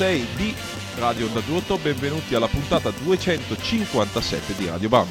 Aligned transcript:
99.6 0.00 0.26
di 0.34 0.54
Radio 0.96 1.26
Onda 1.26 1.40
d'Urto, 1.40 1.76
benvenuti 1.76 2.34
alla 2.34 2.48
puntata 2.48 2.90
257 2.90 4.54
di 4.56 4.66
Radio 4.66 4.88
Bam. 4.88 5.06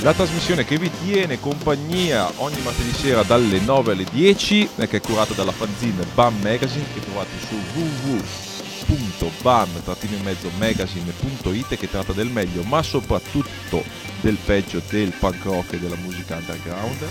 La 0.00 0.14
trasmissione 0.14 0.64
che 0.64 0.78
vi 0.78 0.90
tiene 1.04 1.38
compagnia 1.38 2.28
ogni 2.36 2.60
martedì 2.62 2.92
sera 2.92 3.22
dalle 3.22 3.60
9 3.60 3.92
alle 3.92 4.04
10 4.10 4.70
e 4.76 4.88
che 4.88 4.96
è 4.96 5.00
curata 5.00 5.34
dalla 5.34 5.52
fanzine 5.52 6.04
BAM 6.14 6.40
Magazine 6.42 6.86
che 6.92 7.00
trovate 7.00 7.30
su 7.46 8.51
www.bam-magazine.it 9.22 11.76
che 11.76 11.88
tratta 11.88 12.12
del 12.12 12.28
meglio 12.28 12.64
ma 12.64 12.82
soprattutto 12.82 13.84
del 14.20 14.36
peggio 14.36 14.82
del 14.88 15.12
punk 15.12 15.44
rock 15.44 15.74
e 15.74 15.78
della 15.78 15.94
musica 15.96 16.36
underground. 16.36 17.06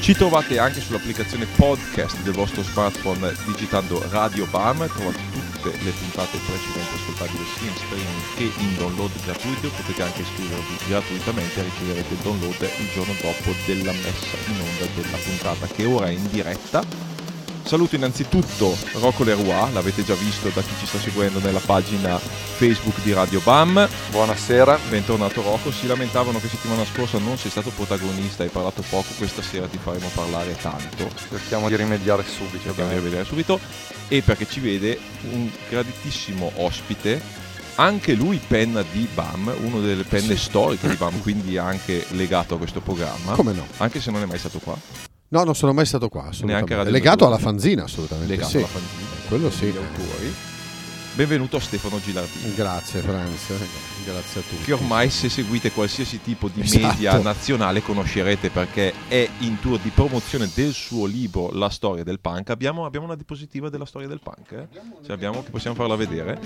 Ci 0.00 0.14
trovate 0.14 0.58
anche 0.58 0.80
sull'applicazione 0.80 1.46
podcast 1.56 2.20
del 2.22 2.32
vostro 2.32 2.62
smartphone 2.62 3.34
digitando 3.46 4.02
Radio 4.08 4.46
BAM, 4.46 4.88
trovate 4.88 5.18
tutte 5.30 5.72
le 5.84 5.90
puntate 5.90 6.38
precedenti 6.38 6.94
ascoltabili 6.94 7.44
sia 7.58 7.68
in 7.68 7.76
streaming 7.76 8.34
che 8.34 8.50
in 8.60 8.76
download 8.76 9.12
gratuito, 9.24 9.68
potete 9.68 10.02
anche 10.02 10.22
iscrivervi 10.22 10.78
gratuitamente 10.88 11.60
e 11.60 11.64
riceverete 11.64 12.14
il 12.14 12.20
download 12.20 12.70
il 12.78 12.90
giorno 12.94 13.12
dopo 13.20 13.54
della 13.66 13.92
messa 13.92 14.38
in 14.46 14.58
onda 14.58 14.86
della 14.94 15.18
puntata 15.18 15.66
che 15.66 15.84
ora 15.84 16.08
è 16.08 16.12
in 16.12 16.26
diretta. 16.30 17.09
Saluto 17.70 17.94
innanzitutto 17.94 18.76
Rocco 18.94 19.22
Leroy, 19.22 19.72
l'avete 19.72 20.02
già 20.02 20.14
visto 20.14 20.48
da 20.48 20.60
chi 20.60 20.74
ci 20.80 20.86
sta 20.86 20.98
seguendo 20.98 21.38
nella 21.38 21.60
pagina 21.60 22.18
Facebook 22.18 23.00
di 23.00 23.12
Radio 23.12 23.38
BAM. 23.44 23.88
Buonasera. 24.10 24.76
Bentornato 24.88 25.40
Rocco, 25.40 25.70
si 25.70 25.86
lamentavano 25.86 26.40
che 26.40 26.48
settimana 26.48 26.84
scorsa 26.84 27.18
non 27.18 27.38
sei 27.38 27.52
stato 27.52 27.70
protagonista, 27.70 28.42
hai 28.42 28.48
parlato 28.48 28.82
poco, 28.90 29.06
questa 29.16 29.40
sera 29.40 29.68
ti 29.68 29.78
faremo 29.80 30.10
parlare 30.12 30.56
tanto. 30.60 31.08
Cerchiamo 31.28 31.68
di 31.68 31.76
rimediare 31.76 32.24
subito. 32.24 32.64
Cerchiamo 32.64 32.90
di 32.90 32.96
rimediare 32.96 33.24
subito 33.24 33.60
e 34.08 34.20
perché 34.20 34.48
ci 34.50 34.58
vede 34.58 34.98
un 35.30 35.48
graditissimo 35.68 36.50
ospite, 36.56 37.22
anche 37.76 38.14
lui 38.14 38.40
penna 38.44 38.82
di 38.82 39.06
BAM, 39.14 39.54
una 39.60 39.78
delle 39.78 40.02
penne 40.02 40.34
Sì. 40.34 40.42
storiche 40.42 40.88
di 40.88 40.96
BAM, 40.96 41.20
quindi 41.20 41.56
anche 41.56 42.04
legato 42.08 42.56
a 42.56 42.58
questo 42.58 42.80
programma. 42.80 43.34
Come 43.34 43.52
no? 43.52 43.64
Anche 43.76 44.00
se 44.00 44.10
non 44.10 44.22
è 44.22 44.26
mai 44.26 44.38
stato 44.38 44.58
qua, 44.58 44.76
No, 45.32 45.44
non 45.44 45.54
sono 45.54 45.72
mai 45.72 45.86
stato 45.86 46.08
qua. 46.08 46.28
Neanche. 46.42 46.74
Radio 46.74 46.90
Legato 46.90 47.24
alla 47.24 47.38
fanzina, 47.38 47.84
assolutamente. 47.84 48.30
legato 48.32 48.50
sì. 48.50 48.56
alla 48.56 48.66
fanzina. 48.66 49.08
Quello 49.28 49.50
sì. 49.50 49.66
Gli 49.66 49.76
autori. 49.76 50.34
Benvenuto 51.14 51.56
a 51.56 51.60
Stefano 51.60 52.00
Gilardini. 52.00 52.52
Grazie 52.54 53.00
Franz, 53.00 53.46
grazie 54.04 54.40
a 54.40 54.44
tutti. 54.48 54.62
che 54.64 54.72
ormai 54.72 55.10
se 55.10 55.28
seguite 55.28 55.70
qualsiasi 55.72 56.20
tipo 56.22 56.48
di 56.48 56.62
Esatto. 56.62 56.86
media 56.86 57.18
nazionale 57.18 57.82
conoscerete 57.82 58.48
perché 58.50 58.92
è 59.08 59.28
in 59.40 59.58
tour 59.60 59.78
di 59.80 59.90
promozione 59.90 60.48
del 60.54 60.72
suo 60.72 61.06
libro 61.06 61.50
La 61.52 61.68
storia 61.68 62.02
del 62.04 62.18
punk. 62.20 62.50
Abbiamo, 62.50 62.84
abbiamo 62.84 63.06
una 63.06 63.16
diapositiva 63.16 63.68
della 63.68 63.86
storia 63.86 64.08
del 64.08 64.20
punk? 64.20 64.52
Eh? 64.52 64.68
Se 65.04 65.12
abbiamo, 65.12 65.42
possiamo 65.48 65.76
farla 65.76 65.94
vedere. 65.96 66.40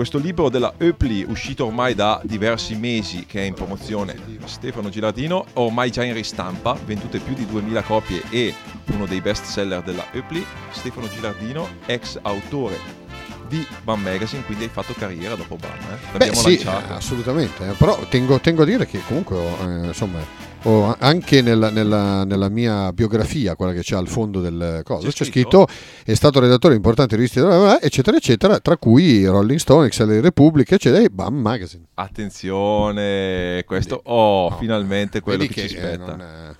Questo 0.00 0.16
libro 0.16 0.48
della 0.48 0.72
Eupli, 0.78 1.26
uscito 1.28 1.66
ormai 1.66 1.94
da 1.94 2.22
diversi 2.24 2.74
mesi, 2.74 3.26
che 3.26 3.42
è 3.42 3.44
in 3.44 3.52
promozione, 3.52 4.16
Stefano 4.46 4.88
Gilardino, 4.88 5.44
ormai 5.52 5.90
già 5.90 6.02
in 6.02 6.14
ristampa, 6.14 6.74
vendute 6.86 7.18
più 7.18 7.34
di 7.34 7.44
2000 7.44 7.82
copie 7.82 8.22
e 8.30 8.54
uno 8.92 9.04
dei 9.04 9.20
best 9.20 9.44
seller 9.44 9.82
della 9.82 10.06
Eupli, 10.12 10.42
Stefano 10.70 11.06
Gilardino, 11.06 11.68
ex 11.84 12.18
autore 12.22 12.78
di 13.46 13.62
BAM 13.82 14.00
Magazine, 14.00 14.42
quindi 14.46 14.64
hai 14.64 14.70
fatto 14.70 14.94
carriera 14.94 15.34
dopo 15.34 15.56
BAM. 15.56 15.70
Eh? 16.14 16.16
Beh 16.16 16.34
sì, 16.34 16.64
lanciato. 16.64 16.94
assolutamente. 16.94 17.68
eh, 17.68 17.72
Però 17.74 17.98
tengo, 18.08 18.40
tengo 18.40 18.62
a 18.62 18.64
dire 18.64 18.86
che 18.86 19.02
comunque 19.06 19.36
eh, 19.36 19.86
insomma, 19.88 20.20
ho 20.64 20.94
anche 20.98 21.40
nella, 21.42 21.70
nella- 21.70 22.24
nella 22.24 22.48
mia 22.48 22.92
biografia, 22.92 23.54
quella 23.56 23.72
che 23.72 23.80
c'è 23.80 23.96
al 23.96 24.08
fondo 24.08 24.40
del 24.40 24.82
coso, 24.84 25.06
C'è 25.08 25.12
c'è, 25.12 25.24
scritto? 25.24 25.66
è 26.04 26.14
stato 26.14 26.38
redattore 26.40 26.72
di 26.74 26.78
importanti 26.78 27.14
riviste, 27.16 27.40
eccetera, 27.80 28.16
eccetera, 28.16 28.58
tra 28.60 28.76
cui 28.76 29.24
Rolling 29.24 29.58
Stone, 29.58 29.86
Excel 29.86 30.20
Repubblica, 30.20 30.74
eccetera, 30.74 31.02
e 31.02 31.08
BAM 31.08 31.34
Magazine. 31.34 31.84
Attenzione, 31.94 33.64
questo 33.66 34.00
oh, 34.04 34.50
No, 34.50 34.56
finalmente 34.58 35.20
quello 35.20 35.38
vedi 35.38 35.52
che, 35.54 35.68
ci 35.68 35.76
eh, 35.76 35.78
spetta. 35.78 36.04
non, 36.04 36.20
eh, 36.20 36.56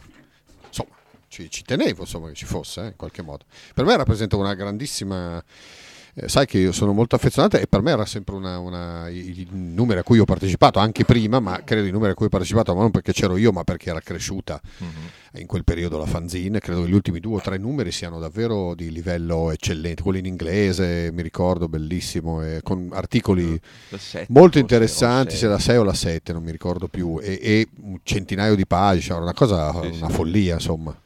insomma, 0.68 0.90
ci, 1.28 1.50
ci 1.50 1.62
tenevo 1.62 2.00
insomma, 2.02 2.28
che 2.28 2.34
ci 2.34 2.46
fosse 2.46 2.80
eh, 2.82 2.86
in 2.86 2.96
qualche 2.96 3.22
modo. 3.22 3.44
Per 3.74 3.84
me 3.84 3.96
rappresenta 3.96 4.36
una 4.36 4.54
grandissima. 4.54 5.42
Eh, 6.14 6.28
sai 6.28 6.46
che 6.46 6.58
io 6.58 6.72
sono 6.72 6.92
molto 6.92 7.14
affezionato 7.16 7.56
e 7.56 7.66
per 7.66 7.82
me 7.82 7.90
era 7.92 8.04
sempre 8.06 8.34
una, 8.34 8.58
una- 8.58 9.08
i, 9.08 9.40
i 9.40 9.46
numeri 9.50 10.00
a 10.00 10.02
cui 10.02 10.18
ho 10.18 10.24
partecipato, 10.24 10.78
anche 10.78 11.04
prima, 11.04 11.40
ma 11.40 11.62
credo 11.64 11.86
i 11.86 11.90
numeri 11.90 12.12
a 12.12 12.14
cui 12.14 12.26
ho 12.26 12.28
partecipato, 12.30 12.74
ma 12.74 12.80
non 12.82 12.90
perché 12.90 13.12
c'ero 13.12 13.36
io, 13.36 13.52
ma 13.52 13.64
perché 13.64 13.90
era 13.90 14.00
cresciuta 14.00 14.60
Mhm. 14.78 15.40
in 15.40 15.46
quel 15.46 15.64
periodo 15.64 15.98
la 15.98 16.06
fanzine. 16.06 16.58
Credo 16.58 16.82
che 16.82 16.88
gli 16.88 16.94
ultimi 16.94 17.20
due 17.20 17.36
o 17.36 17.40
tre 17.40 17.56
numeri 17.58 17.92
siano 17.92 18.18
davvero 18.18 18.74
di 18.74 18.90
livello 18.90 19.50
eccellente. 19.50 20.02
Quello 20.02 20.18
in 20.18 20.26
inglese, 20.26 21.10
mi 21.12 21.22
ricordo, 21.22 21.68
bellissimo, 21.68 22.42
e 22.42 22.60
con 22.62 22.88
articoli 22.92 23.58
sette, 23.96 24.26
molto 24.30 24.58
interessanti, 24.58 25.36
se 25.36 25.46
la 25.46 25.58
6 25.58 25.76
o 25.76 25.82
la 25.84 25.94
7, 25.94 26.32
non 26.32 26.42
mi 26.42 26.50
ricordo 26.50 26.88
più, 26.88 27.18
e, 27.22 27.38
e 27.42 27.68
un 27.82 27.98
centinaio 28.02 28.54
di 28.54 28.66
pagine, 28.66 29.02
cioè, 29.02 29.12
era 29.14 29.22
una 29.22 29.34
cosa, 29.34 29.70
Sì, 29.82 29.86
una 29.98 30.08
sì. 30.08 30.12
follia, 30.12 30.54
insomma. 30.54 30.98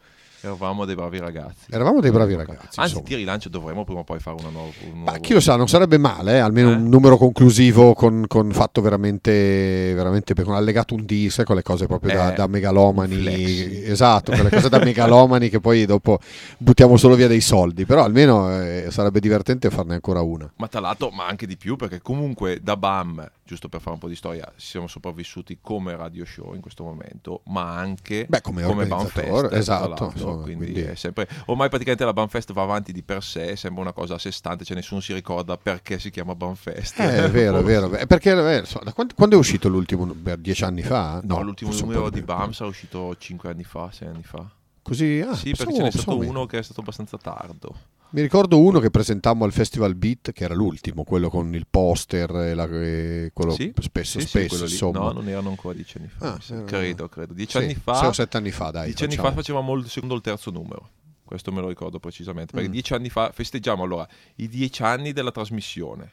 Eravamo 0.45 0.85
dei 0.85 0.95
bravi 0.95 1.19
ragazzi. 1.19 1.67
Eravamo 1.71 2.01
dei 2.01 2.11
bravi 2.11 2.35
ragazzi. 2.35 2.79
Anzi, 2.79 2.81
insomma. 2.93 3.05
ti 3.05 3.15
rilancio, 3.15 3.49
dovremmo 3.49 3.85
prima 3.85 4.01
o 4.01 4.05
poi 4.05 4.21
fare 4.21 4.37
una 4.39 4.51
nuova. 4.51 4.69
Un 4.85 4.99
Ma 4.99 5.05
nuovo- 5.13 5.21
chi 5.21 5.33
lo 5.33 5.41
sa, 5.41 5.57
non 5.57 5.69
sarebbe 5.69 5.97
male, 5.97 6.35
eh, 6.35 6.39
almeno 6.39 6.71
Eh? 6.71 6.75
un 6.75 6.89
numero 6.91 7.17
conclusivo 7.17 7.95
con, 7.95 8.27
con 8.29 8.51
fatto 8.53 8.83
veramente, 8.83 9.93
veramente 9.95 10.35
con 10.43 10.55
allegato 10.55 10.95
un 10.95 11.07
D, 11.07 11.29
sai, 11.29 11.47
quelle 11.47 11.63
cose 11.63 11.87
proprio 11.87 12.15
da, 12.15 12.33
Eh, 12.33 12.37
da 12.37 12.47
megalomani, 12.47 13.15
un 13.15 13.21
flexi. 13.23 13.85
esatto, 13.85 14.33
quelle 14.33 14.51
cose 14.51 14.69
da 14.69 14.79
megalomani 14.85 15.49
che 15.49 15.61
poi 15.61 15.87
dopo 15.87 16.19
buttiamo 16.59 16.99
solo 16.99 17.15
via 17.15 17.27
dei 17.29 17.41
soldi, 17.41 17.87
però 17.87 18.05
almeno 18.05 18.53
eh, 18.61 18.89
sarebbe 18.91 19.21
divertente 19.21 19.71
farne 19.71 19.95
ancora 19.95 20.21
una. 20.21 20.53
Ma 20.57 20.69
tra 20.69 20.81
l'altro, 20.81 21.09
ma 21.11 21.27
anche 21.27 21.47
di 21.47 21.57
più, 21.57 21.77
perché 21.77 22.03
comunque 22.03 22.61
da 22.63 22.77
BAM, 22.77 23.27
giusto 23.45 23.69
per 23.71 23.81
fare 23.81 23.95
un 23.95 23.99
po' 24.01 24.09
di 24.09 24.15
storia, 24.17 24.51
siamo 24.57 24.89
sopravvissuti 24.89 25.59
come 25.63 25.97
radio 25.97 26.25
show 26.27 26.55
in 26.55 26.61
questo 26.61 26.83
momento, 26.85 27.41
ma 27.47 27.77
anche 27.79 28.27
Beh, 28.29 28.41
come 28.43 28.63
come 28.63 28.83
organizzatore, 28.83 29.49
BAMFest. 29.49 29.65
tra 29.65 30.34
esatto, 30.35 30.51
quindi, 30.53 30.73
quindi- 30.73 30.91
è 30.91 30.95
sempre, 30.95 31.29
ormai 31.47 31.69
praticamente 31.69 32.05
la 32.05 32.13
BAMFest 32.13 32.53
va 32.53 32.63
avanti 32.63 32.93
di 32.93 33.03
per 33.03 33.23
sé, 33.23 33.57
sembra 33.57 33.83
una 33.83 33.93
cosa 33.93 34.15
a 34.15 34.19
sé 34.19 34.31
stante, 34.31 34.65
cioè 34.65 34.77
nessuno 34.77 35.01
si 35.01 35.13
ricorda 35.13 35.57
perché 35.57 35.99
si 35.99 36.11
chiama 36.11 36.35
BAMFest. 36.35 37.01
Eh, 37.01 37.25
è 37.25 37.31
vero, 37.33 37.59
è 37.59 37.63
vero, 37.63 37.91
è 37.93 38.07
perché 38.07 38.31
eh, 38.31 38.65
da 38.83 38.93
quando, 38.93 39.15
quando 39.15 39.37
è 39.37 39.39
uscito 39.39 39.69
l'ultimo? 39.69 40.13
Dieci 40.39 40.65
anni 40.65 40.83
fa? 40.83 41.21
No, 41.23 41.43
l'ultimo 41.43 41.71
forse 41.71 41.85
un 41.85 41.91
numero 41.91 42.11
di 42.11 42.23
più. 42.23 42.27
BAM 42.27 42.53
sarà 42.53 42.69
uscito 42.69 43.17
5 43.17 43.51
anni 43.51 43.65
fa, 43.65 43.91
6 43.91 44.09
anni 44.09 44.23
fa. 44.23 44.49
Così, 44.83 45.25
ah, 45.27 45.35
sì, 45.35 45.53
perché 45.53 45.75
ce 45.75 45.83
n'è 45.83 45.91
stato 45.91 46.19
uno 46.19 46.45
che 46.45 46.59
è 46.59 46.63
stato 46.63 46.81
abbastanza 46.81 47.17
tardo. 47.17 47.75
Mi 48.15 48.21
ricordo 48.21 48.61
uno 48.61 48.79
che 48.79 48.91
presentammo 48.91 49.45
al 49.45 49.51
Festival 49.53 49.97
Beat, 49.97 50.31
che 50.31 50.45
era 50.45 50.55
l'ultimo, 50.55 51.03
quello 51.03 51.29
con 51.29 51.53
il 51.53 51.67
poster, 51.69 52.31
e 52.37 52.55
la- 52.55 52.69
e 52.71 53.31
quello 53.35 53.51
Sì? 53.55 53.73
spesso, 53.81 54.21
Sì, 54.21 54.27
sì, 54.27 54.47
spesso, 54.47 54.63
insomma. 54.63 55.01
No, 55.01 55.11
non 55.11 55.29
erano 55.29 55.49
ancora 55.49 55.75
dieci 55.75 55.99
anni 55.99 56.07
fa. 56.07 56.35
Ah, 56.35 56.41
sa. 56.41 56.53
erano- 56.53 56.69
credo, 56.69 57.09
credo. 57.09 57.33
Dieci 57.33 57.59
Sì, 57.59 57.65
anni 57.65 57.75
fa. 57.75 57.95
sei 57.97 58.09
o 58.09 58.13
sette 58.13 58.37
anni 58.37 58.53
fa, 58.53 58.71
dai. 58.71 58.85
dieci 58.87 59.03
anni 59.03 59.17
fa 59.17 59.33
facevamo 59.33 59.75
il 59.75 59.89
secondo 59.89 60.15
o 60.15 60.17
il 60.19 60.23
terzo 60.23 60.53
numero. 60.53 60.91
Questo 61.25 61.51
me 61.51 61.61
lo 61.61 61.67
ricordo 61.67 61.99
precisamente. 61.99 62.53
Perché 62.53 62.69
Mm. 62.69 62.73
dieci 62.73 62.95
anni 62.95 63.09
fa 63.11 63.33
festeggiamo 63.33 63.83
allora 63.83 64.07
i 64.37 64.47
dieci 64.49 64.85
anni 64.85 65.13
della 65.13 65.33
trasmissione. 65.33 66.13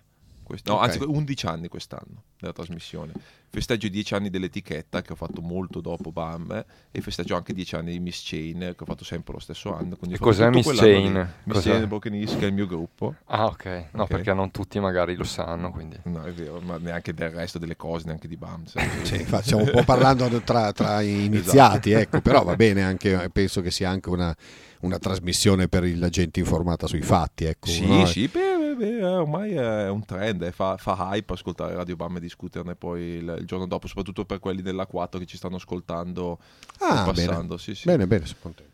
Quest- 0.52 0.68
no, 0.68 0.74
Ok. 0.76 0.84
anzi, 0.84 1.00
11 1.02 1.46
anni 1.46 1.68
quest'anno 1.70 2.24
della 2.38 2.52
trasmissione. 2.52 3.14
Festeggio 3.50 3.86
i 3.88 3.90
10 3.90 4.14
anni 4.14 4.30
dell'etichetta 4.30 5.02
che 5.02 5.12
ho 5.12 5.16
fatto 5.16 5.42
molto 5.42 5.82
dopo 5.82 6.12
BAM 6.12 6.52
eh, 6.52 6.66
e 6.92 7.02
festeggio 7.02 7.36
anche 7.36 7.52
i 7.52 7.56
10 7.56 7.76
anni 7.76 7.92
di 7.92 8.00
Miss 8.00 8.22
Chain 8.26 8.60
che 8.60 8.84
ho 8.84 8.86
fatto 8.86 9.04
sempre 9.04 9.34
lo 9.34 9.40
stesso 9.40 9.74
anno. 9.74 9.96
quindi 9.98 10.16
E 10.16 10.20
cos'è 10.20 10.50
Miss 10.50 10.74
Chain? 10.74 11.14
Miss 11.44 11.56
Cos'è? 11.56 11.72
Chain 11.72 11.88
Broken 11.88 12.14
East 12.16 12.38
che 12.38 12.46
è 12.46 12.48
il 12.48 12.54
mio 12.54 12.66
gruppo. 12.66 13.16
Ah, 13.26 13.46
ok. 13.46 13.66
No, 13.92 14.04
Ok. 14.04 14.08
perché 14.10 14.34
non 14.34 14.52
tutti 14.52 14.80
magari 14.80 15.16
lo 15.16 15.24
sanno, 15.26 15.72
quindi. 15.72 15.98
No, 16.04 16.24
è 16.24 16.32
vero, 16.32 16.60
ma 16.62 16.78
neanche 16.78 17.14
del 17.14 17.30
resto 17.32 17.60
delle 17.60 17.76
cose, 17.76 18.06
neanche 18.06 18.28
di 18.30 18.38
BAM. 18.38 18.64
infatti, 19.12 19.44
stiamo 19.44 19.64
un 19.64 19.72
po' 19.72 19.84
parlando 19.84 20.28
tra, 20.42 20.72
tra 20.72 21.02
iniziati, 21.04 21.92
ecco, 21.92 22.22
però 22.22 22.44
va 22.44 22.56
bene 22.58 22.84
anche, 22.84 23.30
penso 23.34 23.60
che 23.62 23.72
sia 23.72 23.90
anche 23.90 24.10
una, 24.10 24.34
una 24.82 24.98
trasmissione 24.98 25.68
per 25.68 25.84
la 25.98 26.10
gente 26.10 26.40
informata 26.40 26.88
sui 26.88 27.02
fatti, 27.02 27.44
ecco. 27.46 27.68
Sì, 27.68 27.86
no? 27.86 28.06
sì, 28.06 28.28
beh, 28.30 28.51
beh, 28.82 29.06
ormai 29.06 29.54
è 29.54 29.90
un 29.90 30.04
trend, 30.06 30.42
eh, 30.44 30.52
fa, 30.52 30.78
fa 30.78 30.96
hype 31.12 31.34
ascoltare 31.34 31.76
Radio 31.76 31.96
Bam 31.96 32.18
e 32.18 32.20
discuterne 32.20 32.76
poi 32.76 33.02
il, 33.02 33.36
il 33.40 33.46
giorno 33.46 33.68
dopo, 33.68 33.88
soprattutto 33.88 34.26
per 34.26 34.40
quelli 34.40 34.62
della 34.62 34.86
4 34.86 35.20
che 35.20 35.26
ci 35.26 35.38
stanno 35.38 35.56
ascoltando 35.58 36.40
Ah, 36.80 37.08
e 37.08 37.12
bene. 37.14 37.28
passando. 37.28 37.58
Sì, 37.58 37.76
sì. 37.76 37.84
Bene, 37.86 38.08
bene, 38.08 38.26
sono 38.26 38.40
contento. 38.42 38.70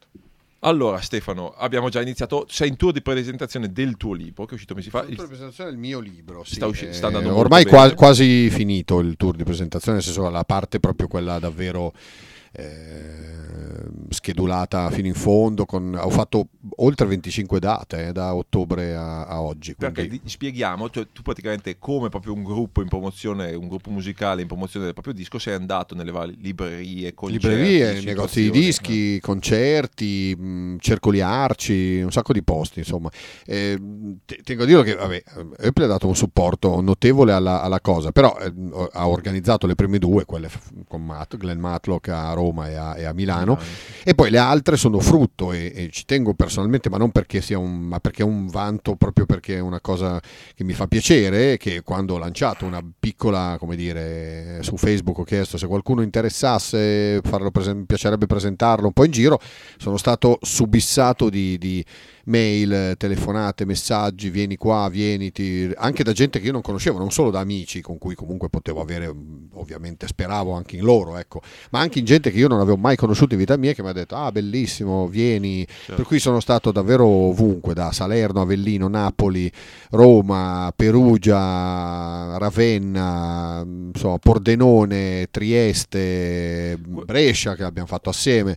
Allora 0.62 1.00
Stefano, 1.02 1.54
abbiamo 1.56 1.88
già 1.90 2.02
iniziato, 2.02 2.46
sei 2.50 2.70
in 2.70 2.78
tour 2.78 2.92
di 2.92 3.02
presentazione 3.04 3.72
del 3.72 3.96
tuo 3.96 4.14
libro 4.14 4.46
che 4.46 4.52
è 4.52 4.54
uscito 4.56 4.74
mesi 4.74 4.90
fa. 4.90 5.02
Il 5.02 5.10
tour 5.16 5.22
di 5.22 5.28
presentazione 5.28 5.70
del 5.70 5.80
mio 5.80 6.00
libro, 6.00 6.44
sì. 6.44 6.56
Sta 6.56 6.66
usci- 6.66 6.88
Eh, 6.88 6.94
sta 6.94 7.08
andando 7.08 7.28
molto 7.30 7.44
ormai 7.44 7.66
qua- 7.66 7.94
quasi 7.94 8.50
finito 8.50 9.00
il 9.00 9.16
tour 9.18 9.36
di 9.36 9.44
presentazione, 9.44 9.98
nel 9.98 10.06
senso 10.06 10.28
la 10.30 10.44
parte 10.46 10.80
proprio 10.80 11.08
quella 11.08 11.38
davvero 11.38 11.94
eh, 11.94 12.00
schedulata 14.10 14.90
fino 14.90 15.08
in 15.08 15.14
fondo. 15.14 15.66
Con, 15.66 15.98
ho 16.00 16.10
fatto 16.10 16.48
oltre 16.78 17.06
25 17.08 17.60
date 17.60 18.08
eh, 18.08 18.12
da 18.12 18.34
ottobre 18.36 18.96
a, 18.96 19.26
a 19.26 19.42
oggi. 19.42 19.76
Perché 19.76 20.08
quindi- 20.08 20.22
spieghiamo, 20.28 20.90
cioè, 20.90 21.08
tu 21.12 21.22
praticamente 21.22 21.78
come 21.78 22.10
proprio 22.10 22.34
un 22.34 22.44
gruppo 22.44 22.82
in 22.82 22.88
promozione, 22.88 23.54
un 23.54 23.68
gruppo 23.68 23.90
musicale 23.90 24.42
in 24.42 24.48
promozione 24.48 24.86
del 24.86 24.94
proprio 24.94 25.14
disco, 25.14 25.40
sei 25.40 25.54
andato 25.54 25.96
nelle 25.96 26.12
varie 26.12 26.36
librerie, 26.40 27.14
concerti, 27.14 27.48
librerie, 27.48 28.02
negozi 28.02 28.42
di 28.44 28.52
dischi, 28.52 29.20
concerti, 29.20 30.36
mh, 30.36 30.78
cercoli 30.80 31.22
arci, 31.22 32.02
un 32.02 32.12
sacco 32.12 32.34
di 32.34 32.44
posti, 32.44 32.80
insomma. 32.80 33.10
Eh, 33.46 33.80
te- 34.26 34.42
tengo 34.44 34.64
a 34.64 34.66
dire 34.66 34.84
che 34.84 34.96
vabbè, 34.96 35.24
Apple 35.60 35.84
ha 35.84 35.88
dato 35.88 36.08
un 36.08 36.16
supporto 36.16 36.82
notevole 36.82 37.32
alla, 37.32 37.62
alla 37.62 37.82
cosa, 37.82 38.12
però 38.12 38.38
eh, 38.40 38.52
ha 38.94 39.08
organizzato 39.08 39.68
le 39.68 39.76
prime 39.76 40.00
due, 40.00 40.26
quelle 40.26 40.50
con 40.88 41.04
Matt, 41.04 41.38
Glenn 41.38 41.60
Matlock 41.60 42.10
a 42.10 42.34
Roma 42.34 42.47
e 42.68 42.76
a, 42.76 42.98
e 42.98 43.06
a 43.06 43.14
Milano, 43.14 43.60
e 44.04 44.16
poi 44.16 44.30
le 44.30 44.38
altre 44.38 44.78
sono 44.78 45.00
frutto 45.00 45.52
e, 45.52 45.72
e 45.76 45.90
ci 45.92 46.06
tengo 46.06 46.34
personalmente, 46.34 46.90
ma 46.90 46.98
non 46.98 47.12
perché 47.12 47.42
sia 47.42 47.58
un, 47.58 47.80
ma 47.80 48.00
perché 48.00 48.22
è 48.22 48.26
un 48.26 48.48
vanto, 48.48 48.96
proprio 48.96 49.26
perché 49.26 49.56
è 49.56 49.60
una 49.60 49.82
cosa 49.82 50.20
che 50.56 50.64
mi 50.64 50.74
fa 50.74 50.88
piacere, 50.88 51.58
che 51.58 51.82
quando 51.82 52.16
ho 52.16 52.18
lanciato 52.18 52.66
una 52.66 52.84
piccola, 53.00 53.58
come 53.60 53.76
dire, 53.76 54.60
su 54.62 54.78
Facebook 54.78 55.18
ho 55.20 55.24
chiesto 55.24 55.58
se 55.58 55.68
qualcuno 55.68 56.02
interessasse, 56.02 57.22
farlo 57.24 57.52
mi 57.74 57.86
piacerebbe 57.86 58.26
presentarlo 58.28 58.88
un 58.88 58.94
po' 58.94 59.06
in 59.06 59.12
giro, 59.12 59.40
sono 59.78 59.98
stato 59.98 60.40
subissato 60.42 61.30
di, 61.30 61.58
di 61.58 61.84
mail, 62.28 62.96
telefonate, 62.98 63.66
messaggi, 63.66 64.30
vieni 64.30 64.56
qua, 64.56 64.88
vieniti, 64.90 65.72
anche 65.76 66.04
da 66.04 66.12
gente 66.12 66.40
che 66.40 66.46
io 66.46 66.52
non 66.52 66.62
conoscevo, 66.62 66.98
non 66.98 67.12
solo 67.12 67.32
da 67.32 67.40
amici 67.40 67.82
con 67.82 67.98
cui 67.98 68.16
comunque 68.16 68.50
potevo 68.50 68.82
avere, 68.82 69.14
ovviamente 69.54 70.08
speravo 70.08 70.54
anche 70.54 70.76
in 70.76 70.84
loro, 70.84 71.18
ecco, 71.18 71.42
ma 71.72 71.80
anche 71.80 72.00
in 72.00 72.06
gente 72.06 72.32
che 72.32 72.38
io 72.38 72.48
non 72.48 72.60
avevo 72.60 72.78
mai 72.78 72.96
conosciuto 72.96 73.34
in 73.34 73.40
vita 73.40 73.58
mia 73.58 73.74
che 73.74 73.82
mi 73.82 73.90
ha 73.90 73.94
detto 73.94 74.16
ah 74.16 74.32
bellissimo, 74.32 75.08
vieni, 75.08 75.66
per 75.86 76.04
cui 76.04 76.20
sono 76.20 76.40
stato 76.40 76.72
davvero 76.72 77.06
ovunque, 77.06 77.74
da 77.74 77.92
Salerno, 77.92 78.42
Avellino, 78.42 78.88
Napoli, 78.88 79.52
Roma, 79.92 80.72
Perugia, 80.76 82.38
Ravenna, 82.38 83.66
so, 83.94 84.18
Pordenone, 84.22 85.28
Trieste, 85.32 86.78
Brescia 86.80 87.56
che 87.56 87.64
abbiamo 87.64 87.88
fatto 87.88 88.10
assieme. 88.10 88.56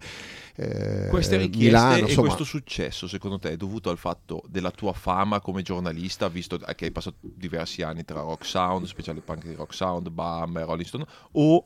Eh, 0.56 1.08
Queste 1.08 1.36
richieste 1.36 1.66
Milano, 1.66 1.96
e 1.96 2.00
insomma, 2.00 2.26
questo 2.26 2.44
successo, 2.44 3.08
secondo 3.08 3.38
te, 3.38 3.50
è 3.50 3.56
dovuto 3.56 3.90
al 3.90 3.98
fatto 3.98 4.42
della 4.48 4.70
tua 4.70 4.92
fama 4.92 5.40
come 5.40 5.62
giornalista, 5.62 6.28
visto 6.28 6.58
che 6.58 6.84
hai 6.84 6.90
passato 6.92 7.16
diversi 7.20 7.82
anni 7.82 8.04
tra 8.04 8.20
Rock 8.20 8.44
Sound, 8.44 8.86
speciale 8.86 9.20
punk 9.20 9.46
di 9.46 9.54
Rock 9.54 9.74
Sound, 9.74 10.08
Bam 10.10 10.56
e 10.58 10.64
Rolling 10.64 10.86
Stone, 10.86 11.06
o, 11.32 11.64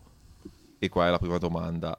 e 0.79 0.89
qua 0.89 1.07
è 1.07 1.11
la 1.11 1.19
prima 1.19 1.39
domanda, 1.39 1.99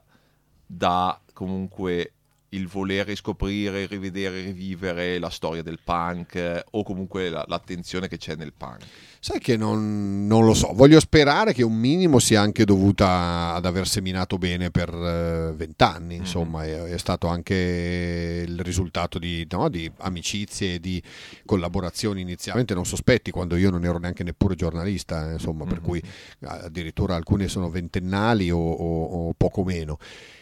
da 0.66 1.20
comunque 1.32 2.15
il 2.56 2.66
voler 2.68 3.06
riscoprire, 3.06 3.86
rivedere, 3.86 4.40
rivivere 4.42 5.18
la 5.18 5.30
storia 5.30 5.62
del 5.62 5.78
punk 5.82 6.34
eh, 6.34 6.64
o 6.72 6.82
comunque 6.82 7.28
la- 7.28 7.44
l'attenzione 7.46 8.08
che 8.08 8.16
c'è 8.18 8.34
nel 8.36 8.52
punk? 8.56 8.84
Sai 9.18 9.40
che 9.40 9.56
non, 9.56 10.26
non 10.26 10.44
lo 10.44 10.54
so, 10.54 10.70
voglio 10.72 11.00
sperare 11.00 11.52
che 11.52 11.64
un 11.64 11.74
minimo 11.74 12.18
sia 12.20 12.40
anche 12.40 12.64
dovuta 12.64 13.54
ad 13.54 13.64
aver 13.66 13.88
seminato 13.88 14.38
bene 14.38 14.70
per 14.70 14.88
eh, 14.94 15.52
vent'anni, 15.56 16.14
insomma, 16.16 16.64
è, 16.64 16.82
è 16.84 16.98
stato 16.98 17.26
anche 17.26 18.44
il 18.46 18.60
risultato 18.60 19.18
di, 19.18 19.44
no, 19.50 19.68
di 19.68 19.90
amicizie 19.98 20.74
e 20.74 20.80
di 20.80 21.02
collaborazioni 21.44 22.20
inizialmente 22.20 22.74
non 22.74 22.86
sospetti, 22.86 23.30
quando 23.32 23.56
io 23.56 23.70
non 23.70 23.84
ero 23.84 23.98
neanche 23.98 24.22
neppure 24.22 24.54
giornalista, 24.54 25.30
eh, 25.30 25.32
insomma, 25.34 25.64
per 25.64 25.78
Mhm. 25.78 25.84
cui 25.84 26.02
addirittura 26.42 27.16
alcune 27.16 27.48
sono 27.48 27.68
ventennali 27.68 28.50
o, 28.50 28.58
o- 28.58 29.28
o 29.28 29.34
poco 29.36 29.64
meno. 29.64 29.98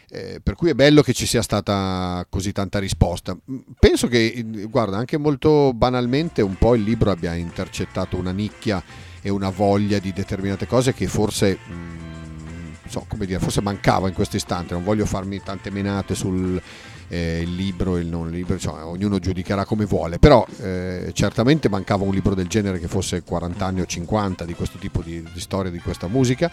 Eh, 0.09 0.39
per 0.41 0.55
cui 0.55 0.69
è 0.69 0.73
bello 0.73 1.01
che 1.01 1.13
ci 1.13 1.25
sia 1.25 1.41
stata 1.41 2.25
così 2.29 2.51
tanta 2.51 2.79
risposta. 2.79 3.33
Mm, 3.33 3.57
Penso 3.79 4.07
che, 4.07 4.45
guarda, 4.69 4.97
anche 4.97 5.17
molto 5.17 5.73
banalmente 5.73 6.41
un 6.41 6.55
po' 6.55 6.75
il 6.75 6.83
libro 6.83 7.11
abbia 7.11 7.33
intercettato 7.33 8.17
una 8.17 8.31
nicchia 8.31 8.83
e 9.21 9.29
una 9.29 9.49
voglia 9.49 9.97
di 9.99 10.13
determinate 10.13 10.67
cose 10.67 10.93
che 10.93 11.07
forse, 11.07 11.57
mm, 11.67 12.73
so, 12.87 13.05
come 13.07 13.25
dire, 13.25 13.39
forse 13.39 13.61
mancava 13.61 14.07
in 14.07 14.13
questo 14.13 14.35
istante. 14.35 14.73
Non 14.73 14.83
voglio 14.83 15.05
farmi 15.05 15.41
tante 15.41 15.71
menate 15.71 16.13
sul 16.13 16.61
eh, 17.07 17.41
il 17.41 17.53
libro 17.55 17.97
e 17.97 18.01
il 18.01 18.07
non 18.07 18.29
libro, 18.29 18.57
cioè, 18.57 18.83
ognuno 18.83 19.19
giudicherà 19.19 19.63
come 19.65 19.85
vuole, 19.85 20.17
però 20.19 20.45
eh, 20.61 21.11
certamente 21.13 21.69
mancava 21.69 22.03
un 22.03 22.13
libro 22.13 22.33
del 22.35 22.47
genere 22.47 22.79
che 22.79 22.87
fosse 22.87 23.21
40 23.23 23.65
anni 23.65 23.81
o 23.81 23.85
50 23.85 24.43
di 24.45 24.53
questo 24.53 24.77
tipo 24.77 25.01
di, 25.01 25.21
di 25.31 25.39
storia, 25.39 25.69
di 25.71 25.79
questa 25.79 26.07
musica 26.07 26.49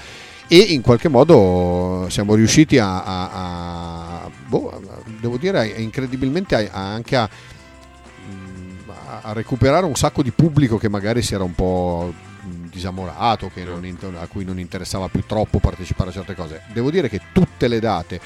e 0.49 0.59
in 0.59 0.83
qualche 0.83 1.09
modo 1.09 2.07
siamo 2.11 2.35
riusciti 2.35 2.79
a, 2.79 3.03
a- 3.03 3.31
a- 4.25 4.31
boh, 4.49 4.81
devo 5.21 5.39
dire 5.39 5.67
incredibilmente 5.69 6.69
a- 6.71 6.93
anche 6.93 7.17
a, 7.17 7.29
mm, 8.31 8.79
a- 9.23 9.33
recuperare 9.33 9.87
un 9.87 9.95
sacco 9.95 10.23
di 10.23 10.31
pubblico 10.31 10.79
che 10.79 10.89
magari 10.89 11.23
si 11.23 11.35
era 11.35 11.45
un 11.45 11.55
po' 11.55 12.13
mm, 12.45 12.67
disamorato, 12.67 13.51
che 13.53 13.65
non 13.65 13.85
inter- 13.87 14.17
a 14.21 14.27
cui 14.27 14.45
non 14.45 14.59
interessava 14.59 15.09
più 15.09 15.25
troppo 15.27 15.59
partecipare 15.61 16.11
a 16.11 16.13
certe 16.13 16.35
cose. 16.35 16.63
Devo 16.73 16.91
dire 16.91 17.09
che 17.09 17.21
tutte 17.33 17.69
le 17.69 17.81
date, 17.81 18.21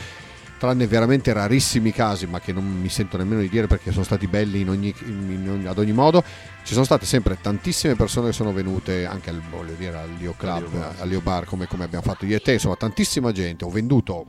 tranne 0.58 0.86
veramente 0.86 1.32
rarissimi 1.32 1.92
casi, 1.92 2.26
ma 2.26 2.40
che 2.40 2.52
non 2.52 2.64
mi 2.64 2.88
sento 2.88 3.16
nemmeno 3.16 3.40
di 3.40 3.48
dire 3.48 3.66
perché 3.66 3.92
sono 3.92 4.04
stati 4.04 4.26
belli 4.26 4.60
in 4.60 4.68
ogni- 4.70 4.94
in 5.06 5.46
ogni- 5.50 5.66
ad 5.66 5.78
ogni 5.78 5.92
modo, 5.92 6.22
ci 6.64 6.72
sono 6.72 6.84
state 6.84 7.04
sempre 7.06 7.38
tantissime 7.40 7.94
persone 7.94 8.28
che 8.28 8.32
sono 8.32 8.52
venute 8.52 9.04
anche 9.06 9.30
al, 9.30 9.40
dire, 9.76 9.96
al 9.96 10.08
Leo 10.18 10.34
Club, 10.36 10.74
Al 10.74 10.94
al 11.00 11.08
Leo 11.08 11.20
Bar 11.20 11.44
come, 11.44 11.66
come 11.66 11.84
abbiamo 11.84 12.04
fatto 12.04 12.24
io 12.26 12.36
e 12.36 12.40
te, 12.40 12.54
insomma 12.54 12.76
tantissima 12.76 13.32
gente, 13.32 13.64
ho 13.64 13.70
venduto 13.70 14.24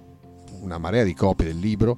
una 0.62 0.78
marea 0.78 1.04
di 1.04 1.14
copie 1.14 1.46
del 1.46 1.58
libro. 1.60 1.98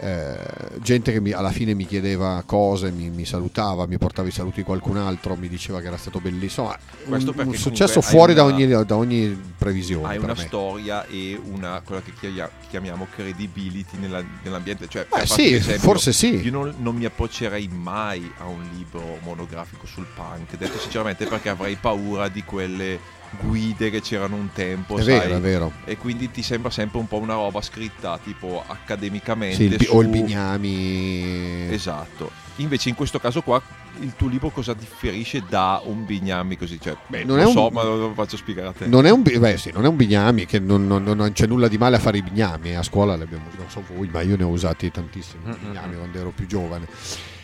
Eh, 0.00 0.78
gente 0.80 1.12
che 1.12 1.20
mi- 1.20 1.32
alla 1.32 1.50
fine 1.50 1.74
mi 1.74 1.86
chiedeva 1.86 2.42
cose, 2.46 2.90
mi, 2.90 3.10
mi 3.10 3.24
salutava, 3.24 3.86
mi 3.86 3.98
portava 3.98 4.28
i 4.28 4.30
saluti 4.30 4.56
di 4.56 4.62
qualcun 4.62 4.96
altro, 4.96 5.34
mi 5.36 5.48
diceva 5.48 5.80
che 5.80 5.86
era 5.88 5.96
stato 5.96 6.20
bellissimo. 6.20 6.74
Questo 7.06 7.34
un, 7.36 7.46
un 7.48 7.54
successo 7.54 8.00
fuori 8.00 8.34
da, 8.34 8.44
una- 8.44 8.54
ogni, 8.54 8.66
da 8.84 8.96
ogni 8.96 9.40
previsione. 9.58 10.08
Hai 10.08 10.18
una 10.18 10.34
me. 10.36 10.44
storia 10.44 11.06
e 11.06 11.40
una 11.42 11.80
quella 11.84 12.00
che 12.02 12.12
chia- 12.18 12.50
chiamiamo 12.68 13.06
credibility 13.14 13.96
nella- 13.98 14.24
nell'ambiente. 14.42 14.86
Cioè, 14.88 15.06
farti 15.08 15.26
sì, 15.26 15.52
esempio, 15.54 15.82
forse 15.82 16.12
sì. 16.12 16.36
Io 16.36 16.50
non, 16.50 16.74
non 16.78 16.94
mi 16.96 17.04
approccerei 17.04 17.68
mai 17.68 18.30
a 18.38 18.46
un 18.46 18.68
libro 18.76 19.18
monografico 19.22 19.86
sul 19.86 20.06
punk, 20.14 20.56
detto 20.56 20.78
sinceramente 20.78 21.26
perché 21.26 21.48
avrei 21.48 21.76
paura 21.76 22.28
di 22.28 22.42
quelle 22.44 23.16
guide 23.40 23.90
che 23.90 24.00
c'erano 24.00 24.36
un 24.36 24.48
tempo. 24.52 24.96
È 24.98 25.02
sai? 25.02 25.18
vero, 25.18 25.36
è 25.36 25.40
vero. 25.40 25.72
E 25.84 25.96
quindi 25.96 26.30
ti 26.30 26.42
sembra 26.42 26.70
sempre 26.70 26.98
un 26.98 27.06
po' 27.08 27.18
una 27.18 27.34
roba 27.34 27.60
scritta 27.62 28.18
tipo 28.22 28.62
accademicamente. 28.66 29.56
Sì, 29.56 29.64
il 29.64 29.80
su- 29.84 29.94
o 29.94 30.00
il 30.02 30.08
Bignami. 30.08 31.72
Esatto. 31.72 32.30
Invece 32.56 32.88
in 32.88 32.96
questo 32.96 33.20
caso 33.20 33.40
qua 33.42 33.62
il 34.00 34.14
tuo 34.16 34.28
libro 34.28 34.50
cosa 34.50 34.74
differisce 34.74 35.44
da 35.48 35.80
un 35.84 36.04
Bignami 36.04 36.56
così? 36.56 36.80
Cioè, 36.80 36.96
Beh, 37.06 37.22
non 37.24 37.36
lo 37.36 37.46
un- 37.46 37.52
so, 37.52 37.68
ma 37.70 37.82
lo 37.84 38.12
faccio 38.14 38.36
spiegare 38.36 38.68
a 38.68 38.72
te. 38.72 38.86
Non 38.86 39.06
è, 39.06 39.10
un, 39.10 39.22
beh, 39.22 39.56
sì, 39.56 39.70
non 39.72 39.84
è 39.84 39.88
un 39.88 39.96
bignami, 39.96 40.44
che 40.46 40.58
non, 40.58 40.86
non- 40.86 41.04
non 41.04 41.30
c'è 41.32 41.46
nulla 41.46 41.68
di 41.68 41.78
male 41.78 41.96
a 41.96 41.98
fare 42.00 42.18
i 42.18 42.22
bignami. 42.22 42.74
A 42.74 42.82
scuola 42.82 43.14
li 43.16 43.22
abbiamo, 43.22 43.44
non 43.56 43.68
so 43.70 43.82
voi, 43.94 44.08
ma 44.12 44.22
io 44.22 44.36
ne 44.36 44.42
ho 44.42 44.48
usati 44.48 44.90
tantissimi 44.90 45.42
i 45.44 45.48
Mm, 45.48 45.50
mm, 45.52 45.64
bignami 45.68 45.94
mm. 45.94 45.98
quando 45.98 46.18
ero 46.18 46.30
più 46.34 46.46
giovane. 46.46 46.86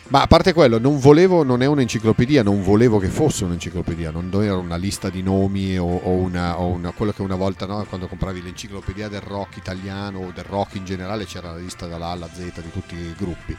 Ma 0.07 0.21
a 0.21 0.27
parte 0.27 0.53
quello, 0.53 0.77
non 0.77 0.99
volevo, 0.99 1.43
non 1.43 1.63
è 1.63 1.65
un'enciclopedia, 1.65 2.43
non 2.43 2.61
volevo 2.61 2.99
che 2.99 3.07
fosse 3.07 3.43
un'enciclopedia, 3.43 4.11
non 4.11 4.29
era 4.43 4.55
una 4.55 4.75
lista 4.75 5.09
di 5.09 5.23
nomi 5.23 5.79
o, 5.79 5.83
o 5.83 6.11
una, 6.11 6.59
o 6.59 6.67
una- 6.67 6.91
quello 6.91 7.11
che 7.11 7.23
una 7.23 7.33
volta 7.33 7.65
no, 7.65 7.83
quando 7.89 8.05
compravi 8.05 8.43
l'enciclopedia 8.43 9.09
del 9.09 9.21
rock 9.21 9.57
italiano 9.57 10.19
o 10.19 10.31
del 10.31 10.43
rock 10.43 10.75
in 10.75 10.85
generale 10.85 11.25
c'era 11.25 11.51
la 11.51 11.57
lista 11.57 11.87
dalla 11.87 12.07
A 12.07 12.11
alla 12.11 12.29
Z 12.31 12.37
di 12.37 12.71
tutti 12.71 12.93
i 12.93 13.15
gruppi. 13.17 13.57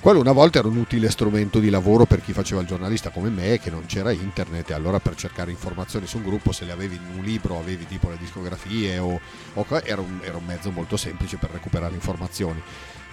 Quello 0.00 0.18
una 0.18 0.32
volta 0.32 0.58
era 0.58 0.66
un 0.66 0.78
utile 0.78 1.10
strumento 1.10 1.60
di 1.60 1.68
lavoro 1.70 2.06
per 2.06 2.22
chi 2.22 2.32
faceva 2.32 2.62
il 2.62 2.66
giornalista 2.66 3.10
come 3.10 3.28
me, 3.28 3.60
che 3.60 3.70
non 3.70 3.84
c'era 3.86 4.10
internet, 4.10 4.70
e 4.70 4.74
allora 4.74 4.98
per 4.98 5.14
cercare 5.14 5.50
informazioni 5.50 6.06
su 6.06 6.16
un 6.16 6.24
gruppo, 6.24 6.52
se 6.52 6.64
le 6.64 6.72
avevi 6.72 6.96
in 6.96 7.18
un 7.18 7.22
libro, 7.22 7.58
avevi 7.58 7.86
tipo 7.86 8.08
le 8.08 8.16
discografie, 8.18 8.98
o, 8.98 9.20
o 9.54 9.66
era, 9.84 10.00
un, 10.00 10.18
era 10.22 10.38
un 10.38 10.44
mezzo 10.44 10.70
molto 10.72 10.96
semplice 10.96 11.36
per 11.36 11.50
recuperare 11.50 11.94
informazioni. 11.94 12.60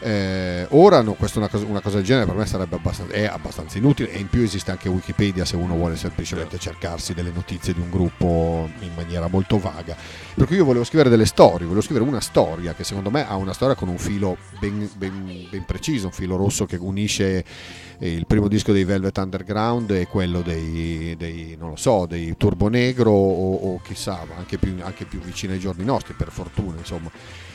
Eh, 0.02 0.66
ora 0.70 1.02
no, 1.02 1.14
questa 1.14 1.40
una 1.40 1.50
cosa, 1.50 1.66
una 1.66 1.82
cosa 1.82 1.98
del 1.98 2.06
genere 2.06 2.26
per 2.26 2.36
me 2.36 2.46
sarebbe 2.46 2.76
abbastanza, 2.76 3.14
è 3.14 3.26
abbastanza 3.26 3.78
inutile 3.78 4.12
e 4.12 4.20
in 4.20 4.30
più 4.30 4.42
esiste 4.42 4.72
anche 4.72 4.88
Wikipedia 4.88 5.44
se 5.44 5.58
uno 5.58 5.76
vuole 5.76 5.98
semplicemente 5.98 6.58
cercarsi 6.58 7.14
delle 7.14 7.32
notizie 7.34 7.74
di 7.74 7.82
un 7.82 7.90
gruppo 7.90 8.70
in 8.80 8.92
maniera 8.96 9.28
molto 9.28 9.60
vaga. 9.60 9.96
Per 10.34 10.48
cui 10.48 10.56
io 10.56 10.64
volevo 10.64 10.86
scrivere 10.86 11.10
delle 11.10 11.26
storie, 11.26 11.66
volevo 11.66 11.82
scrivere 11.82 12.06
una 12.06 12.22
storia 12.22 12.74
che 12.74 12.86
secondo 12.86 13.10
me 13.10 13.28
ha 13.28 13.36
una 13.36 13.54
storia 13.54 13.76
con 13.76 13.90
un 13.90 13.98
filo 13.98 14.38
ben, 14.60 14.90
ben- 14.96 15.48
ben 15.50 15.66
preciso, 15.66 16.06
un 16.08 16.14
filo 16.14 16.38
rosso 16.38 16.66
che 16.66 16.78
unisce 16.78 17.44
eh, 18.00 18.14
il 18.14 18.26
primo 18.26 18.48
disco 18.48 18.72
dei 18.72 18.86
Velvet 18.86 19.18
Underground 19.18 19.92
e 19.92 20.08
quello 20.08 20.42
dei, 20.42 21.16
dei, 21.18 21.58
non 21.60 21.72
lo 21.72 21.76
so, 21.76 22.06
dei 22.06 22.36
Turbo 22.38 22.70
Negro 22.70 23.12
o, 23.12 23.54
o 23.56 23.82
chissà, 23.82 24.26
anche 24.38 24.58
più, 24.58 24.78
anche 24.82 25.04
più 25.04 25.20
vicino 25.20 25.52
ai 25.52 25.60
giorni 25.60 25.84
nostri, 25.84 26.14
per 26.14 26.32
fortuna, 26.32 26.78
insomma. 26.78 27.12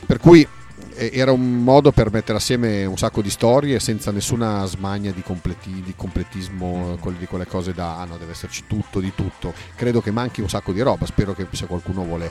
Per 0.07 0.19
cui 0.19 0.47
era 0.95 1.33
un 1.33 1.63
modo 1.63 1.93
per 1.93 2.13
mettere 2.13 2.39
assieme 2.39 2.85
un 2.85 2.97
sacco 2.97 3.23
di 3.23 3.31
storie 3.31 3.81
senza 3.81 4.11
nessuna 4.11 4.65
smania 4.67 5.13
di, 5.13 5.23
completi- 5.23 5.83
di 5.83 5.95
completismo, 5.97 6.99
di 7.19 7.27
quelle 7.27 7.47
cose 7.47 7.73
da 7.73 7.99
ah 8.01 8.05
no, 8.05 8.17
deve 8.17 8.33
esserci 8.33 8.65
tutto 8.67 9.01
di 9.01 9.13
tutto. 9.15 9.53
Credo 9.75 10.01
che 10.01 10.11
manchi 10.11 10.41
un 10.41 10.49
sacco 10.49 10.73
di 10.73 10.81
roba. 10.81 11.07
Spero 11.07 11.35
che 11.35 11.47
se 11.53 11.67
qualcuno 11.67 12.05
vuole 12.05 12.31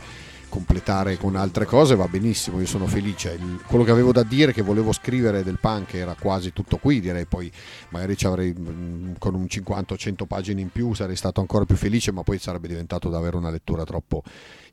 completare 0.54 1.18
con 1.18 1.36
altre 1.36 1.66
cose 1.66 1.96
va 1.96 2.08
benissimo, 2.08 2.60
io 2.60 2.68
sono 2.68 2.86
felice. 2.86 3.32
Il- 3.40 3.64
quello 3.66 3.84
che 3.84 3.90
avevo 3.90 4.12
da 4.12 4.22
dire, 4.22 4.54
che 4.54 4.62
volevo 4.62 4.92
scrivere 4.92 5.42
del 5.42 5.58
punk 5.60 5.96
era 5.96 6.16
quasi 6.20 6.54
tutto 6.54 6.78
qui, 6.78 7.00
direi 7.00 7.26
poi 7.26 7.52
magari 7.90 8.16
ci 8.16 8.28
avrei 8.28 8.54
mm, 8.56 9.14
con 9.18 9.34
un 9.34 9.48
50 9.48 9.96
o 9.96 9.98
100 9.98 10.28
pagine 10.28 10.62
in 10.62 10.70
più 10.70 10.94
sarei 10.94 11.16
stato 11.16 11.40
ancora 11.40 11.66
più 11.66 11.76
felice, 11.76 12.12
ma 12.12 12.22
poi 12.22 12.38
sarebbe 12.38 12.68
diventato 12.68 13.10
davvero 13.10 13.40
una 13.40 13.50
lettura 13.50 13.84
troppo 13.84 14.22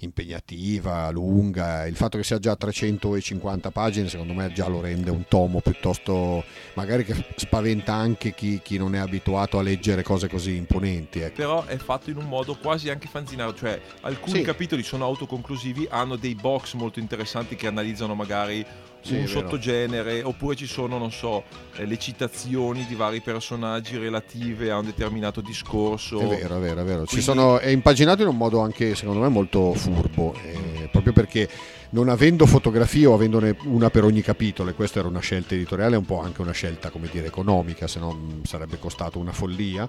impegnativa, 0.01 1.11
lunga. 1.11 1.87
Il 1.87 1.97
fatto 1.97 2.19
che 2.19 2.25
sia 2.25 2.39
già 2.39 2.57
350 2.57 3.71
pagine 3.71 4.09
secondo 4.09 4.33
me 4.35 4.53
già 4.53 4.67
lo 4.69 4.81
rende 4.81 5.11
un 5.11 5.25
tomo 5.29 5.61
piuttosto 5.61 6.45
magari 6.75 7.05
che 7.05 7.25
spaventa 7.37 7.95
anche 7.95 8.35
chi, 8.35 8.61
chi 8.63 8.77
non 8.77 8.95
è 8.95 8.99
abituato 8.99 9.59
a 9.59 9.63
leggere 9.63 10.03
cose 10.03 10.29
così 10.29 10.57
imponenti. 10.57 11.21
Ecco. 11.21 11.37
Però 11.37 11.65
è 11.65 11.77
fatto 11.77 12.11
in 12.11 12.17
un 12.17 12.27
modo 12.27 12.57
quasi 12.57 12.91
anche 12.91 13.09
fanzinario, 13.09 13.55
cioè 13.55 13.81
alcuni 14.03 14.39
Sì. 14.39 14.43
capitoli 14.43 14.83
sono 14.83 15.05
autoconclusivi, 15.05 15.69
hanno 15.89 16.17
dei 16.17 16.35
box 16.35 16.75
molto 16.75 16.99
interessanti 16.99 17.57
che 17.57 17.67
analizzano 17.67 18.15
magari 18.15 18.65
Sì, 19.03 19.15
un 19.15 19.27
sottogenere, 19.27 20.23
oppure 20.23 20.55
ci 20.57 20.67
sono, 20.67 20.99
non 20.99 21.11
so, 21.11 21.45
eh, 21.77 21.87
le 21.87 21.99
citazioni 21.99 22.85
di 22.87 22.95
vari 22.95 23.21
personaggi 23.21 23.97
relative 23.97 24.71
a 24.71 24.77
un 24.79 24.85
determinato 24.85 25.41
discorso. 25.41 26.21
È 26.21 26.27
vero, 26.27 26.59
è 26.59 26.61
vero, 26.61 26.81
è 26.83 26.85
vero. 26.85 27.01
Ci 27.07 27.07
Quindi- 27.07 27.25
sono, 27.25 27.59
è 27.59 27.69
impaginato 27.69 28.21
in 28.21 28.29
un 28.29 28.37
modo 28.37 28.61
anche, 28.61 28.95
secondo 28.95 29.21
me, 29.21 29.29
molto 29.29 29.73
furbo, 29.73 30.35
eh, 30.45 30.89
proprio 30.93 31.15
perché 31.15 31.49
non 31.93 32.11
avendo 32.11 32.45
fotografie 32.45 33.07
o 33.07 33.15
avendone 33.15 33.57
una 33.65 33.89
per 33.89 34.05
ogni 34.05 34.21
capitolo, 34.21 34.69
e 34.69 34.75
questa 34.75 34.99
era 34.99 35.09
una 35.09 35.21
scelta 35.21 35.55
editoriale, 35.55 35.97
un 35.97 36.05
po' 36.05 36.21
anche 36.21 36.43
una 36.43 36.53
scelta, 36.53 36.91
come 36.91 37.09
dire, 37.11 37.27
economica, 37.27 37.87
se 37.89 37.99
no 38.01 38.13
mh, 38.13 38.45
sarebbe 38.45 38.79
costato 38.79 39.19
una 39.19 39.33
follia. 39.33 39.89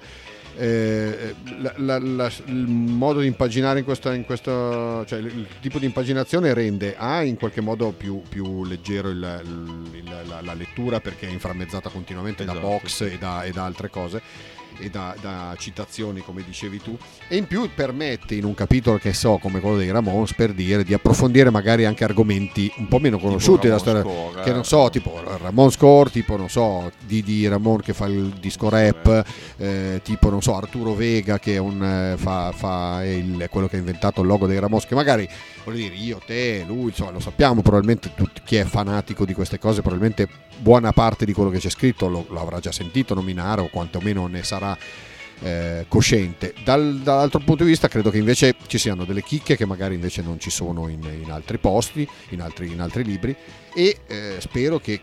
Eh, 0.58 1.34
la- 1.60 1.74
la- 1.78 2.00
la- 2.00 2.32
il 2.46 2.54
modo 2.68 3.20
di 3.22 3.28
impaginare 3.28 3.80
in 3.80 3.86
questa, 3.86 4.14
in 4.14 4.26
questa- 4.26 5.04
cioè 5.06 5.20
il, 5.20 5.48
tipo 5.62 5.80
di 5.80 5.86
impaginazione 5.86 6.54
rende 6.54 6.96
A 6.98 7.24
in 7.24 7.38
qualche 7.38 7.62
modo 7.62 7.92
più, 7.92 8.22
più 8.28 8.64
leggero 8.66 9.10
il- 9.10 9.42
il- 9.94 10.04
la, 10.42 10.54
lettura 10.54 11.00
perché 11.00 11.28
è 11.28 11.32
inframmezzata 11.32 11.90
continuamente 11.90 12.44
da 12.46 12.52
Esatto, 12.52 12.68
box 12.68 12.86
sì. 12.88 13.04
e 13.06 13.18
da, 13.18 13.44
e 13.44 13.52
da 13.52 13.66
altre 13.66 13.90
cose 13.90 14.22
e 14.78 14.90
da, 14.90 15.16
da 15.22 15.56
citazioni 15.58 16.22
come 16.22 16.44
dicevi 16.46 16.82
tu. 16.82 16.98
E 17.28 17.36
in 17.38 17.48
più 17.48 17.70
permette 17.74 18.36
in 18.36 18.46
un 18.46 18.54
capitolo 18.54 18.98
che 18.98 19.14
so 19.14 19.38
come 19.42 19.60
quello 19.60 19.78
dei 19.78 19.92
Ramones 19.92 20.34
per 20.34 20.54
dire 20.54 20.84
di 20.84 20.94
approfondire 20.94 21.50
magari 21.50 21.86
anche 21.86 22.04
argomenti 22.04 22.72
un 22.78 22.88
po' 22.88 23.00
meno 23.00 23.18
conosciuti 23.20 23.68
della 23.68 23.80
storia 23.80 24.02
Score, 24.02 24.42
che 24.44 24.52
non 24.52 24.64
so 24.64 24.90
tipo 24.90 25.22
Ramon 25.42 25.72
Score 25.72 26.10
tipo 26.10 26.36
non 26.38 26.50
so 26.50 26.92
Didi 27.06 27.48
Ramon 27.48 27.80
che 27.82 27.94
fa 27.94 28.06
il 28.08 28.30
disco 28.40 28.70
rap 28.70 29.24
eh, 29.58 30.02
tipo 30.04 30.30
non 30.30 30.42
so 30.42 30.56
Arturo 30.56 30.94
Vega 30.94 31.40
che 31.40 31.56
è 31.56 31.58
un, 31.58 31.84
eh, 31.84 32.18
fa, 32.18 32.52
fa 32.52 33.04
il- 33.06 33.48
quello 33.50 33.68
che 33.68 33.76
ha 33.76 33.80
inventato 33.80 34.22
il 34.22 34.28
logo 34.28 34.48
dei 34.48 34.60
Ramos 34.60 34.86
che 34.86 34.96
magari 34.96 35.28
voglio 35.64 35.78
dire 35.78 35.96
io 35.96 36.22
te 36.26 36.64
lui 36.68 36.90
insomma 36.90 37.12
lo 37.12 37.20
sappiamo 37.20 37.62
probabilmente 37.62 38.12
tutti, 38.16 38.42
chi 38.44 38.56
è 38.56 38.64
fanatico 38.64 39.26
di 39.26 39.34
queste 39.34 39.60
cose 39.60 39.82
probabilmente 39.82 40.28
buona 40.58 40.92
parte 40.92 41.26
di 41.26 41.34
quello 41.34 41.50
che 41.50 41.60
c'è 41.60 41.70
scritto 41.70 42.08
lo, 42.08 42.26
lo 42.30 42.40
avrà 42.40 42.60
già 42.60 42.72
sentito 42.72 43.14
nominare 43.14 43.62
o 43.62 43.70
quantomeno 43.70 44.28
ne 44.28 44.44
sarà 44.62 44.78
eh, 45.44 45.86
cosciente. 45.88 46.54
Dal, 46.64 47.00
dall'altro 47.00 47.40
punto 47.40 47.64
di 47.64 47.72
vista 47.72 47.88
credo 47.88 48.12
che 48.12 48.20
invece 48.20 48.56
ci 48.68 48.78
siano 48.78 49.06
delle 49.06 49.24
chicche 49.24 49.58
che 49.58 49.66
magari 49.66 49.96
invece 49.96 50.22
non 50.22 50.40
ci 50.40 50.52
sono 50.52 50.88
in, 50.88 51.02
in 51.02 51.32
altri 51.32 51.58
posti 51.58 52.08
in 52.30 52.42
altri, 52.42 52.72
in 52.72 52.80
altri 52.80 53.04
libri 53.04 53.36
e 53.74 53.98
eh, 54.06 54.36
spero 54.40 54.78
che 54.78 55.00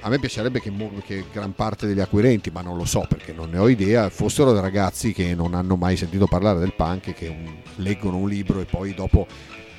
a 0.00 0.08
me 0.08 0.18
piacerebbe 0.18 0.60
che, 0.60 0.72
che 1.04 1.24
gran 1.30 1.52
parte 1.52 1.86
degli 1.86 2.00
acquirenti 2.00 2.50
ma 2.50 2.62
non 2.62 2.78
lo 2.78 2.86
so 2.86 3.04
perché 3.06 3.34
non 3.34 3.50
ne 3.50 3.58
ho 3.58 3.68
idea 3.68 4.08
fossero 4.08 4.58
ragazzi 4.58 5.12
che 5.12 5.34
non 5.34 5.52
hanno 5.52 5.76
mai 5.76 5.96
sentito 5.96 6.26
parlare 6.26 6.60
del 6.60 6.72
punk 6.72 7.08
e 7.08 7.12
che 7.12 7.28
un- 7.28 7.56
leggono 7.76 8.16
un 8.16 8.28
libro 8.28 8.60
e 8.60 8.64
poi 8.64 8.94
dopo 8.94 9.26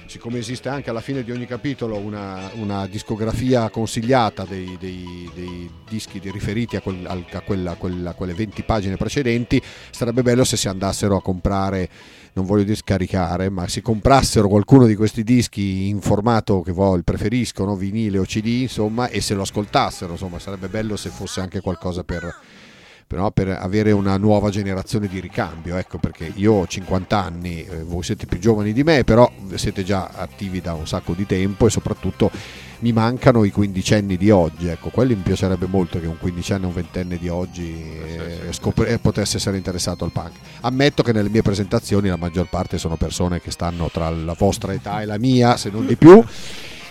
siccome 0.08 0.38
esiste 0.40 0.70
anche 0.70 0.90
alla 0.90 1.02
fine 1.02 1.24
di 1.24 1.32
ogni 1.32 1.46
capitolo 1.46 1.98
una, 1.98 2.50
una 2.56 2.88
discografia 2.88 3.70
consigliata 3.70 4.44
dei, 4.46 4.76
dei- 4.80 5.30
dei 5.34 5.70
dischi 5.90 6.20
di- 6.20 6.32
riferiti 6.32 6.76
a, 6.76 6.82
quel- 6.82 7.06
a 7.06 7.42
quella- 7.42 7.72
a 7.72 7.76
quella- 7.76 8.10
a 8.12 8.14
quelle 8.14 8.34
20 8.34 8.64
pagine 8.64 8.98
precedenti 8.98 9.62
sarebbe 9.92 10.22
bello 10.22 10.44
se 10.44 10.58
si 10.58 10.68
andassero 10.68 11.16
a 11.18 11.22
comprare 11.22 11.90
non 12.36 12.46
voglio 12.46 12.64
dire 12.64 12.76
scaricare, 12.76 13.50
ma 13.50 13.66
si 13.70 13.82
comprassero 13.82 14.50
qualcuno 14.50 14.86
di 14.88 14.96
questi 14.96 15.24
dischi 15.24 15.88
in 15.88 16.02
formato 16.02 16.62
che 16.64 16.74
voi 16.74 17.02
preferiscono, 17.02 17.78
vinile 17.78 18.18
o 18.18 18.24
CD, 18.24 18.48
insomma, 18.64 19.08
e 19.08 19.22
se 19.22 19.34
lo 19.36 19.44
ascoltassero, 19.44 20.12
insomma, 20.12 20.38
sarebbe 20.38 20.68
bello 20.68 20.98
se 20.98 21.08
fosse 21.12 21.40
anche 21.40 21.62
qualcosa 21.62 22.04
per, 22.04 22.24
però 23.08 23.32
per 23.32 23.50
avere 23.50 23.92
una 23.92 24.18
nuova 24.18 24.50
generazione 24.50 25.08
di 25.08 25.20
ricambio, 25.20 25.78
ecco, 25.78 26.00
perché 26.00 26.32
io 26.36 26.54
ho 26.54 26.68
50 26.68 27.24
anni, 27.24 27.64
eh, 27.64 27.84
voi 27.84 28.04
siete 28.04 28.26
più 28.26 28.40
giovani 28.40 28.74
di 28.74 28.84
me, 28.84 29.04
però 29.04 29.32
siete 29.56 29.84
già 29.84 30.10
attivi 30.16 30.60
da 30.60 30.74
un 30.74 30.88
sacco 30.88 31.14
di 31.14 31.26
tempo 31.26 31.68
e 31.68 31.70
soprattutto 31.70 32.32
mi 32.80 32.92
mancano 32.92 33.44
i 33.44 33.52
quindicenni 33.52 34.18
di 34.18 34.32
oggi, 34.32 34.68
ecco, 34.68 34.90
quelli 34.90 35.16
mi 35.16 35.22
piacerebbe 35.22 35.68
molto 35.68 36.00
che 36.00 36.08
un 36.08 36.18
quindicenne 36.18 36.66
o 36.66 36.70
un 36.70 36.74
ventenne 36.74 37.18
di 37.18 37.30
oggi 37.30 37.74
eh, 37.74 38.52
scopri- 38.52 38.88
eh, 38.90 39.00
potesse 39.00 39.38
essere 39.38 39.58
interessato 39.58 40.04
al 40.04 40.12
punk. 40.12 40.32
Ammetto 40.62 41.04
che 41.04 41.14
nelle 41.14 41.30
mie 41.30 41.44
presentazioni 41.44 42.10
la 42.10 42.18
maggior 42.18 42.48
parte 42.50 42.78
sono 42.78 42.98
persone 42.98 43.40
che 43.40 43.52
stanno 43.52 43.90
tra 43.92 44.10
la 44.10 44.36
vostra 44.38 44.74
età 44.74 45.02
e 45.02 45.06
la 45.06 45.20
mia, 45.20 45.58
se 45.58 45.70
non 45.70 45.86
di 45.86 45.96
più. 45.96 46.24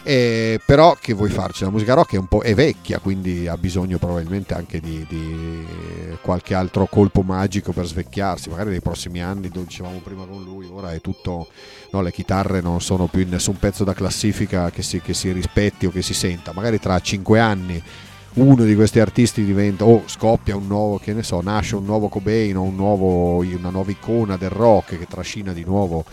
Eh, 0.06 0.60
però 0.62 0.94
che 1.00 1.14
vuoi 1.14 1.30
farci? 1.30 1.64
La 1.64 1.70
musica 1.70 1.94
rock 1.94 2.12
è 2.12 2.18
un 2.18 2.26
po' 2.26 2.42
è 2.42 2.54
vecchia, 2.54 2.98
quindi 2.98 3.48
ha 3.48 3.56
bisogno 3.56 3.96
probabilmente 3.96 4.52
anche 4.52 4.78
di, 4.78 5.06
di 5.08 5.66
qualche 6.20 6.54
altro 6.54 6.86
colpo 6.86 7.22
magico 7.22 7.72
per 7.72 7.86
svecchiarsi. 7.86 8.50
Magari 8.50 8.70
nei 8.70 8.82
prossimi 8.82 9.22
anni, 9.22 9.50
lo 9.52 9.62
dicevamo 9.62 10.00
prima 10.04 10.26
con 10.26 10.44
lui, 10.44 10.68
ora 10.70 10.92
è 10.92 11.00
tutto. 11.00 11.48
No, 11.92 12.02
le 12.02 12.12
chitarre 12.12 12.60
non 12.60 12.82
sono 12.82 13.06
più 13.06 13.22
in 13.22 13.30
nessun 13.30 13.56
pezzo 13.56 13.82
da 13.82 13.94
classifica 13.94 14.70
che 14.70 14.82
si, 14.82 15.00
che 15.00 15.14
si 15.14 15.32
rispetti 15.32 15.86
o 15.86 15.90
che 15.90 16.02
si 16.02 16.12
senta. 16.12 16.52
Magari 16.52 16.78
tra 16.78 17.00
cinque 17.00 17.40
anni 17.40 17.82
uno 18.34 18.64
di 18.64 18.74
questi 18.74 19.00
artisti 19.00 19.42
diventa 19.44 19.84
o 19.84 20.02
scoppia 20.06 20.54
un 20.54 20.66
nuovo, 20.66 20.98
che 20.98 21.14
ne 21.14 21.22
so, 21.22 21.40
nasce 21.40 21.76
un 21.76 21.84
nuovo 21.84 22.08
Cobain 22.08 22.56
o 22.58 22.62
un 22.62 22.74
nuovo, 22.74 23.38
una 23.38 23.70
nuova 23.70 23.90
icona 23.90 24.36
del 24.36 24.50
rock 24.50 24.98
che 24.98 25.06
trascina 25.06 25.52
di 25.52 25.64
nuovo 25.64 26.04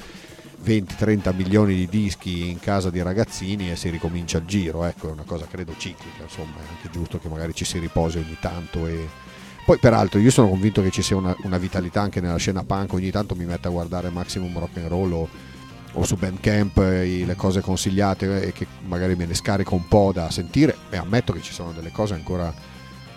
20-30 0.63 1.36
milioni 1.36 1.75
di 1.75 1.88
dischi 1.88 2.50
in 2.50 2.60
casa 2.60 2.89
di 2.89 3.01
ragazzini 3.01 3.72
e 3.72 3.75
si 3.75 3.89
ricomincia 3.89 4.38
il 4.38 4.46
giro, 4.46 4.84
ecco, 4.84 5.10
è 5.10 5.12
una 5.12 5.24
cosa 5.25 5.48
credo 5.48 5.74
ciclica, 5.77 6.24
insomma, 6.24 6.58
è 6.58 6.68
anche 6.70 6.89
giusto 6.91 7.20
che 7.20 7.27
magari 7.27 7.53
ci 7.53 7.65
si 7.65 7.80
riposi 7.80 8.18
ogni 8.18 8.38
tanto 8.39 8.88
e 8.88 9.08
poi 9.65 9.77
peraltro 9.77 10.20
io 10.20 10.32
sono 10.32 10.50
convinto 10.50 10.82
che 10.82 10.89
ci 10.89 11.01
sia 11.01 11.15
una, 11.15 11.36
una 11.44 11.58
vitalità 11.58 12.01
anche 12.01 12.20
nella 12.20 12.38
scena 12.38 12.63
punk, 12.63 12.94
ogni 12.94 13.12
tanto 13.12 13.36
mi 13.36 13.46
metto 13.46 13.68
a 13.68 13.72
guardare 13.72 14.10
Maximum 14.10 14.58
Rock 14.58 14.77
and 14.77 14.88
Roll 14.88 15.12
o, 15.13 15.30
o 15.94 16.03
su 16.03 16.15
Bandcamp 16.15 16.77
eh, 16.77 17.24
le 17.25 17.36
cose 17.36 17.62
consigliate 17.62 18.44
e 18.44 18.51
che 18.53 18.65
magari 18.86 19.15
me 19.15 19.25
ne 19.25 19.34
scarico 19.34 19.75
un 19.75 19.88
po' 19.88 20.12
da 20.13 20.32
sentire 20.32 20.75
e 20.89 20.98
ammetto 20.98 21.34
che 21.34 21.41
ci 21.41 21.53
sono 21.53 21.72
delle 21.72 21.91
cose 21.91 22.15
ancora 22.15 22.53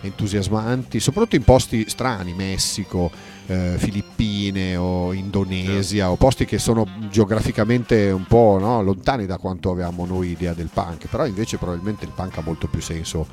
entusiasmanti, 0.01 0.99
soprattutto 0.99 1.35
in 1.35 1.43
posti 1.43 1.89
strani, 1.89 2.33
Messico, 2.33 3.11
eh, 3.47 3.75
Filippine 3.77 4.75
o 4.75 5.13
Indonesia, 5.13 6.11
o 6.11 6.15
posti 6.15 6.45
che 6.45 6.57
sono 6.57 6.87
geograficamente 7.09 8.09
un 8.11 8.25
po' 8.25 8.57
no, 8.59 8.81
lontani 8.81 9.25
da 9.25 9.37
quanto 9.37 9.71
avevamo 9.71 10.05
noi 10.05 10.29
idea 10.29 10.53
del 10.53 10.69
punk, 10.73 11.07
però 11.07 11.25
invece 11.25 11.57
probabilmente 11.57 12.05
il 12.05 12.11
punk 12.13 12.37
ha 12.37 12.41
molto 12.41 12.67
più 12.67 12.81
senso 12.81 13.27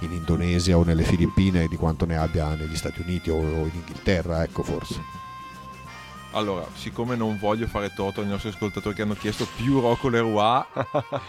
in 0.00 0.12
Indonesia 0.12 0.76
o 0.76 0.84
nelle 0.84 1.04
Filippine 1.04 1.66
di 1.68 1.76
quanto 1.76 2.04
ne 2.04 2.16
abbia 2.16 2.54
negli 2.54 2.76
Stati 2.76 3.00
Uniti 3.00 3.30
o 3.30 3.40
in 3.40 3.70
Inghilterra, 3.72 4.42
ecco 4.42 4.62
forse. 4.62 5.25
Allora, 6.36 6.66
siccome 6.74 7.16
non 7.16 7.38
voglio 7.38 7.66
fare 7.66 7.94
torto 7.94 8.20
ai 8.20 8.26
nostri 8.26 8.50
ascoltatori 8.50 8.94
che 8.94 9.00
hanno 9.00 9.14
chiesto 9.14 9.46
più 9.56 9.80
Rocco 9.80 10.10
Leroy, 10.10 10.62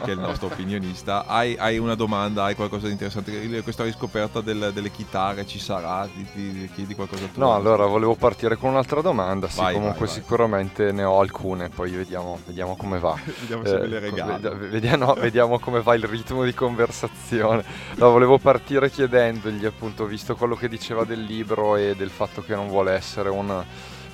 che 0.04 0.12
è 0.12 0.14
il 0.14 0.20
nostro 0.20 0.48
opinionista, 0.52 1.26
hai, 1.26 1.56
hai 1.58 1.78
una 1.78 1.96
domanda, 1.96 2.44
hai 2.44 2.56
qualcosa 2.56 2.88
di 2.88 2.92
interessante? 2.92 3.62
Questa 3.64 3.86
riscoperta 3.86 4.42
del- 4.42 4.72
delle 4.74 4.92
chitarre 4.92 5.48
ci 5.48 5.60
sarà? 5.60 6.06
Ti, 6.14 6.28
ti 6.34 6.70
chiedi 6.76 6.94
qualcosa 6.94 7.26
tu? 7.34 7.40
No, 7.40 7.56
allora 7.56 7.86
volevo 7.86 8.16
partire 8.16 8.58
con 8.58 8.72
un'altra 8.72 9.00
domanda. 9.00 9.48
Sì, 9.48 9.62
Vai, 9.62 9.76
comunque 9.76 10.06
vai, 10.08 10.14
vai. 10.14 10.22
sicuramente 10.24 10.92
ne 10.92 11.04
ho 11.06 11.22
alcune, 11.22 11.70
poi 11.70 11.90
vediamo, 11.92 12.38
vediamo 12.46 12.76
come 12.76 13.00
va. 13.00 13.16
Vediamo 13.40 13.64
se 13.66 13.78
me 13.80 13.88
le 13.88 13.96
Eh, 13.96 14.00
regalo. 14.02 14.38
ved- 14.58 14.70
vediamo, 14.70 15.06
no, 15.06 15.14
vediamo 15.14 15.60
come 15.60 15.82
va 15.82 15.96
il 15.96 16.04
ritmo 16.04 16.44
di 16.44 16.54
conversazione. 16.54 17.64
No, 17.96 18.10
volevo 18.12 18.40
partire 18.40 18.92
chiedendogli, 18.92 19.66
appunto, 19.66 20.04
visto 20.06 20.36
quello 20.36 20.56
che 20.56 20.68
diceva 20.68 21.06
del 21.06 21.22
libro 21.24 21.78
e 21.78 21.96
del 21.96 22.10
fatto 22.10 22.42
che 22.44 22.56
non 22.56 22.68
vuole 22.68 22.92
essere 22.92 23.30
un- 23.30 23.64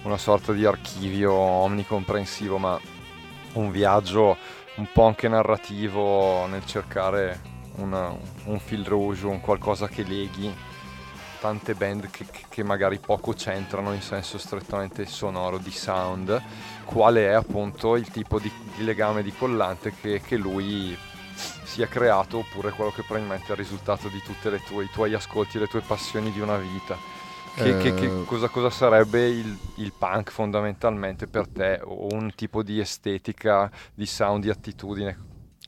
una 0.03 0.17
sorta 0.17 0.53
di 0.53 0.65
archivio 0.65 1.33
omnicomprensivo, 1.33 2.57
ma 2.57 2.79
un 3.53 3.71
viaggio 3.71 4.37
un 4.75 4.87
po' 4.91 5.05
anche 5.05 5.27
narrativo 5.27 6.45
nel 6.47 6.65
cercare 6.65 7.51
una- 7.75 8.15
un 8.45 8.59
fil 8.59 8.85
rouge, 8.85 9.25
un 9.25 9.39
qualcosa 9.39 9.87
che 9.87 10.03
leghi 10.03 10.53
tante 11.39 11.73
band 11.73 12.09
che, 12.09 12.25
che 12.47 12.63
magari 12.63 12.99
poco 12.99 13.33
c'entrano 13.33 13.93
in 13.93 14.01
senso 14.01 14.37
strettamente 14.37 15.05
sonoro 15.05 15.57
di 15.57 15.71
sound, 15.71 16.41
quale 16.85 17.27
è 17.27 17.33
appunto 17.33 17.97
il 17.97 18.09
tipo 18.09 18.39
di, 18.39 18.49
di 18.77 18.85
legame 18.85 19.23
di 19.23 19.33
collante 19.33 19.93
che, 19.99 20.21
che 20.21 20.37
lui 20.37 20.97
si 21.63 21.81
è 21.81 21.87
creato 21.89 22.37
oppure 22.37 22.71
quello 22.71 22.91
che 22.91 23.01
probabilmente 23.01 23.47
è 23.47 23.51
il 23.51 23.57
risultato 23.57 24.07
di 24.07 24.21
tutti 24.21 24.47
i 24.47 24.89
tuoi 24.91 25.13
ascolti 25.13 25.59
le 25.59 25.67
tue 25.67 25.81
passioni 25.81 26.31
di 26.31 26.39
una 26.39 26.57
vita. 26.57 26.97
Che, 27.55 27.75
che, 27.77 27.93
che 27.93 28.11
Eh, 28.11 28.23
cosa, 28.23 28.49
cosa 28.49 28.69
sarebbe 28.69 29.27
il, 29.29 29.59
il 29.75 29.93
punk 29.93 30.31
fondamentalmente 30.31 31.27
per 31.27 31.47
te? 31.49 31.79
O 31.83 32.07
un 32.13 32.33
tipo 32.35 32.63
di 32.63 32.79
estetica, 32.79 33.71
di 33.93 34.05
sound, 34.05 34.43
di 34.43 34.49
attitudine? 34.49 35.19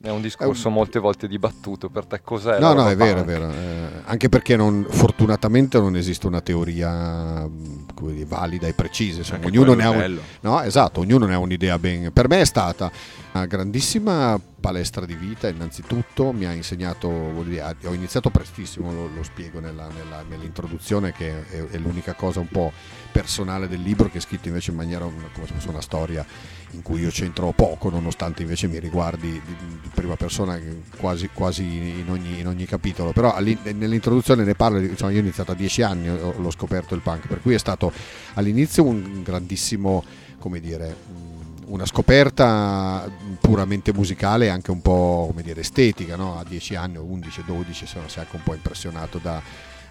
È 0.02 0.10
un 0.10 0.20
discorso 0.20 0.64
È 0.64 0.66
un- 0.68 0.74
molte 0.74 0.98
volte 0.98 1.26
dibattuto. 1.26 1.88
Per 1.88 2.04
te 2.04 2.20
cos'è? 2.22 2.60
No, 2.60 2.74
no, 2.74 2.86
è 2.88 2.96
vero, 2.96 3.20
è 3.20 3.24
vero. 3.24 3.50
eh, 3.50 4.02
anche 4.04 4.28
perché 4.28 4.54
non- 4.54 4.86
fortunatamente 4.88 5.78
non 5.80 5.96
esiste 5.96 6.26
una 6.26 6.42
teoria 6.42 7.48
come 7.94 8.12
dire, 8.12 8.26
valida 8.26 8.66
e 8.66 8.74
precisa. 8.74 9.18
insomma, 9.20 9.44
Anche 9.44 9.48
ognuno 9.58 9.72
ne 9.72 9.86
un-. 9.86 10.18
No, 10.40 10.60
esatto, 10.62 11.00
ognuno 11.00 11.24
ne 11.24 11.34
ha 11.34 11.38
un'idea 11.38 11.78
ben. 11.78 12.12
Per 12.12 12.28
me 12.28 12.40
è 12.40 12.44
stata 12.44 12.90
una 13.32 13.46
grandissima 13.46 14.38
palestra 14.60 15.06
di 15.06 15.14
vita, 15.14 15.48
innanzitutto 15.48 16.30
mi 16.32 16.44
ha 16.44 16.52
insegnato, 16.52 17.08
dire, 17.44 17.76
ho 17.84 17.94
iniziato 17.94 18.28
prestissimo, 18.30 18.92
lo, 18.92 19.08
lo 19.14 19.22
spiego 19.22 19.60
nella- 19.60 19.88
nella- 19.88 20.24
nell'introduzione, 20.28 21.12
che 21.12 21.48
è, 21.48 21.64
è 21.70 21.78
l'unica 21.78 22.12
cosa 22.14 22.40
un 22.40 22.48
po' 22.48 22.70
personale 23.16 23.66
del 23.66 23.80
libro, 23.80 24.10
che 24.10 24.18
è 24.18 24.20
scritto 24.20 24.48
invece 24.48 24.72
in 24.72 24.76
maniera 24.76 25.04
come 25.04 25.46
se 25.46 25.54
fosse 25.54 25.68
una 25.70 25.80
storia 25.80 26.24
in 26.72 26.82
cui 26.82 27.00
io 27.00 27.08
c'entro 27.08 27.50
poco, 27.52 27.88
nonostante 27.88 28.42
invece 28.42 28.66
mi 28.66 28.78
riguardi 28.78 29.30
di, 29.30 29.56
di 29.80 29.88
prima 29.94 30.16
persona 30.16 30.60
quasi, 30.98 31.30
quasi 31.32 31.62
in, 31.64 32.10
ogni, 32.10 32.40
in 32.40 32.46
ogni 32.46 32.66
capitolo. 32.66 33.12
Però 33.12 33.34
nell'introduzione 33.40 34.44
ne 34.44 34.54
parlo, 34.54 34.78
insomma, 34.80 35.12
io 35.12 35.18
ho 35.18 35.22
iniziato 35.22 35.52
a 35.52 35.54
dieci 35.54 35.80
anni, 35.80 36.10
ho- 36.10 36.34
l'ho 36.38 36.50
scoperto 36.50 36.94
il 36.94 37.00
punk, 37.00 37.26
per 37.26 37.40
cui 37.40 37.54
è 37.54 37.58
stato 37.58 37.90
all'inizio 38.34 38.84
un 38.84 39.22
grandissimo, 39.22 40.04
come 40.38 40.60
dire, 40.60 40.88
mh, 40.88 41.72
una 41.72 41.86
scoperta 41.86 43.10
puramente 43.40 43.94
musicale 43.94 44.46
e 44.46 44.48
anche 44.48 44.70
un 44.70 44.82
po' 44.82 45.32
dire, 45.42 45.60
estetica, 45.62 46.16
no? 46.16 46.38
a 46.38 46.44
10 46.44 46.74
anni 46.74 46.98
o 46.98 47.02
11, 47.04 47.44
12 47.46 47.86
sono 47.86 48.04
anche 48.14 48.36
un 48.36 48.42
po' 48.42 48.52
impressionato 48.52 49.18
da, 49.18 49.40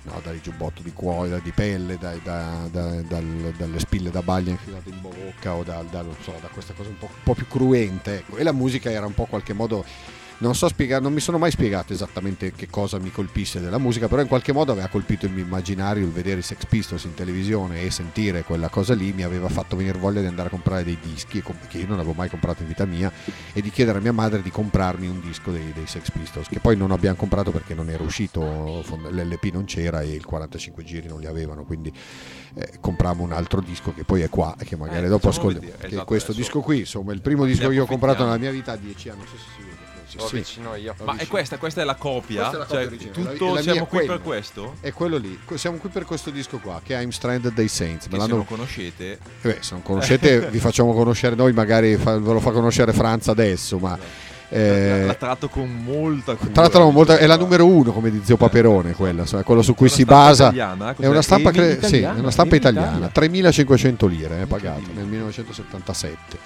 no, 0.06 0.20
dal 0.24 0.40
giubbotto 0.42 0.82
di 0.82 0.92
cuoio, 0.94 1.40
di 1.40 1.52
pelle, 1.52 1.98
dai- 1.98 2.22
da- 2.24 2.68
da- 2.72 3.02
dal- 3.02 3.54
dalle 3.58 3.80
spille 3.80 4.12
da 4.12 4.22
baglia 4.22 4.52
infilate 4.52 4.90
in 4.90 5.02
bocca 5.02 5.54
o 5.56 5.64
da, 5.64 5.84
da- 5.90 6.04
so, 6.22 6.34
questa 6.54 6.74
cosa 6.74 6.90
un 6.90 6.98
po', 6.98 7.06
un 7.12 7.24
po' 7.24 7.34
più 7.34 7.48
cruente. 7.48 8.18
ecco. 8.18 8.38
E 8.38 8.44
la 8.44 8.52
musica 8.52 8.90
era 8.92 9.06
un 9.06 9.14
po' 9.14 9.24
in 9.24 9.30
qualche 9.30 9.54
modo 9.54 9.84
non 10.40 10.54
so 10.56 10.68
spiegare, 10.68 11.02
non 11.02 11.14
mi 11.14 11.20
sono 11.22 11.38
mai 11.38 11.52
spiegato 11.52 11.94
esattamente 11.94 12.52
che 12.52 12.68
cosa 12.70 13.00
mi 13.00 13.12
colpisse 13.12 13.60
della 13.62 13.78
musica, 13.78 14.08
però 14.08 14.22
in 14.22 14.28
qualche 14.28 14.52
modo 14.52 14.72
aveva 14.74 14.88
colpito 14.88 15.26
il 15.26 15.32
mio 15.32 15.44
immaginario 15.44 16.04
il 16.06 16.12
vedere 16.12 16.40
i 16.40 16.44
Sex 16.44 16.66
Pistols 16.66 17.04
in 17.06 17.14
televisione 17.14 17.82
e 17.82 17.90
sentire 17.92 18.44
quella 18.44 18.68
cosa 18.70 18.94
lì 18.94 19.14
mi 19.14 19.24
aveva 19.24 19.48
fatto 19.50 19.76
venire 19.76 19.98
voglia 19.98 20.20
di 20.22 20.28
andare 20.28 20.48
a 20.48 20.52
comprare 20.52 20.84
dei 20.84 20.98
dischi 21.02 21.42
che 21.70 21.78
io 21.78 21.88
non 21.88 22.00
avevo 22.00 22.14
mai 22.14 22.30
comprato 22.30 22.62
in 22.64 22.68
vita 22.68 22.86
mia 22.86 23.12
e 23.54 23.62
di 23.62 23.70
chiedere 23.72 23.98
a 24.00 24.02
mia 24.02 24.12
madre 24.12 24.42
di 24.42 24.52
comprarmi 24.52 25.08
un 25.08 25.22
disco 25.22 25.52
dei, 25.52 25.72
dei 25.74 25.88
Sex 25.88 26.12
Pistols 26.12 26.48
che 26.50 26.60
poi 26.60 26.76
non 26.76 26.92
abbiamo 26.92 27.16
comprato 27.16 27.52
perché 27.52 27.74
non 27.74 27.90
era 27.90 28.04
uscito, 28.04 28.84
l'LP 29.10 29.46
non 29.54 29.66
c'era 29.66 30.02
e 30.02 30.14
il 30.14 30.26
45 30.26 30.84
giri 30.84 31.08
non 31.08 31.20
li 31.20 31.28
avevano, 31.28 31.64
quindi 31.64 31.92
eh, 32.56 32.74
comprammo 32.80 33.24
un 33.24 33.32
altro 33.32 33.62
disco 33.62 33.94
che 33.94 34.04
poi 34.04 34.22
è 34.22 34.30
qua 34.30 34.56
e 34.60 34.66
che 34.66 34.76
magari 34.76 35.06
Eh, 35.06 35.10
dopo 35.10 35.30
facciamo 35.30 35.48
ascolti. 35.50 35.66
vedere, 35.66 35.88
che 35.88 35.94
esatto, 35.94 36.06
questo 36.06 36.32
adesso 36.32 36.44
disco 36.46 36.60
qui, 36.62 36.80
insomma, 36.80 37.14
il 37.14 37.22
primo 37.22 37.46
disco 37.46 37.68
che 37.70 37.74
io 37.76 37.84
ho 37.84 37.88
comprato 37.88 38.24
nella 38.24 38.38
mia 38.38 38.52
vita 38.52 38.74
a 38.74 38.76
10 38.76 39.10
anni, 39.10 39.18
non 39.20 39.28
so 39.28 39.38
se 39.38 39.44
si 39.56 39.64
vede. 39.64 39.75
Lo 40.18 40.28
sì. 40.28 40.36
avvicino 40.36 40.76
io. 40.76 40.96
Ma 41.04 41.16
è 41.18 41.28
questa, 41.28 41.58
questa 41.58 41.82
è 41.82 41.84
la 41.84 41.96
copia? 41.96 42.52
È 42.52 42.56
la 42.58 42.66
copia 42.66 42.90
Cioè, 42.90 43.12
tutto 43.12 43.46
La- 43.48 43.54
la 43.56 43.62
siamo 43.62 43.86
qui 43.86 43.98
quello. 44.00 44.14
per 44.14 44.22
questo? 44.22 44.76
È 44.80 44.92
quello 44.92 45.18
lì, 45.18 45.40
siamo 45.56 45.78
qui 45.78 45.90
per 45.90 46.06
questo 46.06 46.30
disco 46.30 46.58
qua 46.60 46.82
che 46.84 46.96
è 46.96 47.02
I'm 47.02 47.10
Stranded 47.10 47.54
dei 47.54 47.68
Saints. 47.68 48.08
Me 48.08 48.20
se 48.20 48.28
non 48.28 48.46
conoscete, 48.46 49.12
Eh 49.14 49.20
beh, 49.42 49.58
se 49.62 49.74
non 49.74 49.82
conoscete 49.84 50.48
vi 50.52 50.60
facciamo 50.60 50.94
conoscere 50.94 51.36
noi, 51.36 51.54
magari 51.54 51.96
fa- 51.98 52.18
ve 52.20 52.34
lo 52.34 52.40
fa 52.40 52.52
conoscere 52.52 52.94
Franz 52.94 53.28
adesso, 53.28 53.78
ma 53.78 53.98
eh, 54.60 55.06
l'ha 55.06 55.14
tratto 55.16 55.50
con 55.50 55.70
molta 55.84 56.36
cura. 56.36 56.52
tra 56.52 56.62
l'altro 56.64 56.90
molto- 56.92 57.16
è 57.16 57.26
la 57.26 57.38
numero 57.38 57.66
uno 57.66 57.92
come 57.92 58.10
di 58.10 58.22
Zio 58.24 58.38
Paperone, 58.38 58.94
quella, 58.94 59.24
quello 59.44 59.62
su 59.62 59.74
cui 59.76 59.90
si 59.90 60.06
basa. 60.06 60.46
italiana? 60.46 60.96
È 60.98 61.08
una 61.08 61.22
stampa, 61.22 61.52
cre- 61.52 61.74
italiana? 61.74 61.88
sì, 61.88 62.02
è 62.02 62.20
una 62.20 62.32
stampa 62.32 62.56
italiana, 62.56 62.90
Italia? 62.92 63.08
3500 63.10 64.08
lire 64.08 64.42
eh, 64.42 64.46
pagato 64.46 64.82
nel 64.94 65.06
1977. 65.06 66.38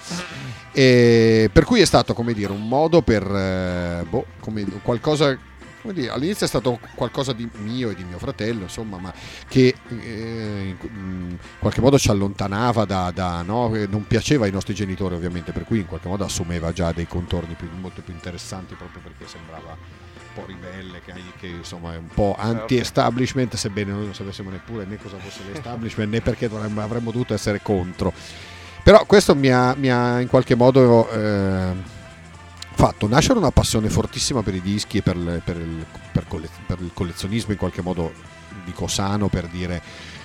E 0.72 1.50
per 1.52 1.64
cui 1.64 1.80
è 1.80 1.84
stato 1.84 2.14
come 2.14 2.32
dire 2.32 2.52
un 2.52 2.66
modo 2.66 3.02
per 3.02 3.22
eh, 3.22 4.04
boh, 4.08 4.24
come 4.40 4.64
qualcosa 4.82 5.36
dire, 5.82 6.10
all'inizio 6.10 6.46
è 6.46 6.48
stato 6.48 6.78
qualcosa 6.94 7.32
di 7.32 7.48
mio 7.58 7.90
e 7.90 7.94
di 7.94 8.04
mio 8.04 8.18
fratello, 8.18 8.62
insomma, 8.62 8.98
ma 8.98 9.12
che 9.48 9.74
eh, 9.88 10.76
in 10.92 11.36
qualche 11.58 11.80
modo 11.80 11.98
ci 11.98 12.10
allontanava 12.10 12.84
da, 12.84 13.10
da- 13.12 13.42
no? 13.42 13.68
Non 13.88 14.06
piaceva 14.06 14.44
ai 14.44 14.52
nostri 14.52 14.74
genitori 14.74 15.14
ovviamente, 15.14 15.52
per 15.52 15.64
cui 15.64 15.78
in 15.80 15.86
qualche 15.86 16.08
modo 16.08 16.24
assumeva 16.24 16.72
già 16.72 16.92
dei 16.92 17.06
contorni 17.06 17.54
più- 17.54 17.68
molto 17.80 18.02
più 18.02 18.12
interessanti 18.12 18.74
proprio 18.74 19.00
perché 19.02 19.26
sembrava 19.26 19.70
un 19.70 20.34
po' 20.34 20.44
ribelle, 20.46 21.00
che, 21.04 21.12
che, 21.38 21.46
insomma 21.46 21.94
è 21.94 21.96
un 21.96 22.08
po' 22.08 22.36
anti-establishment, 22.38 23.56
sebbene 23.56 23.90
noi 23.92 24.04
non 24.04 24.14
sapessimo 24.14 24.50
neppure 24.50 24.84
né 24.84 24.96
cosa 24.96 25.16
fosse 25.18 25.40
l'establishment 25.50 26.12
né 26.12 26.20
perché 26.20 26.48
dovremmo- 26.48 26.82
avremmo 26.82 27.10
dovuto 27.10 27.34
essere 27.34 27.60
contro. 27.62 28.12
Però 28.82 29.04
questo 29.06 29.34
mi 29.34 29.48
ha, 29.50 29.74
mi 29.76 29.90
ha 29.90 30.20
in 30.20 30.28
qualche 30.28 30.54
modo 30.54 31.08
eh, 31.10 31.72
fatto 32.80 33.06
nascere 33.06 33.38
una 33.38 33.50
passione 33.50 33.90
fortissima 33.90 34.42
per 34.42 34.54
i 34.54 34.62
dischi 34.62 34.96
e 34.98 35.02
per, 35.02 35.42
per 35.44 35.56
il, 35.56 35.84
per 36.12 36.24
colle- 36.26 36.48
per 36.66 36.78
il 36.80 36.90
collezionismo 36.94 37.52
in 37.52 37.58
qualche 37.58 37.82
modo 37.82 38.10
dico 38.64 38.86
sano 38.86 39.28
per 39.28 39.48
dire 39.48 39.82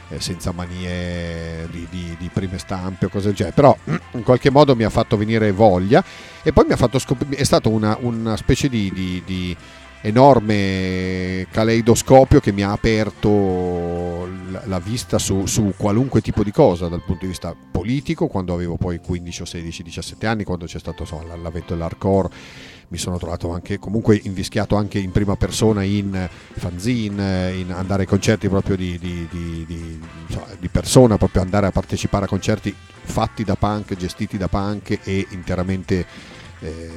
eh, 0.07 0.21
senza 0.21 0.53
manie 0.53 1.67
di, 1.69 1.85
di- 1.89 2.15
di 2.17 2.29
prime 2.31 2.57
stampe 2.57 3.07
o 3.07 3.09
cose 3.09 3.25
del 3.27 3.35
genere. 3.35 3.55
Però 3.55 3.77
in 4.11 4.23
qualche 4.23 4.51
modo 4.51 4.73
mi 4.73 4.83
ha 4.85 4.89
fatto 4.89 5.17
venire 5.17 5.51
voglia 5.51 6.01
e 6.43 6.53
poi 6.53 6.63
mi 6.65 6.71
ha 6.71 6.77
fatto 6.77 6.97
scoprire 6.97 7.35
è 7.35 7.43
stato 7.43 7.69
una, 7.69 7.97
una 7.99 8.37
specie 8.37 8.69
di- 8.69 9.21
di 9.25 9.57
enorme 9.99 11.47
caleidoscopio 11.51 12.39
che 12.39 12.53
mi 12.53 12.61
ha 12.63 12.71
aperto 12.71 14.29
la, 14.55 14.61
la 14.65 14.79
vista 14.79 15.17
su, 15.19 15.45
su 15.45 15.73
qualunque 15.77 16.21
tipo 16.21 16.43
di 16.43 16.51
cosa 16.51 16.87
dal 16.87 17.03
punto 17.03 17.21
di 17.21 17.27
vista 17.27 17.55
politico 17.71 18.27
quando 18.27 18.53
avevo 18.53 18.77
poi 18.77 18.99
15 18.99 19.41
o 19.41 19.45
16 19.45 19.83
17 19.83 20.25
anni 20.25 20.43
quando 20.43 20.65
c'è 20.65 20.79
stato 20.79 21.03
insomma, 21.03 21.35
l'avvento 21.35 21.73
dell'hardcore 21.73 22.29
mi 22.87 22.97
sono 22.97 23.17
trovato 23.17 23.51
anche 23.51 23.79
comunque 23.79 24.19
invischiato 24.23 24.75
anche 24.75 24.99
in 24.99 25.11
prima 25.11 25.35
persona 25.35 25.81
in 25.83 26.29
fanzine, 26.53 27.53
in 27.55 27.71
andare 27.71 28.03
ai 28.03 28.07
concerti 28.07 28.47
proprio 28.47 28.75
di, 28.75 28.97
di- 28.99 29.27
di- 29.31 29.99
di 30.59 30.67
persona, 30.69 31.17
proprio 31.17 31.41
andare 31.41 31.65
a 31.65 31.71
partecipare 31.71 32.25
a 32.25 32.27
concerti 32.27 32.73
fatti 33.01 33.43
da 33.43 33.55
punk, 33.55 33.95
gestiti 33.95 34.37
da 34.37 34.47
punk 34.47 34.99
e 35.03 35.25
interamente 35.31 36.05
eh, 36.65 36.89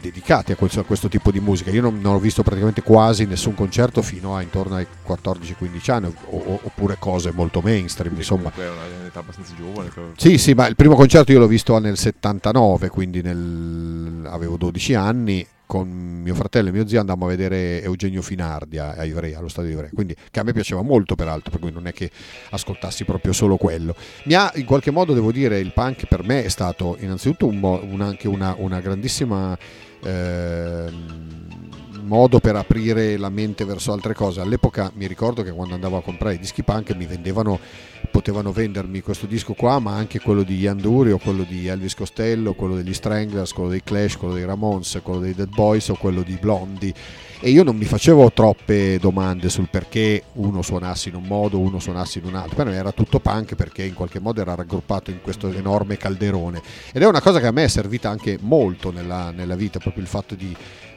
dedicati 0.00 0.52
a 0.52 0.56
questo, 0.56 0.80
a 0.80 0.84
questo 0.84 1.08
tipo 1.08 1.30
di 1.30 1.38
musica. 1.40 1.70
Io 1.70 1.80
non, 1.82 2.00
non 2.00 2.14
ho 2.14 2.18
visto 2.18 2.42
praticamente 2.42 2.82
quasi 2.82 3.24
nessun 3.24 3.54
concerto 3.54 4.02
fino 4.02 4.34
a 4.36 4.42
intorno 4.42 4.74
ai 4.76 4.86
14-15 5.06 5.90
anni, 5.90 6.06
o- 6.30 6.60
oppure 6.62 6.96
cose 6.98 7.30
molto 7.32 7.60
mainstream, 7.60 8.14
insomma. 8.16 8.52
È 8.54 8.68
un'età 9.00 9.20
abbastanza 9.20 9.54
giovane. 9.56 9.88
però- 9.90 10.08
Sì, 10.16 10.38
sì, 10.38 10.54
ma 10.54 10.66
il 10.66 10.76
primo 10.76 10.94
concerto 10.96 11.30
io 11.32 11.38
l'ho 11.38 11.46
visto 11.46 11.78
nel 11.78 11.96
79, 11.96 12.88
quindi 12.88 13.22
nel- 13.22 14.26
avevo 14.30 14.56
12 14.56 14.94
anni. 14.94 15.46
Con 15.72 15.88
mio 15.88 16.34
fratello 16.34 16.68
e 16.68 16.72
mio 16.72 16.86
zio 16.86 17.00
andammo 17.00 17.24
a 17.24 17.28
vedere 17.28 17.80
Eugenio 17.82 18.20
Finardi 18.20 18.76
a 18.76 19.02
Ivrea, 19.04 19.38
allo 19.38 19.48
stadio 19.48 19.70
di 19.70 19.76
Ivrea, 19.76 19.90
quindi 19.94 20.14
che 20.30 20.38
a 20.38 20.42
me 20.42 20.52
piaceva 20.52 20.82
molto 20.82 21.14
peraltro, 21.14 21.50
per 21.50 21.60
cui 21.60 21.72
non 21.72 21.86
è 21.86 21.94
che 21.94 22.10
ascoltassi 22.50 23.06
proprio 23.06 23.32
solo 23.32 23.56
quello. 23.56 23.94
Mi 24.24 24.34
ha 24.34 24.52
in 24.56 24.66
qualche 24.66 24.90
modo, 24.90 25.14
devo 25.14 25.32
dire, 25.32 25.58
il 25.60 25.72
punk 25.72 26.04
per 26.08 26.24
me 26.24 26.44
è 26.44 26.48
stato 26.50 26.98
innanzitutto 27.00 27.46
un 27.46 27.62
un- 27.62 28.02
anche 28.02 28.28
una, 28.28 28.54
una 28.58 28.80
grandissima 28.80 29.56
ehm, 30.04 31.30
modo 32.02 32.38
per 32.40 32.56
aprire 32.56 33.16
la 33.16 33.28
mente 33.28 33.64
verso 33.64 33.92
altre 33.92 34.14
cose. 34.14 34.40
All'epoca 34.40 34.90
mi 34.94 35.06
ricordo 35.06 35.42
che 35.42 35.52
quando 35.52 35.74
andavo 35.74 35.96
a 35.96 36.02
comprare 36.02 36.34
i 36.34 36.38
dischi 36.38 36.62
punk 36.62 36.94
mi 36.94 37.06
vendevano, 37.06 37.58
potevano 38.10 38.52
vendermi 38.52 39.00
questo 39.00 39.26
disco 39.26 39.54
qua, 39.54 39.78
ma 39.78 39.94
anche 39.94 40.20
quello 40.20 40.42
di 40.42 40.58
Ian 40.58 40.78
Dury 40.78 41.10
o 41.10 41.18
quello 41.18 41.44
di 41.44 41.66
Elvis 41.66 41.94
Costello, 41.94 42.54
quello 42.54 42.76
degli 42.76 42.94
Stranglers, 42.94 43.52
quello 43.52 43.70
dei 43.70 43.82
Clash, 43.82 44.16
quello 44.16 44.34
dei 44.34 44.44
Ramones, 44.44 45.00
quello 45.02 45.20
dei 45.20 45.34
Dead 45.34 45.48
Boys 45.48 45.88
o 45.88 45.94
quello 45.94 46.22
di 46.22 46.36
Blondie. 46.40 46.94
E 47.44 47.50
io 47.50 47.64
non 47.64 47.76
mi 47.76 47.86
facevo 47.86 48.30
troppe 48.30 49.00
domande 49.00 49.48
sul 49.48 49.68
perché 49.68 50.22
uno 50.34 50.62
suonasse 50.62 51.08
in 51.08 51.16
un 51.16 51.24
modo, 51.24 51.58
uno 51.58 51.80
suonasse 51.80 52.20
in 52.20 52.26
un 52.26 52.36
altro. 52.36 52.54
Per 52.54 52.68
era 52.68 52.92
tutto 52.92 53.18
punk 53.18 53.56
perché 53.56 53.82
in 53.82 53.94
qualche 53.94 54.20
modo 54.20 54.40
era 54.40 54.54
raggruppato 54.54 55.10
in 55.10 55.20
questo 55.20 55.48
enorme 55.48 55.96
calderone. 55.96 56.62
Ed 56.92 57.02
è 57.02 57.06
una 57.06 57.20
cosa 57.20 57.40
che 57.40 57.48
a 57.48 57.50
me 57.50 57.64
è 57.64 57.68
servita 57.68 58.08
anche 58.08 58.38
molto 58.40 58.92
nella, 58.92 59.32
nella 59.32 59.56
vita, 59.56 59.80
proprio 59.80 60.04
il 60.04 60.08
fatto 60.08 60.36
di 60.36 60.54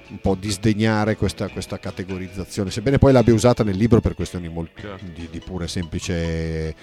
un 0.10 0.20
po' 0.20 0.36
disdegnare 0.36 1.16
questa, 1.16 1.48
questa 1.50 1.80
categorizzazione, 1.80 2.72
sebbene 2.72 2.98
poi 2.98 3.12
l'abbia 3.12 3.34
usata 3.34 3.64
nel 3.64 3.76
libro 3.76 4.02
per 4.02 4.16
questioni 4.16 4.48
molto, 4.50 4.82
Certo. 4.82 5.06
di, 5.14 5.28
di 5.32 5.40
pure 5.40 5.68
semplice, 5.68 6.76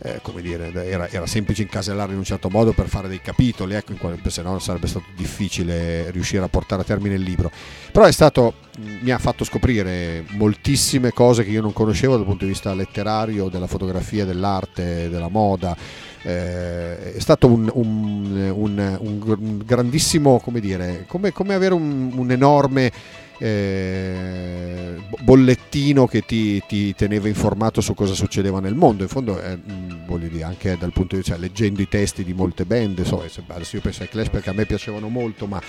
eh, 0.00 0.20
come 0.22 0.42
dire, 0.42 0.72
era, 0.72 1.08
era 1.08 1.26
semplice 1.26 1.62
incasellare 1.62 2.12
in 2.12 2.18
un 2.18 2.24
certo 2.24 2.48
modo 2.50 2.72
per 2.72 2.88
fare 2.88 3.08
dei 3.08 3.20
capitoli, 3.20 3.74
ecco, 3.74 3.92
in 3.92 3.98
quale, 3.98 4.18
se 4.26 4.42
no 4.42 4.58
sarebbe 4.58 4.86
stato 4.86 5.06
difficile 5.16 6.10
riuscire 6.10 6.44
a 6.44 6.48
portare 6.48 6.82
a 6.82 6.84
termine 6.84 7.14
il 7.16 7.22
libro. 7.22 7.50
Però 7.90 8.04
è 8.04 8.12
stato, 8.12 8.54
mi 8.78 9.10
ha 9.10 9.18
fatto 9.18 9.44
scoprire 9.44 10.24
moltissime 10.30 11.12
cose 11.12 11.44
che 11.44 11.50
io 11.50 11.62
non 11.62 11.72
conoscevo 11.72 12.16
dal 12.16 12.24
punto 12.24 12.44
di 12.44 12.50
vista 12.50 12.74
letterario, 12.74 13.48
della 13.48 13.66
fotografia, 13.66 14.24
dell'arte, 14.24 15.08
della 15.08 15.28
moda. 15.28 15.76
Eh, 16.22 17.14
è 17.14 17.18
stato 17.20 17.46
un, 17.46 17.70
un- 17.72 18.52
un- 18.54 18.98
un 19.00 19.18
gr- 19.18 19.38
un 19.40 19.62
grandissimo, 19.64 20.40
come 20.40 20.60
dire, 20.60 21.04
come, 21.06 21.32
come 21.32 21.54
avere 21.54 21.74
un, 21.74 22.10
enorme 22.30 22.90
eh, 23.38 24.96
bollettino 25.20 26.06
che 26.06 26.22
ti, 26.22 26.60
ti, 26.66 26.94
teneva 26.94 27.28
informato 27.28 27.80
su 27.80 27.94
cosa 27.94 28.14
succedeva 28.14 28.60
nel 28.60 28.74
mondo. 28.74 29.04
In 29.04 29.08
fondo, 29.08 29.40
eh, 29.40 29.58
voglio 30.06 30.28
dire, 30.28 30.42
anche 30.44 30.76
dal 30.78 30.92
punto 30.92 31.14
di 31.14 31.22
vista, 31.22 31.36
leggendo 31.36 31.80
i 31.82 31.88
testi 31.88 32.24
di 32.24 32.32
molte 32.32 32.64
band, 32.64 33.02
so, 33.02 33.24
adesso 33.48 33.76
io 33.76 33.82
penso 33.82 34.02
ai 34.02 34.08
Clash 34.08 34.28
perché 34.28 34.50
a 34.50 34.54
me 34.54 34.66
piacevano 34.66 35.08
molto, 35.08 35.46
ma 35.46 35.60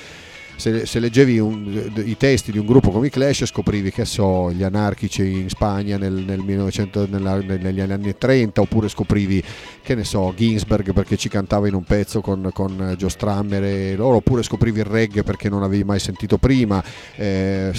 se, 0.60 0.86
se 0.86 1.00
leggevi 1.00 1.40
un, 1.40 1.92
i 2.04 2.18
testi 2.18 2.52
di 2.52 2.58
un 2.58 2.66
gruppo 2.66 2.92
come 2.92 3.08
i 3.08 3.10
Clash 3.10 3.46
scoprivi 3.46 3.92
che 3.92 4.04
so 4.04 4.52
gli 4.52 4.64
anarchici 4.64 5.40
in 5.40 5.50
Spagna 5.50 5.98
nel, 5.98 6.14
nel 6.14 6.40
1900, 6.40 7.08
nella, 7.10 7.38
negli 7.38 7.80
anni 7.80 8.18
30 8.18 8.60
oppure 8.60 8.90
scoprivi 8.90 9.42
che 9.82 9.96
ne 9.96 10.04
so 10.04 10.34
Ginsberg 10.36 10.92
perché 10.92 11.16
ci 11.16 11.30
cantava 11.30 11.68
in 11.68 11.74
un 11.74 11.84
pezzo 11.84 12.20
con, 12.20 12.50
con 12.54 12.96
Joe 12.98 13.10
Strammer 13.10 13.64
e 13.64 13.96
loro 13.96 14.18
oppure 14.18 14.44
scoprivi 14.44 14.80
il 14.80 14.86
reggae 14.86 15.24
perché 15.24 15.48
non 15.48 15.64
avevi 15.64 15.84
mai 15.84 16.00
sentito 16.00 16.38
prima 16.38 16.84
eh, 17.16 17.72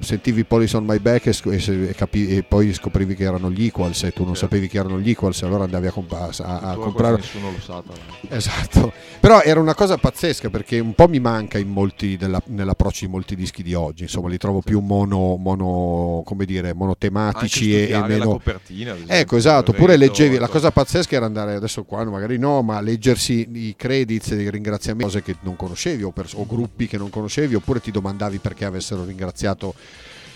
sentivi 0.00 0.44
Police 0.44 0.76
on 0.76 0.84
My 0.84 0.98
Back 0.98 1.26
e, 1.26 1.34
e, 1.46 1.94
capi, 1.94 2.36
e, 2.36 2.42
poi 2.42 2.72
scoprivi 2.74 3.14
che 3.14 3.24
erano 3.24 3.50
gli 3.50 3.66
Equals 3.66 4.02
e 4.02 4.12
tu 4.12 4.24
non 4.24 4.36
sapevi 4.36 4.66
che 4.68 4.78
erano 4.78 4.98
gli 4.98 5.10
Equals 5.10 5.40
e 5.42 5.46
allora 5.46 5.64
andavi 5.64 5.86
a, 5.86 5.92
comp- 5.92 6.12
a, 6.12 6.58
a 6.58 6.74
comprare 6.74 7.16
nessuno 7.16 7.52
lo 7.52 7.60
sa 7.60 7.82
esatto. 8.28 8.92
Però 9.20 9.40
era 9.40 9.60
una 9.60 9.74
cosa 9.74 9.96
pazzesca 9.96 10.50
perché 10.50 10.78
un 10.78 10.94
po' 10.94 11.08
mi 11.08 11.20
manca 11.20 11.58
in 11.58 11.68
molti 11.68 12.16
della, 12.24 12.42
nell'approccio 12.46 13.04
di 13.04 13.10
molti 13.10 13.36
dischi 13.36 13.62
di 13.62 13.74
oggi. 13.74 14.02
Insomma, 14.02 14.28
li 14.28 14.38
trovo 14.38 14.60
più 14.60 14.80
mono, 14.80 15.36
mono 15.36 16.22
come 16.24 16.44
dire, 16.44 16.72
monotematici 16.72 17.74
e, 17.74 17.90
e, 17.90 18.00
meno. 18.06 18.30
copertina, 18.30 18.96
ecco, 19.06 19.36
esatto. 19.36 19.72
Oppure 19.72 19.96
leggevi 19.96 20.38
la 20.38 20.48
cosa 20.48 20.70
pazzesca 20.70 21.16
era 21.16 21.26
andare 21.26 21.54
adesso 21.54 21.84
qua, 21.84 22.04
magari 22.04 22.38
no, 22.38 22.62
ma 22.62 22.80
leggersi 22.80 23.48
i 23.52 23.74
credits 23.76 24.32
e 24.32 24.42
i 24.42 24.50
ringraziamenti, 24.50 25.04
cose 25.04 25.22
che 25.22 25.36
non 25.42 25.56
conoscevi 25.56 26.02
o, 26.02 26.10
pers- 26.10 26.34
o 26.34 26.46
gruppi 26.46 26.86
che 26.86 26.96
non 26.96 27.10
conoscevi, 27.10 27.54
oppure 27.54 27.80
ti 27.80 27.90
domandavi 27.90 28.38
perché 28.38 28.64
avessero 28.64 29.04
ringraziato 29.04 29.74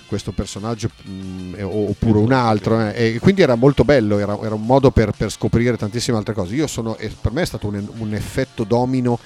questo 0.07 0.33
personaggio 0.33 0.91
mh, 1.03 1.11
mm, 1.11 1.55
oppure 1.61 2.19
un 2.19 2.33
altro 2.33 2.81
eh. 2.81 3.15
e 3.15 3.19
quindi 3.19 3.43
era 3.43 3.57
molto 3.57 3.85
bello 3.85 4.19
era, 4.19 4.39
era 4.41 4.55
un 4.55 4.65
modo 4.65 4.91
per, 4.91 5.13
per, 5.15 5.31
scoprire 5.31 5.77
tantissime 5.77 6.17
altre 6.17 6.33
cose 6.33 6.55
io 6.55 6.67
sono 6.67 6.97
per 7.21 7.31
me 7.31 7.43
è 7.43 7.45
stato 7.45 7.67
un, 7.67 7.87
un 7.99 8.15
effetto 8.15 8.65
domino 8.65 9.19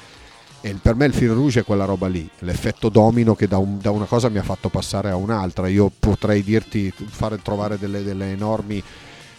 e 0.65 0.75
per 0.81 0.95
me 0.95 1.07
il 1.07 1.13
fil 1.13 1.31
rouge 1.31 1.61
è 1.61 1.65
quella 1.65 1.85
roba 1.85 2.07
lì, 2.07 2.29
l'effetto 2.39 2.89
domino 2.89 3.35
che 3.35 3.49
da, 3.49 3.59
un, 3.59 3.79
da, 3.81 3.91
una 3.91 4.05
cosa 4.05 4.29
mi 4.29 4.39
ha 4.39 4.45
fatto 4.45 4.69
passare 4.69 5.11
a 5.11 5.17
un'altra. 5.17 5.67
Io 5.67 5.91
potrei 5.99 6.45
dirti, 6.45 6.93
fare 6.93 7.43
trovare 7.43 7.79
delle, 7.79 8.05
delle 8.05 8.31
enormi 8.31 8.81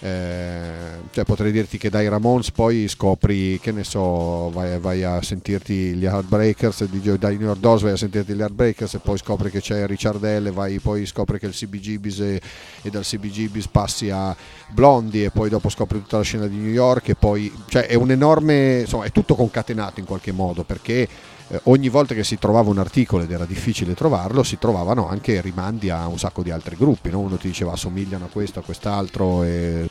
cioè 0.03 1.23
potrei 1.23 1.53
dirti 1.53 1.77
che 1.77 1.89
dai 1.89 2.09
Ramones 2.09 2.51
poi 2.51 2.89
scopri, 2.89 3.57
che 3.61 3.71
ne 3.71 3.85
so, 3.85 4.49
vai, 4.49 4.77
vai 4.77 5.01
a 5.01 5.21
sentirti 5.21 5.93
gli 5.93 6.03
Heartbreakers, 6.03 6.83
dai 7.17 7.37
New 7.37 7.47
York 7.47 7.59
Dolls 7.59 7.83
vai 7.83 7.93
a 7.93 7.97
sentirti 7.97 8.33
gli 8.33 8.41
Heartbreakers 8.41 8.95
e 8.95 8.99
poi 8.99 9.17
scopri 9.17 9.49
che 9.49 9.61
c'è 9.61 9.85
Richard 9.87 10.21
L, 10.21 10.51
vai 10.51 10.79
poi 10.79 11.05
scopri 11.05 11.39
che 11.39 11.45
il 11.45 11.53
CBGBs 11.53 12.19
e, 12.19 12.41
e 12.81 12.89
dal 12.89 13.03
CBGBs 13.03 13.67
passi 13.67 14.09
a 14.09 14.35
Blondie 14.71 15.27
e 15.27 15.31
poi 15.31 15.49
dopo 15.49 15.69
scopri 15.69 16.01
tutta 16.01 16.17
la 16.17 16.23
scena 16.23 16.47
di 16.47 16.57
New 16.57 16.71
York 16.71 17.07
e 17.07 17.15
poi, 17.15 17.49
cioè 17.67 17.85
è 17.85 17.95
un 17.95 18.11
enorme, 18.11 18.81
insomma 18.81 19.05
è 19.05 19.11
tutto 19.11 19.35
concatenato 19.35 20.01
in 20.01 20.05
qualche 20.05 20.33
modo 20.33 20.65
perché 20.65 21.07
eh, 21.53 21.59
ogni 21.65 21.89
volta 21.89 22.15
che 22.15 22.23
si 22.23 22.37
trovava 22.39 22.71
un 22.71 22.79
articolo 22.79 23.23
ed 23.23 23.31
era 23.31 23.45
difficile 23.45 23.93
trovarlo, 23.93 24.41
si 24.41 24.57
trovavano 24.57 25.07
anche 25.07 25.39
rimandi 25.39 25.91
a 25.91 26.07
un 26.07 26.17
sacco 26.17 26.41
di 26.41 26.49
altri 26.49 26.75
gruppi. 26.75 27.11
No? 27.11 27.19
Uno 27.19 27.37
ti 27.37 27.47
diceva 27.47 27.73
assomigliano 27.73 28.25
a 28.25 28.29
questo, 28.29 28.59
a 28.59 28.63
quest'altro. 28.63 29.43
E... 29.43 29.87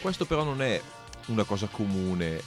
Questo 0.00 0.24
però 0.24 0.42
non 0.42 0.62
è 0.62 0.80
una 1.26 1.44
cosa 1.44 1.68
comune 1.70 2.40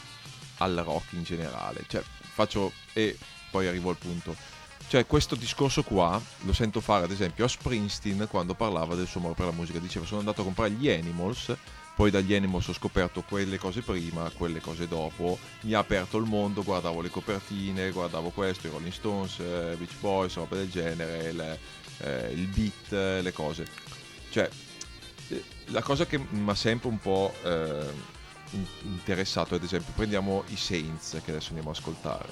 al 0.58 0.82
rock 0.84 1.14
in 1.14 1.24
generale. 1.24 1.84
Cioè, 1.88 2.02
faccio 2.22 2.72
e 2.94 3.16
poi 3.52 3.68
arrivo 3.68 3.92
al 3.92 3.98
punto. 3.98 4.36
Cioè, 4.88 5.06
questo 5.06 5.36
discorso 5.36 5.84
qua 5.84 6.20
lo 6.42 6.54
sento 6.54 6.82
fare 6.82 7.04
ad 7.04 7.12
esempio 7.12 7.46
a 7.46 7.48
Springsteen 7.48 8.28
quando 8.28 8.56
parlava 8.56 8.96
del 8.96 9.06
suo 9.06 9.20
amore 9.20 9.36
per 9.36 9.46
la 9.46 9.52
musica. 9.52 9.78
Diceva: 9.78 10.06
Sono 10.06 10.22
andato 10.22 10.42
a 10.42 10.46
comprare 10.46 10.72
gli 10.72 10.90
Animals 10.90 11.56
poi 12.00 12.12
dagli 12.12 12.34
Animals 12.34 12.70
ho 12.70 12.74
scoperto 12.74 13.24
quelle 13.24 13.58
cose 13.58 13.82
prima, 13.82 14.32
quelle 14.34 14.62
cose 14.62 14.88
dopo, 14.88 15.38
mi 15.64 15.74
ha 15.74 15.80
aperto 15.80 16.18
il 16.18 16.24
mondo, 16.24 16.64
guardavo 16.64 17.02
le 17.02 17.10
copertine, 17.10 17.92
guardavo 17.92 18.30
questo, 18.30 18.68
i 18.68 18.70
Rolling 18.70 18.94
Stones, 18.94 19.40
eh, 19.40 19.76
Beach 19.78 20.00
Boys, 20.00 20.36
roba 20.36 20.56
del 20.56 20.70
genere, 20.70 21.34
le, 21.34 21.60
eh, 21.98 22.32
il 22.32 22.48
beat, 22.48 23.22
le 23.22 23.34
cose. 23.34 23.68
Cioè, 24.30 24.50
eh, 25.28 25.44
la 25.66 25.82
cosa 25.82 26.06
che 26.06 26.18
mi 26.18 26.50
ha 26.50 26.56
sempre 26.56 26.88
un 26.88 27.00
po' 27.00 27.34
eh, 27.44 27.92
interessato, 28.84 29.56
ad 29.56 29.64
esempio, 29.64 29.92
prendiamo 29.94 30.46
i 30.48 30.56
Saints 30.56 31.20
che 31.22 31.32
adesso 31.32 31.50
andiamo 31.50 31.72
a 31.72 31.74
ascoltare. 31.74 32.30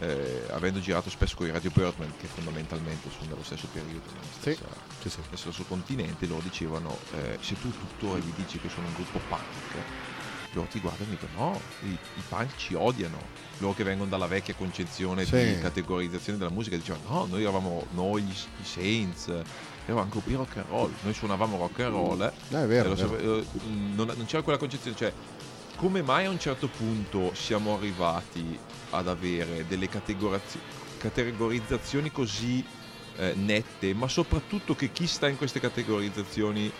Eh, 0.00 0.46
avendo 0.50 0.80
girato 0.80 1.08
spesso 1.08 1.36
con 1.36 1.46
i 1.46 1.52
Radio 1.52 1.70
Birdman 1.70 2.16
che 2.18 2.26
fondamentalmente 2.26 3.08
sono 3.16 3.28
dello 3.28 3.44
stesso 3.44 3.68
periodo 3.72 4.08
stessa, 4.40 4.66
sì, 5.08 5.20
sì, 5.22 5.28
sì. 5.30 5.36
stesso 5.36 5.64
continente 5.64 6.26
loro 6.26 6.42
dicevano 6.42 6.96
eh, 7.14 7.38
se 7.40 7.58
tu 7.60 7.70
tuttora 7.70 8.18
gli 8.18 8.32
dici 8.36 8.58
che 8.58 8.68
sono 8.68 8.86
un 8.86 8.94
gruppo 8.94 9.20
punk 9.28 9.42
loro 10.52 10.68
ti 10.68 10.80
guardano 10.80 11.10
e 11.10 11.16
dicono 11.18 11.50
no 11.50 11.60
i, 11.82 11.92
i 11.92 12.22
punk 12.28 12.56
ci 12.56 12.74
odiano 12.74 13.18
loro 13.58 13.74
che 13.74 13.84
vengono 13.84 14.08
dalla 14.08 14.26
vecchia 14.26 14.54
concezione 14.54 15.24
sì. 15.24 15.54
di 15.54 15.60
categorizzazione 15.60 16.38
della 16.38 16.50
musica 16.50 16.76
dicevano 16.76 17.04
no 17.08 17.26
noi 17.26 17.42
eravamo 17.42 17.86
noi 17.92 18.22
gli, 18.22 18.30
i 18.30 18.64
Saints 18.64 19.32
eravamo 19.84 20.08
gruppi 20.08 20.34
rock 20.34 20.58
and 20.58 20.66
roll 20.68 20.92
noi 21.02 21.12
suonavamo 21.12 21.58
rock 21.58 21.80
and 21.80 21.92
roll 21.92 22.22
eh, 22.22 22.62
è 22.62 22.66
vero, 22.66 22.94
eh, 22.94 23.02
eh 23.02 23.44
non, 23.94 24.12
non 24.16 24.24
c'era 24.26 24.42
quella 24.42 24.58
concezione 24.58 24.96
cioè 24.96 25.12
come 25.76 26.02
mai 26.02 26.26
a 26.26 26.30
un 26.30 26.38
certo 26.38 26.68
punto 26.68 27.34
siamo 27.34 27.74
arrivati 27.74 28.56
ad 28.90 29.08
avere 29.08 29.66
delle 29.66 29.88
categorizzazioni 29.88 32.12
così 32.12 32.64
eh, 33.16 33.34
nette, 33.36 33.94
ma 33.94 34.08
soprattutto 34.08 34.74
che 34.74 34.90
chi 34.90 35.06
sta 35.06 35.28
in 35.28 35.36
queste 35.36 35.60
categorizzazioni 35.60 36.70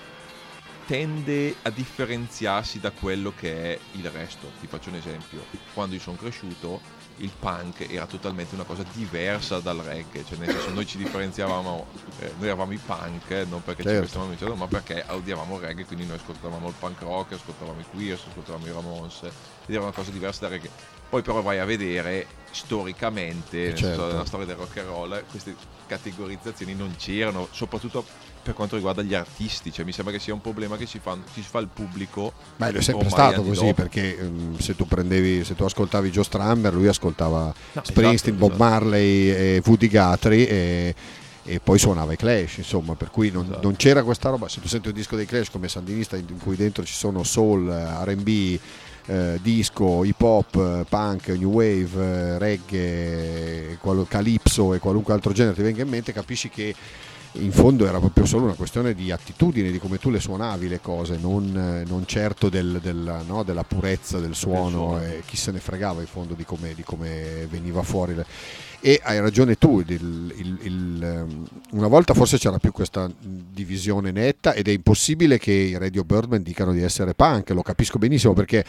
tende 0.87 1.57
a 1.62 1.70
differenziarsi 1.70 2.79
da 2.79 2.90
quello 2.90 3.33
che 3.33 3.75
è 3.75 3.79
il 3.92 4.11
resto. 4.11 4.53
Ti 4.61 4.66
faccio 4.66 4.90
un 4.90 4.97
esempio, 4.97 5.47
quando 5.73 5.94
io 5.94 6.01
sono 6.01 6.16
cresciuto 6.16 6.81
il 7.18 7.31
punk 7.38 7.87
era 7.90 8.07
totalmente 8.07 8.55
una 8.55 8.64
cosa 8.64 8.85
diversa 8.92 9.61
dal 9.61 9.79
reggae, 9.79 10.24
cioè 10.24 10.38
nel 10.38 10.50
senso 10.50 10.70
noi 10.70 10.87
ci 10.87 10.98
differenziavamo, 10.98 11.87
eh, 12.18 12.33
noi 12.38 12.46
eravamo 12.46 12.72
i 12.72 12.81
punk, 12.85 13.31
non 13.48 13.62
perché 13.62 13.83
certo. 13.83 14.07
ci 14.07 14.18
vestivamo 14.18 14.53
in 14.53 14.59
ma 14.59 14.66
perché 14.66 15.05
odiavamo 15.09 15.57
il 15.57 15.61
reggae, 15.62 15.85
quindi 15.85 16.07
noi 16.07 16.16
ascoltavamo 16.16 16.68
il 16.68 16.74
punk 16.79 17.00
rock, 17.03 17.33
ascoltavamo 17.33 17.81
i 17.81 17.85
Queers, 17.90 18.22
ascoltavamo 18.29 18.66
i 18.66 18.72
Ramones, 18.72 19.22
ed 19.22 19.74
era 19.74 19.83
una 19.83 19.92
cosa 19.92 20.11
diversa 20.11 20.40
dal 20.42 20.50
reggae. 20.50 20.70
Poi 21.09 21.22
però 21.22 21.42
vai 21.42 21.61
a 21.61 21.64
vedere 21.64 22.27
storicamente 22.50 23.74
certo. 23.74 24.07
nella 24.07 24.24
storia 24.24 24.46
del 24.46 24.57
rock 24.57 24.79
and 24.79 24.88
roll 24.88 25.24
queste 25.31 25.55
categorizzazioni 25.87 26.74
non 26.74 26.94
c'erano, 26.96 27.46
soprattutto 27.50 28.05
per 28.44 28.52
quanto 28.52 28.76
riguarda 28.76 29.00
gli 29.00 29.14
artisti, 29.14 29.72
cioè 29.72 29.87
mi 29.87 29.92
sembra 29.92 30.12
che 30.12 30.20
sia 30.20 30.35
un 30.35 30.42
problema 30.42 30.76
che 30.76 30.85
si 30.85 30.98
fa, 30.98 31.16
si 31.33 31.40
fa 31.40 31.59
il 31.61 31.68
pubblico. 31.72 32.33
Ma 32.57 32.68
è 32.68 32.83
sempre 32.83 33.09
stato 33.09 33.42
così 33.42 33.64
dopo. 33.64 33.74
perché 33.74 34.18
um, 34.20 34.59
se 34.59 34.76
tu 34.76 34.87
prendevi, 34.87 35.42
se 35.44 35.54
tu 35.54 35.64
ascoltavi 35.64 36.11
Joe 36.11 36.22
Strammer, 36.22 36.74
lui 36.74 36.87
ascoltava 36.87 37.52
no, 37.72 37.83
Springsteen, 37.83 38.37
esatto, 38.37 38.37
Bob 38.37 38.50
esatto. 38.50 38.70
Marley 38.70 39.28
e 39.30 39.62
Woody 39.64 39.88
Guthrie 39.88 40.48
e, 40.48 40.94
e, 41.42 41.61
poi 41.61 41.78
suonava 41.78 42.12
i 42.12 42.16
Clash, 42.16 42.59
insomma, 42.59 42.94
per 42.94 43.11
cui 43.11 43.30
non, 43.30 43.44
esatto. 43.46 43.62
non, 43.62 43.76
c'era 43.76 44.02
questa 44.02 44.28
roba. 44.28 44.46
Se 44.48 44.61
tu 44.61 44.68
senti 44.68 44.88
un 44.88 44.94
disco 44.94 45.16
dei 45.16 45.24
Clash 45.24 45.50
come 45.50 45.68
sandinista 45.68 46.16
in 46.16 46.38
cui 46.38 46.54
dentro 46.54 46.85
ci 46.85 46.94
sono 46.94 47.22
soul, 47.22 47.66
RB, 47.66 48.59
eh, 49.07 49.38
disco, 49.40 50.04
hip 50.04 50.20
hop, 50.20 50.85
punk, 50.87 51.28
new 51.28 51.50
wave, 51.50 51.90
eh, 51.94 52.38
reggae, 52.38 53.78
qual- 53.80 54.07
calypso 54.07 54.74
e 54.74 54.78
qualunque 54.78 55.14
altro 55.14 55.33
genere 55.33 55.54
ti 55.54 55.62
venga 55.62 55.80
in 55.80 55.88
mente, 55.88 56.12
capisci 56.12 56.50
che 56.50 56.74
in 57.37 57.53
fondo 57.53 57.87
era 57.87 57.99
proprio 57.99 58.27
solo 58.27 58.44
una 58.44 58.55
questione 58.55 58.94
di 58.94 59.11
attitudine, 59.11 59.70
di 59.70 59.79
come 59.79 59.99
tu 59.99 60.11
le 60.11 60.20
suonavi 60.20 60.68
le 60.68 60.81
cose, 60.81 61.16
non, 61.16 61.85
non 61.87 62.07
certo 62.07 62.49
del, 62.49 62.79
del, 62.83 63.23
no, 63.27 63.42
della 63.42 63.64
purezza 63.64 64.18
del 64.18 64.35
suono, 64.35 64.68
suono. 64.70 65.03
e 65.03 65.23
chi 65.27 65.37
se 65.37 65.51
ne 65.51 65.59
fregava 65.59 66.01
in 66.01 66.07
fondo 66.07 66.35
di 66.35 66.44
come, 66.44 66.75
di 66.75 66.83
come 66.83 67.47
veniva 67.51 67.83
fuori. 67.83 68.14
E 68.81 69.01
hai 69.03 69.18
ragione 69.18 69.57
tu, 69.57 69.81
il, 69.81 69.90
il, 69.90 70.59
il, 70.61 71.03
ehm, 71.03 71.47
una 71.70 71.88
volta 71.88 72.12
forse 72.12 72.37
c'era 72.37 72.59
più 72.59 72.70
questa 72.70 73.11
divisione 73.18 74.11
netta 74.11 74.53
ed 74.53 74.68
è 74.68 74.73
impossibile 74.73 75.38
che 75.38 75.53
i 75.53 75.79
Radio 75.79 76.05
Birdman 76.05 76.42
dicano 76.42 76.73
di 76.73 76.83
essere 76.83 77.14
punk, 77.14 77.51
lo 77.51 77.62
capisco 77.62 77.99
benissimo 77.99 78.35
perché 78.35 78.64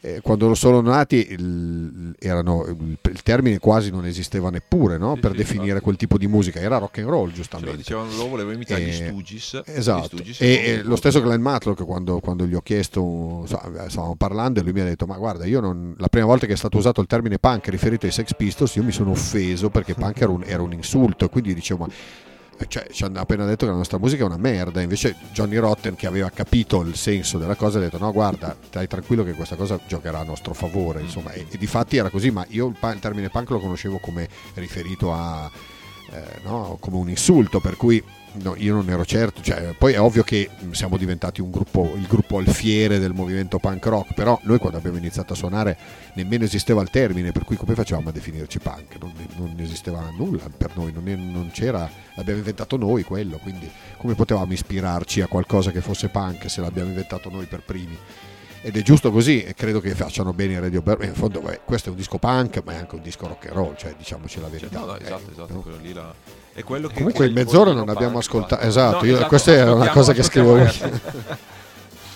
eh, 0.00 0.20
quando 0.20 0.54
sono 0.54 0.80
nati 0.80 1.26
il, 1.30 2.14
erano, 2.18 2.64
il, 2.66 3.22
termine 3.22 3.58
quasi 3.58 3.90
non 3.90 4.06
esisteva 4.06 4.50
neppure 4.50 4.98
no? 4.98 5.14
sì, 5.14 5.20
per 5.20 5.30
sì, 5.32 5.36
definire 5.38 5.66
esatto. 5.66 5.82
quel 5.82 5.96
tipo 5.96 6.18
di 6.18 6.26
musica, 6.26 6.60
era 6.60 6.78
rock 6.78 6.98
and 6.98 7.08
roll 7.08 7.32
giustamente. 7.32 7.70
Cioè, 7.70 7.78
dicevano 7.78 8.10
loro 8.12 8.28
volevano 8.28 8.54
imitare 8.54 8.82
eh, 8.82 8.86
gli 8.86 8.92
Stooges. 8.92 9.62
Esatto, 9.64 10.06
Stooges 10.06 10.40
e, 10.40 10.46
e 10.46 10.82
lo 10.82 10.96
stesso 10.96 11.20
Glenn 11.20 11.40
Matlock 11.40 11.84
quando, 11.84 12.20
quando, 12.20 12.46
gli 12.46 12.54
ho 12.54 12.60
chiesto, 12.60 13.46
stavamo 13.46 14.14
parlando 14.16 14.60
e 14.60 14.62
lui 14.62 14.72
mi 14.72 14.80
ha 14.80 14.84
detto 14.84 15.06
ma 15.06 15.16
guarda 15.16 15.44
io 15.46 15.60
non, 15.60 15.94
la 15.98 16.08
prima 16.08 16.26
volta 16.26 16.46
che 16.46 16.52
è 16.52 16.56
stato 16.56 16.76
usato 16.76 17.00
il 17.00 17.06
termine 17.06 17.38
punk 17.38 17.68
riferito 17.68 18.06
ai 18.06 18.12
Sex 18.12 18.34
Pistols 18.36 18.74
io 18.74 18.84
mi 18.84 18.92
sono 18.92 19.10
offeso 19.10 19.70
perché 19.70 19.94
punk 19.94 20.20
era 20.20 20.30
un, 20.30 20.42
era 20.44 20.62
un 20.62 20.72
insulto, 20.72 21.28
quindi 21.28 21.54
dicevo 21.54 21.86
ma 21.86 21.92
cioè, 22.68 22.86
ci 22.90 23.04
hanno 23.04 23.20
appena 23.20 23.44
detto 23.44 23.64
che 23.64 23.70
la 23.70 23.76
nostra 23.76 23.98
musica 23.98 24.22
è 24.22 24.26
una 24.26 24.36
merda, 24.36 24.80
invece 24.80 25.16
Johnny 25.32 25.56
Rotten 25.56 25.94
che 25.94 26.06
aveva 26.06 26.30
capito 26.30 26.80
il 26.82 26.96
senso 26.96 27.38
della 27.38 27.54
cosa 27.54 27.78
ha 27.78 27.80
detto 27.80 27.98
no 27.98 28.12
guarda 28.12 28.56
stai 28.66 28.86
tranquillo 28.86 29.24
che 29.24 29.32
questa 29.32 29.56
cosa 29.56 29.78
giocherà 29.86 30.20
a 30.20 30.24
nostro 30.24 30.54
favore, 30.54 31.00
insomma, 31.00 31.32
e, 31.32 31.46
e 31.50 31.58
di 31.58 31.66
fatti 31.66 31.96
era 31.96 32.10
così, 32.10 32.30
ma 32.30 32.44
io 32.48 32.66
il, 32.66 32.76
il 32.80 32.98
termine 33.00 33.28
punk 33.28 33.50
lo 33.50 33.60
conoscevo 33.60 33.98
come 33.98 34.28
riferito 34.54 35.12
a... 35.12 35.50
Eh, 36.08 36.40
no, 36.44 36.76
come 36.78 36.98
un 36.98 37.08
insulto, 37.10 37.58
per 37.58 37.76
cui 37.76 38.00
no, 38.42 38.54
io 38.56 38.74
non 38.74 38.88
ero 38.88 39.04
certo, 39.04 39.42
cioè, 39.42 39.74
poi 39.78 39.94
è 39.94 40.00
ovvio 40.00 40.22
che 40.22 40.48
siamo 40.70 40.96
diventati 40.96 41.42
gruppo, 41.48 41.94
il 41.96 42.06
gruppo 42.06 42.38
alfiere 42.38 42.98
del 42.98 43.12
movimento 43.12 43.58
punk 43.58 43.84
rock, 43.86 44.14
però 44.14 44.38
noi 44.42 44.58
quando 44.58 44.78
abbiamo 44.78 44.98
iniziato 44.98 45.32
a 45.32 45.36
suonare 45.36 45.76
nemmeno 46.14 46.44
esisteva 46.44 46.82
il 46.82 46.90
termine, 46.90 47.32
per 47.32 47.44
cui 47.44 47.56
come 47.56 47.74
facevamo 47.74 48.08
a 48.08 48.12
definirci 48.12 48.58
punk? 48.58 48.96
Non, 49.00 49.12
non 49.36 49.54
esisteva 49.58 50.10
nulla 50.16 50.48
per 50.56 50.70
noi, 50.76 50.92
non, 50.92 51.04
non, 51.32 51.50
c'era, 51.52 51.88
l'abbiamo 52.14 52.38
inventato 52.38 52.76
noi 52.76 53.02
quello, 53.02 53.38
quindi 53.38 53.70
come 53.96 54.14
potevamo 54.14 54.52
ispirarci 54.52 55.20
a 55.20 55.26
qualcosa 55.26 55.70
che 55.70 55.80
fosse 55.80 56.08
punk 56.08 56.50
se 56.50 56.60
l'abbiamo 56.60 56.88
inventato 56.88 57.30
noi 57.30 57.46
per 57.46 57.62
primi? 57.62 57.96
Ed 58.66 58.76
è 58.76 58.82
giusto 58.82 59.12
così 59.12 59.44
e 59.44 59.54
credo 59.54 59.78
che 59.78 59.94
facciano 59.94 60.32
bene 60.32 60.54
i 60.54 60.58
Radio 60.58 60.82
Berber. 60.82 61.06
In 61.06 61.14
fondo 61.14 61.38
beh, 61.38 61.60
questo 61.64 61.88
è 61.88 61.92
un 61.92 61.96
disco 61.96 62.18
punk 62.18 62.62
ma 62.64 62.72
è 62.72 62.76
anche 62.78 62.96
un 62.96 63.00
disco 63.00 63.28
rock 63.28 63.46
and 63.46 63.54
roll, 63.54 63.76
cioè 63.76 63.94
diciamoci 63.96 64.40
la 64.40 64.48
verità. 64.48 64.80
No, 64.80 64.86
no, 64.86 64.98
esatto, 64.98 65.30
esatto, 65.30 65.52
no? 65.52 65.60
quello 65.60 65.78
lì 65.80 65.92
la... 65.92 66.12
è 66.52 66.64
quello 66.64 66.88
che 66.88 66.94
Comunque 66.94 67.26
in 67.26 67.32
mezz'ora 67.32 67.70
non 67.70 67.88
abbiamo 67.88 68.18
ascoltato, 68.18 68.66
esatto, 68.66 69.04
io, 69.04 69.14
esatto, 69.14 69.28
questa 69.28 69.52
è 69.52 69.70
una 69.70 69.90
cosa 69.90 70.12
che 70.12 70.24
scrivo 70.24 70.58
io. 70.58 70.68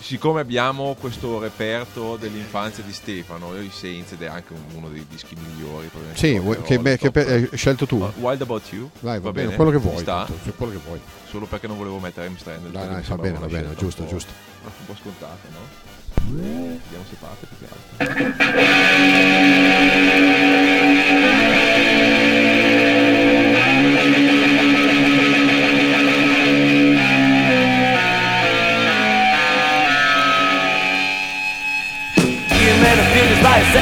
Siccome 0.02 0.40
abbiamo 0.40 0.96
questo 0.98 1.38
reperto 1.38 2.16
dell'infanzia 2.16 2.82
di 2.82 2.92
Stefano, 2.92 3.56
i 3.56 3.70
Saints 3.72 4.10
ed 4.10 4.22
è 4.22 4.26
anche 4.26 4.52
uno 4.74 4.88
dei 4.88 5.06
dischi 5.08 5.36
migliori. 5.36 5.88
Sì, 6.14 6.42
che, 6.64 6.80
be- 6.80 6.98
che 6.98 7.12
hai 7.14 7.48
scelto 7.52 7.86
tu. 7.86 7.98
Uh, 7.98 8.10
Wild 8.16 8.42
About 8.42 8.72
You. 8.72 8.90
Vai, 8.98 9.20
va, 9.20 9.26
va 9.26 9.30
bene, 9.30 9.44
bene, 9.44 9.56
quello 9.56 9.70
che 9.70 9.76
vuoi. 9.76 10.02
Tanto, 10.02 10.34
quello 10.56 10.72
che 10.72 10.80
vuoi. 10.84 11.00
Solo 11.28 11.46
perché 11.46 11.68
non 11.68 11.76
volevo 11.76 12.00
mettere 12.00 12.26
Amstrad. 12.26 12.70
Dai, 12.70 12.88
dai, 12.88 13.02
va 13.06 13.16
bene, 13.18 13.38
va 13.38 13.46
bene, 13.46 13.72
giusto, 13.76 14.04
giusto. 14.04 14.32
Un 14.64 14.86
po' 14.86 14.96
scontato, 15.00 15.46
no? 15.52 15.89
Vediamo 16.28 17.04
se 17.09 17.16
parte 17.18 17.46
più 17.46 17.66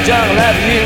jungle 0.09 0.41
avenue 0.41 0.85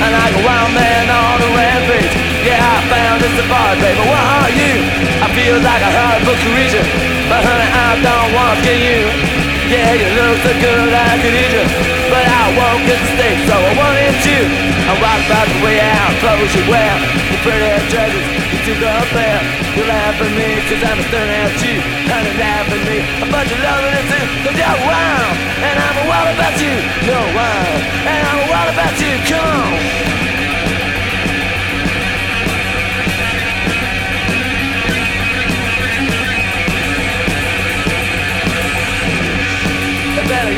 And 0.00 0.12
like 0.12 0.34
a 0.34 0.42
wild 0.42 0.72
man 0.74 1.06
on 1.08 1.38
a 1.40 1.48
rampage. 1.54 2.14
Yeah, 2.44 2.60
I 2.60 2.80
found 2.88 3.22
this 3.22 3.36
apart, 3.44 3.78
baby, 3.78 4.00
where 4.00 4.26
are 4.40 4.50
you? 4.50 4.74
I 5.20 5.28
feel 5.36 5.56
like 5.60 5.82
a 5.84 5.92
hard 5.92 6.24
book 6.24 6.38
to 6.40 6.50
reach 6.56 6.72
it 6.72 6.86
But 7.28 7.44
honey, 7.44 7.68
I 7.68 8.00
don't 8.00 8.30
want 8.32 8.58
to 8.58 8.64
get 8.64 8.78
you 8.80 9.43
yeah, 9.74 9.98
you 9.98 10.08
look 10.14 10.38
so 10.46 10.52
good 10.62 10.94
I 10.94 11.18
could 11.18 11.34
eat 11.34 11.50
you. 11.50 11.66
But 12.06 12.24
I 12.24 12.44
won't 12.54 12.86
get 12.86 12.98
the 13.02 13.08
steak, 13.18 13.38
so 13.50 13.54
I 13.58 13.72
wanted 13.74 14.16
you. 14.22 14.42
I'm 14.86 14.98
right 15.02 15.22
about 15.26 15.46
the 15.50 15.58
way 15.66 15.78
out, 15.82 16.12
clothes 16.22 16.54
you 16.54 16.62
wear. 16.70 16.94
The 17.34 17.38
pretty 17.42 17.66
dresses 17.90 18.26
you 18.54 18.58
took 18.62 18.86
up 18.86 19.08
there 19.12 19.42
You 19.76 19.82
laugh 19.84 20.16
at 20.16 20.30
me, 20.38 20.48
cause 20.70 20.82
I'm 20.86 20.98
a 21.00 21.04
staring 21.10 21.28
at 21.28 21.52
you 21.60 21.76
Honey, 22.08 22.32
laugh 22.38 22.70
at 22.70 22.82
me, 22.86 22.98
a 23.20 23.26
bunch 23.28 23.50
of 23.50 23.60
loving 23.60 23.92
it 23.92 24.06
too 24.08 24.24
Cause 24.46 24.56
you're 24.56 24.80
wild, 24.86 25.34
and 25.66 25.76
I'm 25.82 25.96
a 25.98 26.04
wild 26.08 26.30
about 26.36 26.56
you. 26.62 26.74
You're 27.04 27.28
wild, 27.34 27.80
and 28.06 28.20
I'm 28.24 28.38
a 28.38 28.46
wild 28.48 28.70
about 28.72 28.94
you. 29.02 29.12
Come 29.28 30.22
on 30.22 30.23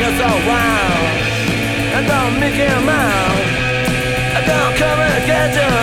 you're 0.07 0.23
so 0.23 0.31
wild. 0.47 1.07
I 1.91 2.01
don't 2.07 2.39
make 2.39 2.55
him 2.55 2.87
out. 2.87 3.39
I 4.37 4.41
don't 4.47 4.73
come 4.79 4.99
and 5.03 5.23
get 5.27 5.51
you 5.51 5.73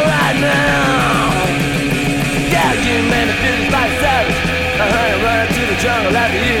right 0.00 0.38
now. 0.40 1.28
Yeah, 2.48 2.72
you 2.80 2.96
made 3.12 3.28
me 3.28 3.36
feel 3.44 3.56
just 3.60 3.72
like 3.76 3.92
savage. 4.00 4.40
I 4.80 4.84
heard 4.88 5.16
running 5.20 5.52
to 5.52 5.62
the 5.68 5.76
jungle 5.84 6.16
after 6.16 6.40
you. 6.40 6.60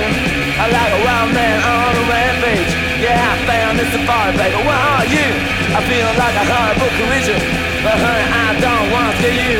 I 0.60 0.64
like 0.68 0.92
a 0.92 1.00
wild 1.00 1.32
man 1.32 1.58
on 1.64 1.92
a 1.96 2.04
rampage. 2.12 2.72
Yeah, 3.00 3.16
I 3.16 3.36
found 3.48 3.78
this 3.80 3.88
safari, 3.96 4.36
baby. 4.36 4.60
Where 4.60 4.84
are 5.00 5.08
you? 5.08 5.28
I 5.72 5.80
feel 5.88 6.10
like 6.20 6.36
a 6.36 6.44
horrible 6.44 6.92
collision. 7.00 7.40
But 7.80 7.96
honey, 7.96 8.26
I 8.36 8.48
don't 8.60 8.86
want 8.92 9.16
to 9.16 9.30
you. 9.32 9.56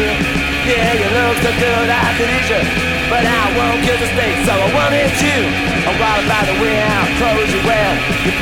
Yeah, 0.68 1.00
you 1.00 1.08
look 1.16 1.36
so 1.40 1.50
good, 1.56 1.88
I 1.88 2.12
could 2.20 2.28
eat 2.28 2.48
you. 2.52 2.99
But 3.10 3.26
I 3.26 3.42
won't 3.58 3.82
kill 3.82 3.98
the 3.98 4.06
snake, 4.14 4.38
so 4.46 4.54
I 4.54 4.70
won't 4.70 4.94
hit 4.94 5.10
you. 5.18 5.38
I'm 5.82 5.98
wild 5.98 6.22
about 6.22 6.46
the 6.46 6.54
way 6.62 6.78
out, 6.78 7.10
clothes 7.18 7.50
you 7.50 7.58
wear, 7.66 7.90
your 8.22 8.34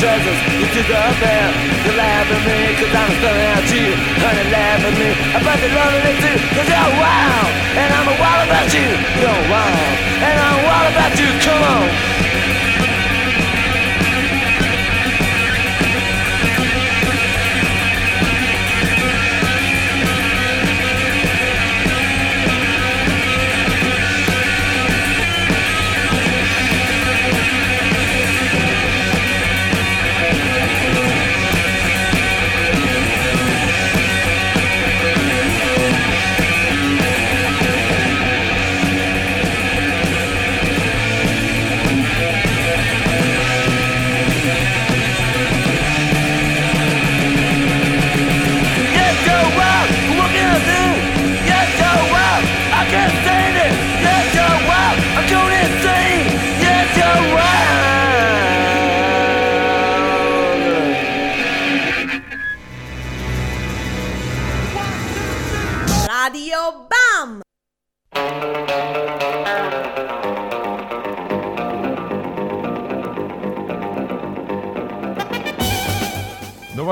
dresses, 0.00 0.38
you 0.56 0.64
took 0.72 0.88
up 0.96 1.12
there. 1.20 1.52
You 1.84 1.92
laugh 1.92 2.24
at 2.32 2.40
me, 2.48 2.72
cause 2.80 2.88
I'm 2.88 3.12
staring 3.20 3.52
at 3.52 3.68
you. 3.68 3.92
Honey, 4.24 4.48
laugh 4.48 4.80
at 4.80 4.94
me, 4.96 5.12
I 5.28 5.38
you're 5.60 5.76
loving 5.76 6.08
it 6.08 6.16
too, 6.24 6.36
cause 6.56 6.68
you're 6.72 6.92
wild, 6.96 7.52
and 7.76 7.88
I'm 7.92 8.08
a 8.08 8.16
wild 8.16 8.48
about 8.48 8.68
you. 8.72 8.88
You're 9.20 9.44
wild, 9.52 9.92
and 10.24 10.36
I'm 10.40 10.58
wild 10.64 10.88
about 10.88 11.12
you, 11.20 11.28
come 11.44 11.60
on. 11.60 12.33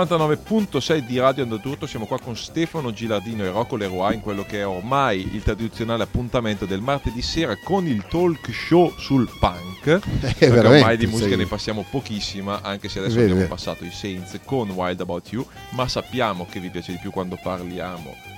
99.6 0.02 1.06
di 1.06 1.18
Radio 1.18 1.44
Andotturto, 1.44 1.86
siamo 1.86 2.06
qua 2.06 2.18
con 2.18 2.36
Stefano 2.36 2.92
Gilardino 2.92 3.44
e 3.44 3.50
Rocco 3.50 3.76
Leroy 3.76 4.14
in 4.14 4.20
quello 4.20 4.44
che 4.44 4.58
è 4.58 4.66
ormai 4.66 5.28
il 5.32 5.42
tradizionale 5.42 6.02
appuntamento 6.02 6.66
del 6.66 6.80
martedì 6.80 7.22
sera 7.22 7.56
con 7.62 7.86
il 7.86 8.04
talk 8.08 8.52
show 8.52 8.92
sul 8.98 9.28
punk. 9.38 9.86
Eh, 9.86 10.00
perché 10.18 10.50
ormai 10.50 10.96
di 10.96 11.06
musica 11.06 11.30
sei... 11.30 11.38
ne 11.38 11.46
passiamo 11.46 11.84
pochissima, 11.88 12.62
anche 12.62 12.88
se 12.88 12.98
adesso 12.98 13.14
vero, 13.14 13.32
abbiamo 13.32 13.42
vero. 13.42 13.54
passato 13.54 13.84
i 13.84 13.90
Saints 13.90 14.38
con 14.44 14.70
Wild 14.70 15.00
About 15.00 15.30
You, 15.30 15.46
ma 15.70 15.86
sappiamo 15.86 16.46
che 16.50 16.58
vi 16.58 16.70
piace 16.70 16.92
di 16.92 16.98
più 16.98 17.10
quando 17.10 17.38
parliamo 17.40 18.31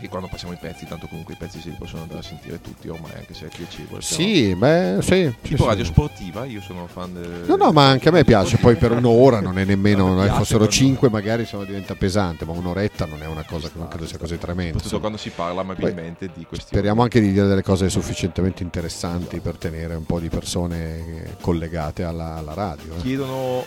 e 0.00 0.08
quando 0.08 0.28
passiamo 0.28 0.52
i 0.52 0.58
pezzi, 0.60 0.86
tanto 0.86 1.06
comunque 1.06 1.34
i 1.34 1.36
pezzi 1.36 1.60
si 1.60 1.70
possono 1.78 2.02
andare 2.02 2.20
a 2.20 2.22
sentire 2.22 2.60
tutti 2.60 2.88
ormai, 2.88 3.12
anche 3.16 3.34
se 3.34 3.46
è 3.46 3.48
piacevole. 3.48 4.02
Sì, 4.02 4.54
beh, 4.54 4.98
sì. 5.00 5.34
Tipo 5.40 5.62
sì, 5.62 5.68
radio 5.68 5.84
sì. 5.84 5.90
sportiva, 5.90 6.44
io 6.44 6.60
sono 6.60 6.86
fan 6.86 7.14
del... 7.14 7.44
No, 7.46 7.56
no, 7.56 7.72
ma 7.72 7.88
anche 7.88 8.08
a 8.08 8.12
me 8.12 8.24
piace, 8.24 8.56
poi 8.58 8.76
per 8.76 8.92
un'ora 8.92 9.40
non 9.40 9.58
è 9.58 9.64
nemmeno, 9.64 10.12
no, 10.12 10.26
fossero 10.34 10.68
cinque 10.68 11.08
magari 11.08 11.44
sono 11.46 11.64
diventa 11.64 11.94
pesante, 11.94 12.44
ma 12.44 12.52
un'oretta 12.52 13.06
non 13.06 13.22
è 13.22 13.26
una 13.26 13.44
cosa 13.44 13.68
che 13.68 13.78
non 13.78 13.88
credo 13.88 14.06
sia 14.06 14.18
così 14.18 14.38
tremenda. 14.38 14.72
Soprattutto 14.72 15.00
quando 15.00 15.18
si 15.18 15.30
parla 15.30 15.60
amabilmente 15.62 16.26
poi, 16.26 16.38
di 16.38 16.44
questioni. 16.44 16.72
Speriamo 16.72 17.02
anche 17.02 17.20
di 17.20 17.32
dire 17.32 17.46
delle 17.46 17.62
cose 17.62 17.88
sufficientemente 17.88 18.62
interessanti 18.62 19.40
per 19.40 19.56
tenere 19.56 19.94
un 19.94 20.04
po' 20.04 20.20
di 20.20 20.28
persone 20.28 21.36
collegate 21.40 22.02
alla, 22.02 22.36
alla 22.36 22.54
radio. 22.54 22.94
Eh. 22.96 23.00
Chiedono 23.00 23.64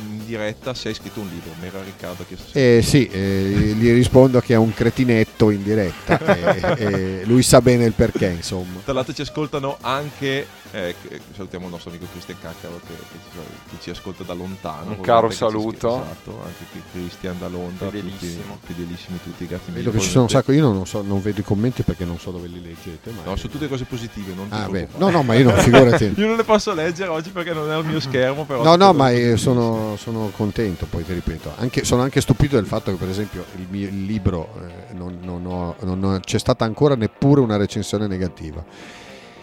in 0.00 0.24
diretta 0.24 0.74
se 0.74 0.88
hai 0.88 0.94
scritto 0.94 1.20
un 1.20 1.28
libro, 1.28 1.50
mi 1.60 1.66
era 1.66 1.82
Riccardo 1.82 2.24
chiesto. 2.26 2.56
Eh, 2.56 2.80
sì, 2.82 3.08
eh, 3.08 3.74
gli 3.76 3.90
rispondo 3.92 4.40
che 4.40 4.54
è 4.54 4.56
un 4.56 4.72
cretinetto 4.72 5.47
in 5.50 5.62
diretta 5.62 6.18
e, 6.18 6.74
e, 6.76 7.22
lui 7.24 7.42
sa 7.42 7.60
bene 7.60 7.84
il 7.84 7.92
perché 7.92 8.26
insomma. 8.26 8.80
Tra 8.84 8.92
l'altro 8.92 9.12
ci 9.12 9.22
ascoltano 9.22 9.78
anche 9.80 10.46
Eh, 10.70 10.94
salutiamo 11.34 11.64
il 11.64 11.70
nostro 11.70 11.88
amico 11.88 12.04
Cristian 12.12 12.36
Caccaro 12.40 12.78
che, 12.86 12.92
che 12.92 13.18
ci, 13.32 13.38
che 13.70 13.76
ci 13.80 13.90
ascolta 13.90 14.22
da 14.22 14.34
lontano. 14.34 14.90
Un 14.90 15.00
caro 15.00 15.30
saluto. 15.30 15.88
Esatto, 16.02 16.40
anche 16.44 16.64
qui 16.70 16.82
Cristian 16.92 17.38
da 17.38 17.48
Londra. 17.48 17.86
Fedelissimo. 17.88 18.58
Tutti, 18.60 18.72
fedelissimi 18.74 19.18
tutti, 19.22 19.46
grazie 19.46 19.72
mille. 19.72 19.84
Vedo 19.84 19.96
che 19.96 20.02
ci 20.04 20.10
sono 20.10 20.24
un 20.24 20.28
sacco, 20.30 20.52
io 20.52 20.70
non, 20.70 20.86
so, 20.86 21.00
non 21.00 21.22
vedo 21.22 21.40
i 21.40 21.42
commenti 21.42 21.82
perché 21.84 22.04
non 22.04 22.18
so 22.18 22.30
dove 22.32 22.48
li 22.48 22.60
leggete. 22.62 23.10
Ma 23.12 23.22
No, 23.24 23.36
sono 23.36 23.50
tutte 23.52 23.66
cose 23.66 23.84
positive, 23.84 24.34
non 24.34 24.46
Ah, 24.50 24.68
beh. 24.68 24.88
No, 24.96 25.08
no, 25.08 25.22
ma 25.22 25.34
io 25.34 25.44
non, 25.44 25.56
figurati. 25.58 26.12
Io 26.18 26.26
non 26.26 26.36
le 26.36 26.44
posso 26.44 26.74
leggere 26.74 27.08
oggi 27.10 27.30
perché 27.30 27.52
non 27.54 27.70
è 27.70 27.78
il 27.78 27.84
mio 27.86 28.00
schermo. 28.00 28.44
Però 28.44 28.62
No, 28.62 28.76
no, 28.76 28.92
ma 28.92 29.10
sono, 29.36 29.96
sono 29.96 30.30
contento, 30.36 30.84
poi 30.84 31.02
ti 31.04 31.14
ripeto. 31.14 31.52
Anche- 31.56 31.84
sono 31.84 32.02
anche 32.02 32.20
stupito 32.20 32.56
del 32.56 32.66
fatto 32.66 32.90
che, 32.90 32.96
per 32.98 33.08
esempio, 33.08 33.44
il 33.56 33.66
mio 33.70 33.86
il 33.88 34.04
libro 34.04 34.50
eh, 34.60 34.92
non, 34.94 35.18
non 35.22 35.46
ho- 35.46 35.76
non 35.80 36.04
ho- 36.04 36.20
c'è 36.20 36.38
stata 36.38 36.64
ancora 36.66 36.94
neppure 36.94 37.40
una 37.40 37.56
recensione 37.56 38.06
negativa. 38.06 38.62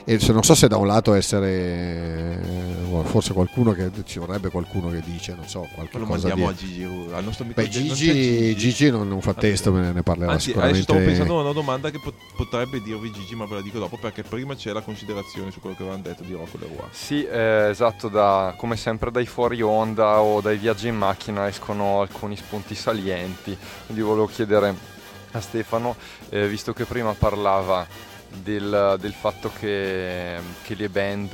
E 0.07 0.19
se 0.19 0.31
non 0.33 0.43
so 0.43 0.53
se 0.53 0.67
da 0.67 0.77
un 0.77 0.85
lato 0.85 1.15
essere 1.15 2.39
eh, 2.39 3.03
forse 3.05 3.33
qualcuno 3.33 3.71
che 3.71 3.89
ci 4.05 4.19
vorrebbe 4.19 4.49
qualcuno 4.49 4.91
che 4.91 5.01
dice, 5.03 5.33
non 5.33 5.47
so, 5.47 5.67
qualche 5.73 5.97
Lo 5.97 6.05
cosa 6.05 6.27
mandiamo 6.27 6.51
di. 6.51 6.53
a 6.53 6.67
Gigi, 6.67 6.83
al 7.11 7.23
nostro 7.23 7.43
amico 7.43 7.59
Beh, 7.59 7.69
non 7.71 7.87
c'è 7.87 7.95
Gigi, 7.95 8.55
Gigi 8.55 8.91
non, 8.91 9.07
non 9.07 9.21
fa 9.21 9.33
testo, 9.33 9.71
me 9.71 9.91
ne 9.91 10.03
parlerà 10.03 10.33
Anzi, 10.33 10.51
adesso 10.51 10.75
sicuramente. 10.75 10.81
stavo 10.83 10.99
pensando 10.99 11.39
a 11.39 11.41
una 11.41 11.53
domanda 11.53 11.89
che 11.89 11.99
pot- 11.99 12.13
potrebbe 12.35 12.81
dirvi 12.83 13.11
Gigi, 13.11 13.33
ma 13.33 13.45
ve 13.47 13.55
la 13.55 13.61
dico 13.61 13.79
dopo 13.79 13.97
perché 13.97 14.21
prima 14.21 14.53
c'è 14.55 14.71
la 14.73 14.81
considerazione 14.81 15.49
su 15.49 15.59
quello 15.59 15.75
che 15.75 15.81
avevano 15.81 16.03
detto 16.03 16.21
di 16.21 16.33
Rocco 16.33 16.59
Leroy. 16.59 16.87
Sì, 16.91 17.25
eh, 17.25 17.69
esatto, 17.71 18.07
da, 18.07 18.53
come 18.57 18.77
sempre 18.77 19.09
dai 19.09 19.25
fuori 19.25 19.59
onda 19.63 20.21
o 20.21 20.39
dai 20.39 20.57
viaggi 20.57 20.87
in 20.87 20.97
macchina 20.97 21.47
escono 21.47 22.01
alcuni 22.01 22.35
spunti 22.35 22.75
salienti. 22.75 23.57
Quindi 23.85 24.03
volevo 24.03 24.27
chiedere 24.27 24.93
a 25.31 25.41
Stefano, 25.41 25.95
eh, 26.29 26.47
visto 26.47 26.73
che 26.73 26.85
prima 26.85 27.13
parlava 27.13 28.13
del, 28.41 28.97
del 28.99 29.13
fatto 29.13 29.51
che, 29.59 30.37
che 30.63 30.75
le 30.75 30.89
band 30.89 31.33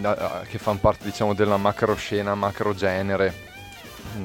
na- 0.00 0.42
che 0.48 0.58
fanno 0.58 0.78
parte 0.78 1.04
diciamo, 1.04 1.34
della 1.34 1.56
macro 1.56 1.94
scena, 1.94 2.34
macro 2.34 2.74
genere, 2.74 3.34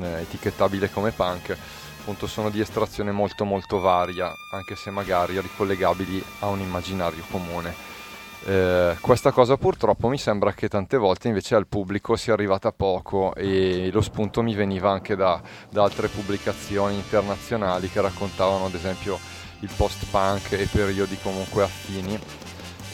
eh, 0.01 0.21
etichettabile 0.21 0.91
come 0.91 1.11
punk, 1.11 1.55
appunto 1.99 2.27
sono 2.27 2.49
di 2.49 2.59
estrazione 2.59 3.11
molto 3.11 3.45
molto 3.45 3.79
varia, 3.79 4.31
anche 4.51 4.75
se 4.75 4.89
magari 4.89 5.39
ricollegabili 5.39 6.23
a 6.39 6.47
un 6.47 6.59
immaginario 6.59 7.23
comune. 7.29 7.91
Eh, 8.45 8.97
questa 8.99 9.31
cosa 9.31 9.55
purtroppo 9.55 10.09
mi 10.09 10.17
sembra 10.17 10.51
che 10.51 10.67
tante 10.67 10.97
volte 10.97 11.29
invece 11.29 11.55
al 11.55 11.65
pubblico 11.65 12.17
sia 12.17 12.33
arrivata 12.33 12.73
poco 12.73 13.33
e 13.35 13.89
lo 13.89 14.01
spunto 14.01 14.43
mi 14.43 14.53
veniva 14.53 14.91
anche 14.91 15.15
da, 15.15 15.41
da 15.69 15.83
altre 15.83 16.09
pubblicazioni 16.09 16.95
internazionali 16.95 17.89
che 17.89 18.01
raccontavano 18.01 18.65
ad 18.65 18.73
esempio 18.73 19.17
il 19.63 19.69
post-punk 19.75 20.51
e 20.51 20.67
periodi 20.69 21.17
comunque 21.21 21.63
affini, 21.63 22.19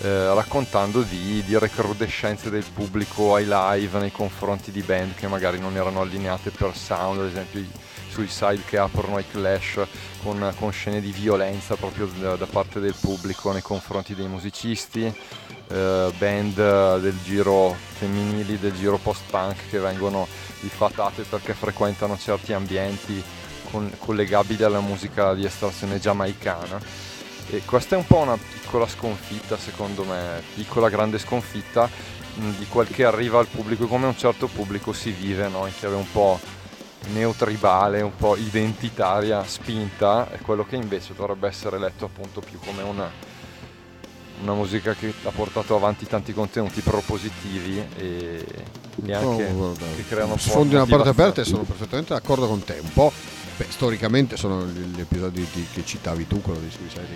eh, 0.01 0.33
raccontando 0.33 1.01
di, 1.01 1.43
di 1.43 1.57
recrudescenze 1.57 2.49
del 2.49 2.63
pubblico 2.63 3.33
ai 3.35 3.45
live 3.47 3.99
nei 3.99 4.11
confronti 4.11 4.71
di 4.71 4.81
band 4.81 5.15
che 5.15 5.27
magari 5.27 5.59
non 5.59 5.75
erano 5.75 6.01
allineate 6.01 6.51
per 6.51 6.75
sound, 6.75 7.19
ad 7.19 7.25
esempio 7.25 7.59
i 7.59 7.69
Suicide 8.09 8.63
che 8.65 8.77
aprono 8.77 9.19
i 9.19 9.25
Clash 9.29 9.81
con, 10.23 10.53
con 10.57 10.71
scene 10.71 11.01
di 11.01 11.11
violenza 11.11 11.75
proprio 11.75 12.07
da, 12.19 12.35
da 12.35 12.45
parte 12.45 12.79
del 12.79 12.95
pubblico 12.99 13.51
nei 13.51 13.61
confronti 13.61 14.15
dei 14.15 14.27
musicisti, 14.27 15.03
eh, 15.03 16.13
band 16.17 16.99
del 16.99 17.17
giro 17.23 17.75
femminili, 17.97 18.59
del 18.59 18.73
giro 18.73 18.97
post-punk 18.97 19.69
che 19.69 19.79
vengono 19.79 20.27
diffatate 20.59 21.23
perché 21.23 21.53
frequentano 21.53 22.17
certi 22.17 22.53
ambienti 22.53 23.23
con- 23.71 23.91
collegabili 23.99 24.63
alla 24.63 24.79
musica 24.79 25.33
di 25.33 25.45
estrazione 25.45 25.99
giamaicana. 25.99 26.79
E 27.51 27.63
questa 27.65 27.95
è 27.95 27.97
un 27.97 28.05
po' 28.05 28.17
una 28.17 28.37
piccola 28.37 28.87
sconfitta, 28.87 29.57
secondo 29.57 30.03
me, 30.03 30.41
piccola 30.53 30.89
grande 30.89 31.17
sconfitta 31.17 31.89
mh, 32.35 32.49
di 32.57 32.67
quel 32.67 32.87
che 32.87 33.05
arriva 33.05 33.39
al 33.39 33.47
pubblico, 33.47 33.87
come 33.87 34.05
un 34.05 34.17
certo 34.17 34.47
pubblico 34.47 34.93
si 34.93 35.11
vive, 35.11 35.47
no? 35.47 35.65
in 35.65 35.73
chiave 35.75 35.95
un 35.95 36.11
po' 36.11 36.39
neotribale, 37.11 38.01
un 38.01 38.15
po' 38.15 38.35
identitaria, 38.35 39.43
spinta, 39.45 40.29
è 40.31 40.39
quello 40.39 40.65
che 40.65 40.75
invece 40.75 41.13
dovrebbe 41.15 41.47
essere 41.47 41.79
letto 41.79 42.05
appunto 42.05 42.39
più 42.41 42.59
come 42.59 42.83
una, 42.83 43.09
una 44.41 44.53
musica 44.53 44.93
che 44.93 45.13
ha 45.23 45.31
portato 45.31 45.75
avanti 45.75 46.05
tanti 46.05 46.33
contenuti 46.33 46.81
propositivi 46.81 47.83
e 47.97 48.45
neanche 48.95 49.45
Oh, 49.45 49.73
che 49.95 50.05
creano 50.07 50.33
un 50.33 50.37
po' 50.37 50.49
sfondi 50.49 50.75
una 50.75 50.85
porta 50.85 51.09
aperta 51.09 51.41
e 51.41 51.45
sono 51.45 51.63
perfettamente 51.63 52.13
d'accordo 52.13 52.47
con 52.47 52.63
te. 52.63 52.79
Un 52.81 52.93
po', 52.93 53.11
beh, 53.59 53.65
storicamente 53.67 54.37
sono 54.37 54.65
gli 54.65 55.01
episodi 55.01 55.45
di- 55.53 55.67
che 55.73 55.83
citavi 55.83 56.27
tu, 56.27 56.41
quello 56.41 56.59
di 56.59 56.69
Suicide 56.71 57.07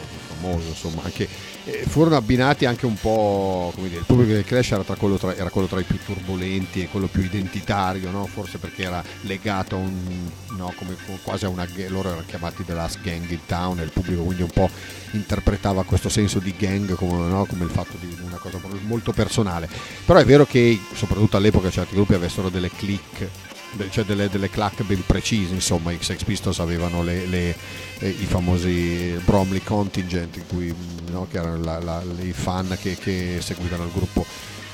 molto 0.00 0.16
famoso, 0.34 0.68
insomma, 0.68 1.02
anche, 1.04 1.28
eh, 1.64 1.84
furono 1.86 2.16
abbinati 2.16 2.64
anche 2.64 2.86
un 2.86 2.94
po', 2.94 3.70
come 3.74 3.88
dire, 3.88 4.00
il 4.00 4.06
pubblico 4.06 4.32
del 4.32 4.44
Clash 4.44 4.70
era, 4.72 4.82
tra 4.82 4.96
quello 4.96 5.16
tra, 5.16 5.36
era 5.36 5.50
quello 5.50 5.66
tra 5.66 5.78
i 5.78 5.84
più 5.84 5.98
turbolenti 6.02 6.80
e 6.82 6.88
quello 6.88 7.08
più 7.08 7.22
identitario, 7.22 8.10
no? 8.10 8.24
forse 8.26 8.56
perché 8.56 8.84
era 8.84 9.04
legato 9.22 9.76
a 9.76 9.78
un, 9.78 10.30
no, 10.56 10.72
come 10.76 10.96
quasi 11.22 11.44
a 11.44 11.50
una, 11.50 11.68
loro 11.88 12.08
erano 12.08 12.24
chiamati 12.26 12.64
The 12.64 12.72
Last 12.72 13.00
Gang 13.02 13.28
in 13.28 13.44
Town 13.44 13.80
e 13.80 13.82
il 13.82 13.90
pubblico 13.90 14.22
quindi 14.22 14.42
un 14.42 14.50
po' 14.50 14.70
interpretava 15.12 15.84
questo 15.84 16.08
senso 16.08 16.38
di 16.38 16.54
gang 16.56 16.94
come, 16.94 17.28
no, 17.28 17.44
come 17.44 17.64
il 17.64 17.70
fatto 17.70 17.98
di 18.00 18.16
una 18.22 18.38
cosa 18.38 18.58
molto 18.86 19.12
personale. 19.12 19.68
Però 20.06 20.18
è 20.18 20.24
vero 20.24 20.46
che 20.46 20.80
soprattutto 20.94 21.36
all'epoca 21.36 21.68
certi 21.68 21.94
gruppi 21.94 22.14
avessero 22.14 22.48
delle 22.48 22.70
click 22.70 23.18
de- 23.18 23.49
cioè 23.90 24.04
delle, 24.04 24.28
delle 24.28 24.50
clac 24.50 24.82
ben 24.82 25.02
precise, 25.06 25.54
insomma 25.54 25.92
i 25.92 25.98
Sex 26.00 26.22
Pistols 26.24 26.58
avevano 26.58 27.02
le- 27.02 27.26
le- 27.26 27.54
i 28.00 28.26
famosi 28.26 29.18
Bromley 29.24 29.62
Contingent, 29.62 30.36
in 30.36 30.46
cui, 30.48 30.66
mh, 30.72 31.10
no, 31.10 31.26
che 31.30 31.38
erano 31.38 31.62
la- 31.62 31.78
la- 31.78 32.02
i 32.22 32.32
fan 32.32 32.76
che, 32.80 32.96
che 32.96 33.38
seguivano 33.40 33.84
il 33.84 33.90
gruppo 33.92 34.24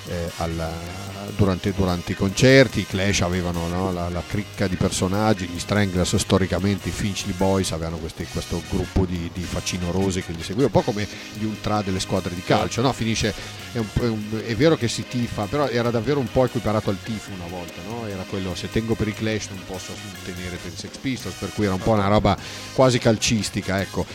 eh, 0.09 0.31
alla- 0.37 1.05
durante, 1.37 1.73
durante 1.75 2.13
i 2.13 2.15
concerti, 2.15 2.81
i 2.81 2.87
Clash 2.87 3.21
avevano 3.23 3.67
no, 3.67 3.93
la, 3.93 4.09
la 4.09 4.23
cricca 4.27 4.69
di 4.69 4.77
personaggi, 4.77 5.47
gli 5.47 5.59
Stranglers 5.59 6.15
storicamente, 6.17 6.89
i 6.89 6.93
Finchley 6.93 7.35
Boys 7.35 7.73
avevano 7.73 7.97
questi- 7.99 8.27
questo 8.31 8.63
gruppo 8.71 9.05
di, 9.05 9.29
di 9.35 9.43
facinorosi 9.43 10.23
che 10.23 10.33
li 10.33 10.43
seguiva, 10.43 10.67
un 10.67 10.73
po' 10.73 10.83
come 10.83 11.07
gli 11.35 11.45
ultra 11.45 11.83
delle 11.83 11.99
squadre 12.01 12.35
di 12.35 12.43
calcio, 12.43 12.81
no? 12.83 12.93
finisce, 12.93 13.35
è, 13.73 13.79
un- 13.79 13.89
è 13.95 14.07
un- 14.07 14.43
è 14.47 14.55
vero 14.55 14.77
che 14.77 14.87
si 14.89 15.05
tifa, 15.09 15.45
però 15.45 15.67
era 15.69 15.91
davvero 15.91 16.21
un 16.21 16.31
po' 16.31 16.45
equiparato 16.45 16.91
al 16.91 16.99
tifo 17.03 17.33
una 17.33 17.49
volta, 17.49 17.81
no? 17.89 18.07
era 18.07 18.23
quello 18.29 18.55
se 18.55 18.71
tengo 18.71 18.95
per 18.95 19.09
i 19.09 19.15
Clash 19.15 19.49
non 19.49 19.63
posso 19.67 19.93
tenere 20.25 20.57
per 20.57 20.73
i 20.73 20.77
Sex 20.77 20.97
Pistols, 20.99 21.35
per 21.37 21.51
cui 21.53 21.65
era 21.65 21.75
un 21.75 21.81
po' 21.81 21.93
una 21.93 22.07
roba 22.07 22.37
quasi 22.73 22.99
calcistica, 22.99 23.81
ecco 23.81 24.07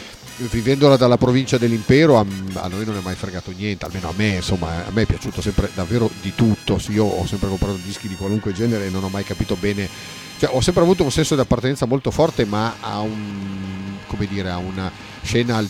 vivendola 0.49 0.97
dalla 0.97 1.17
provincia 1.17 1.57
dell'impero 1.57 2.17
a, 2.17 2.25
a 2.53 2.67
noi 2.67 2.85
non 2.85 2.97
è 2.97 3.01
mai 3.01 3.15
fregato 3.15 3.51
niente, 3.51 3.85
almeno 3.85 4.09
a 4.09 4.13
me, 4.15 4.35
insomma, 4.35 4.85
a 4.85 4.91
me 4.91 5.03
è 5.03 5.05
piaciuto 5.05 5.41
sempre 5.41 5.69
davvero 5.73 6.09
di 6.21 6.33
tutto. 6.35 6.77
Sì, 6.77 6.93
Io 6.93 7.05
ho 7.05 7.25
sempre 7.25 7.49
comprato 7.49 7.79
dischi 7.83 8.07
di 8.07 8.15
qualunque 8.15 8.53
genere 8.53 8.87
e 8.87 8.89
non 8.89 9.03
ho 9.03 9.09
mai 9.09 9.23
capito 9.23 9.55
bene, 9.55 9.87
cioè 10.37 10.49
ho 10.53 10.61
sempre 10.61 10.83
avuto 10.83 11.03
un 11.03 11.11
senso 11.11 11.35
di 11.35 11.41
appartenenza 11.41 11.85
molto 11.85 12.11
forte, 12.11 12.45
ma 12.45 12.75
a 12.79 12.99
un 12.99 13.97
come 14.07 14.27
dire, 14.27 14.49
a 14.49 14.57
una 14.57 14.91
scena 15.21 15.57
al- 15.57 15.69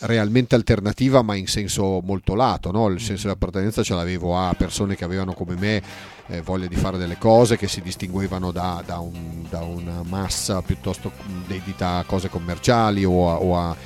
realmente 0.00 0.54
alternativa 0.54 1.22
ma 1.22 1.34
in 1.34 1.46
senso 1.46 2.00
molto 2.04 2.34
lato, 2.34 2.70
no? 2.70 2.86
il 2.88 3.00
senso 3.00 3.26
di 3.26 3.32
appartenenza 3.32 3.82
ce 3.82 3.94
l'avevo 3.94 4.38
a 4.38 4.54
persone 4.56 4.94
che 4.96 5.04
avevano 5.04 5.32
come 5.32 5.56
me 5.56 5.82
eh, 6.28 6.40
voglia 6.42 6.66
di 6.66 6.76
fare 6.76 6.98
delle 6.98 7.18
cose 7.18 7.56
che 7.56 7.68
si 7.68 7.80
distinguevano 7.80 8.52
da, 8.52 8.82
da 8.86 8.98
un- 8.98 9.46
da 9.48 9.60
una 9.62 10.02
massa 10.04 10.62
piuttosto 10.62 11.10
dedita 11.46 11.96
a 11.96 12.04
cose 12.04 12.28
commerciali 12.28 13.04
o 13.04 13.30
a, 13.30 13.36
o 13.40 13.56
a- 13.58 13.76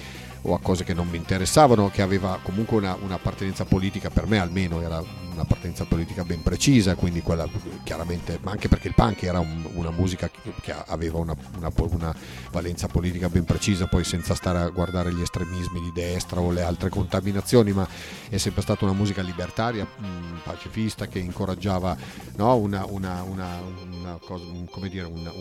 o 0.43 0.55
a 0.55 0.61
cose 0.61 0.85
che 0.85 0.95
non 0.95 1.09
mi 1.09 1.17
interessavano, 1.17 1.91
che 1.91 2.03
aveva 2.03 2.39
comunque 2.43 2.77
una- 2.79 2.97
un'appartenenza 3.01 3.65
politica, 3.65 4.11
per 4.11 4.27
me 4.27 4.39
almeno 4.39 4.81
era 4.81 5.03
un'appartenenza 5.33 5.85
politica 5.85 6.25
ben 6.25 6.43
precisa, 6.43 6.95
quindi 6.95 7.23
quella 7.23 7.49
chiaramente, 7.85 8.39
ma 8.43 8.51
anche 8.51 8.69
perché 8.69 8.89
il 8.89 8.95
punk 8.95 9.23
era 9.23 9.39
un- 9.39 9.67
una 9.75 9.91
musica 9.91 10.29
che, 10.61 10.75
aveva 10.87 11.19
una, 11.19 11.35
una 11.57 11.71
una 11.93 12.15
valenza 12.51 12.87
politica 12.87 13.29
ben 13.29 13.45
precisa, 13.45 13.87
poi 13.87 14.05
senza 14.05 14.35
stare 14.35 14.59
a 14.59 14.69
guardare 14.69 15.13
gli 15.13 15.21
estremismi 15.23 15.81
di 15.81 15.93
destra 15.93 16.41
o 16.41 16.51
le 16.51 16.63
altre 16.63 16.89
contaminazioni, 16.91 17.73
ma 17.73 17.87
è 18.29 18.37
sempre 18.37 18.63
stata 18.63 18.85
una 18.85 18.95
musica 18.95 19.23
libertaria, 19.23 19.85
mh, 19.85 20.41
pacifista, 20.45 21.07
che 21.07 21.19
incoraggiava 21.19 21.97
no, 22.37 22.57
una, 22.57 22.85
una- 22.87 23.23
una- 23.23 23.61
una 23.91 24.19
cosa- 24.25 24.45
come 24.71 24.89
dire, 24.89 25.05
una- 25.07 25.33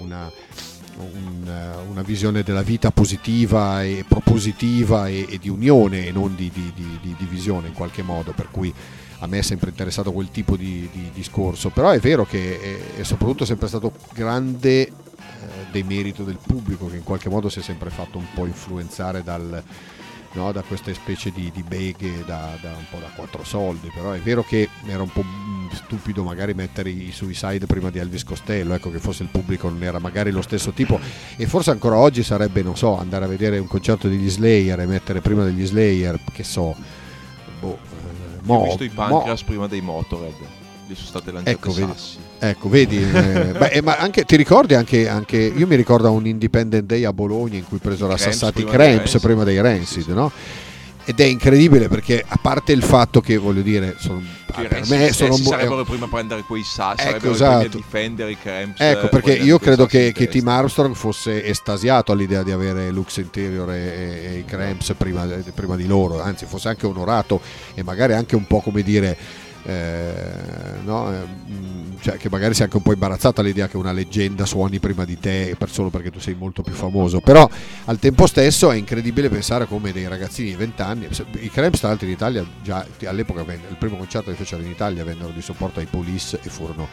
un, 1.01 1.47
eh, 1.47 1.89
una 1.89 2.01
visione 2.01 2.43
della 2.43 2.61
vita 2.61 2.91
positiva 2.91 3.83
e 3.83 4.05
propositiva 4.07 5.07
e, 5.07 5.25
e 5.29 5.37
di 5.39 5.49
unione 5.49 6.05
e 6.07 6.11
non 6.11 6.35
di, 6.35 6.49
di- 6.53 6.71
di- 6.75 6.99
di 7.01 7.15
divisione 7.17 7.67
in 7.67 7.73
qualche 7.73 8.01
modo, 8.03 8.31
per 8.31 8.47
cui 8.51 8.73
a 9.19 9.27
me 9.27 9.39
è 9.39 9.41
sempre 9.43 9.69
interessato 9.69 10.11
quel 10.11 10.31
tipo 10.31 10.55
di, 10.57 10.89
di 10.91 11.11
discorso, 11.13 11.69
però 11.69 11.89
è 11.89 11.99
vero 11.99 12.25
che 12.25 12.59
è, 12.95 12.99
è 13.01 13.03
soprattutto 13.03 13.45
sempre 13.45 13.67
stato 13.67 13.93
grande 14.13 14.87
eh, 14.87 14.91
demerito 15.71 16.23
del 16.23 16.39
pubblico 16.43 16.87
che 16.87 16.95
in 16.97 17.03
qualche 17.03 17.29
modo 17.29 17.47
si 17.49 17.59
è 17.59 17.61
sempre 17.61 17.89
fatto 17.91 18.17
un 18.17 18.25
po' 18.33 18.45
influenzare 18.45 19.21
dal, 19.23 19.63
no, 20.33 20.51
da 20.51 20.61
queste 20.61 20.93
specie 20.93 21.31
di, 21.31 21.51
di 21.51 21.63
beghe 21.63 22.23
da, 22.25 22.57
da 22.61 22.69
un 22.69 22.85
po' 22.89 22.97
da 22.99 23.09
quattro 23.15 23.43
soldi, 23.43 23.91
però 23.93 24.11
è 24.11 24.19
vero 24.19 24.43
che 24.43 24.69
era 24.85 25.01
un 25.01 25.11
po' 25.11 25.23
stupido 25.73 26.23
magari 26.23 26.53
mettere 26.53 26.89
i 26.89 27.11
Suicide 27.11 27.65
prima 27.65 27.89
di 27.89 27.99
Elvis 27.99 28.23
Costello, 28.23 28.73
ecco 28.73 28.91
che 28.91 28.99
forse 28.99 29.23
il 29.23 29.29
pubblico 29.29 29.69
non 29.69 29.83
era 29.83 29.99
magari 29.99 30.31
lo 30.31 30.41
stesso 30.41 30.71
tipo 30.71 30.99
e 31.35 31.45
forse 31.47 31.71
ancora 31.71 31.97
oggi 31.97 32.23
sarebbe, 32.23 32.61
non 32.61 32.75
so, 32.75 32.97
andare 32.97 33.25
a 33.25 33.27
vedere 33.27 33.57
un 33.57 33.67
concerto 33.67 34.07
degli 34.07 34.29
Slayer 34.29 34.79
e 34.79 34.85
mettere 34.85 35.21
prima 35.21 35.43
degli 35.43 35.65
Slayer, 35.65 36.19
che 36.31 36.43
so, 36.43 36.75
boh, 37.59 37.77
mo, 38.43 38.55
ho 38.55 38.63
visto 38.65 38.83
i 38.83 38.89
Pancras 38.89 39.43
prima 39.43 39.67
dei 39.67 39.81
Motorhead. 39.81 40.59
Gli 40.91 40.95
sono 40.95 41.07
state 41.07 41.31
lanciate 41.31 41.51
Ecco, 41.57 41.71
vedi. 41.71 41.91
sassi. 41.93 42.17
Ecco, 42.39 42.67
vedi, 42.69 42.97
eh, 43.01 43.53
beh, 43.57 43.67
eh, 43.67 43.81
ma 43.81 43.95
anche, 43.97 44.25
ti 44.25 44.35
ricordi 44.35 44.73
anche, 44.73 45.07
anche, 45.07 45.37
io 45.37 45.65
mi 45.67 45.75
ricordo 45.75 46.11
un 46.11 46.25
Independent 46.25 46.83
Day 46.85 47.05
a 47.05 47.13
Bologna 47.13 47.55
in 47.57 47.65
cui 47.65 47.77
presero 47.77 48.11
a 48.11 48.15
Cramps 48.15 48.37
Sassati 48.37 48.63
prima 48.63 48.77
dei 48.77 48.93
Cramps 48.95 49.19
prima 49.19 49.43
dei 49.45 49.61
Rancid, 49.61 50.03
Sì, 50.03 50.11
no? 50.13 50.31
Ed 51.03 51.19
è 51.19 51.23
incredibile 51.23 51.87
perché 51.87 52.23
a 52.25 52.37
parte 52.39 52.73
il 52.73 52.83
fatto 52.83 53.21
che 53.21 53.35
voglio 53.37 53.61
dire, 53.61 53.95
sono, 53.97 54.21
Che 54.53 54.61
i 54.61 54.67
per 54.67 54.79
me 54.81 55.11
sono 55.11 55.33
stessi 55.33 55.41
un- 55.41 55.57
sarebbero 55.57 55.83
prima 55.83 56.05
a 56.05 56.09
prendere 56.09 56.41
quei 56.43 56.61
sassi, 56.63 57.07
Ecco, 57.07 57.15
i 57.15 57.19
primi 57.19 57.31
a 57.31 57.35
esatto. 57.35 57.77
difendere 57.77 58.31
i 58.31 58.37
Cramps. 58.37 58.79
Ecco, 58.81 59.05
eh, 59.05 59.09
perché 59.09 59.33
io 59.33 59.57
credo 59.57 59.85
che, 59.87 60.11
che 60.13 60.27
Tim. 60.27 60.47
Armstrong 60.47 60.93
fosse 60.93 61.43
estasiato 61.45 62.11
all'idea 62.11 62.43
di 62.43 62.51
avere 62.51 62.91
Lux 62.91 63.17
Interior 63.17 63.71
e, 63.71 63.77
e- 63.79 64.25
e 64.33 64.37
i 64.39 64.45
Cramps 64.45 64.93
prima, 64.97 65.25
prima 65.55 65.75
di 65.75 65.87
loro, 65.87 66.21
anzi 66.21 66.45
fosse 66.45 66.67
anche 66.69 66.85
onorato 66.85 67.41
e 67.73 67.81
magari 67.83 68.13
anche 68.13 68.35
un 68.35 68.45
po' 68.45 68.59
come 68.61 68.83
dire, 68.83 69.09
eh, 69.09 69.17
no, 69.63 71.13
eh, 71.13 71.51
mh, 71.51 71.97
cioè 72.01 72.17
che 72.17 72.29
magari 72.29 72.53
sia 72.53 72.65
anche 72.65 72.77
un 72.77 72.83
po' 72.83 72.93
imbarazzato 72.93 73.41
all'idea 73.41 73.67
che 73.67 73.77
una 73.77 73.91
leggenda 73.91 74.45
suoni 74.45 74.79
prima 74.79 75.05
di 75.05 75.19
te 75.19 75.55
per 75.57 75.69
solo 75.69 75.89
perché 75.89 76.09
tu 76.11 76.19
sei 76.19 76.33
molto 76.33 76.61
più 76.63 76.73
famoso, 76.73 77.19
però 77.19 77.47
al 77.85 77.99
tempo 77.99 78.25
stesso 78.25 78.71
è 78.71 78.75
incredibile 78.75 79.29
pensare 79.29 79.65
come 79.67 79.91
dei 79.91 80.07
ragazzini 80.07 80.49
di 80.49 80.55
20 80.55 80.81
anni, 80.81 81.07
i 81.39 81.49
Cramps 81.49 81.79
tra 81.79 81.89
l'altro 81.89 82.07
in 82.07 82.13
Italia 82.13 82.45
già 82.63 82.85
all'epoca 83.05 83.41
il 83.41 83.75
primo 83.77 83.97
concerto 83.97 84.31
che 84.31 84.37
fecero 84.37 84.63
in 84.63 84.69
Italia 84.69 85.03
vennero 85.03 85.29
di 85.29 85.41
supporto 85.41 85.79
ai 85.79 85.85
Police 85.85 86.39
e 86.41 86.49
furono 86.49 86.87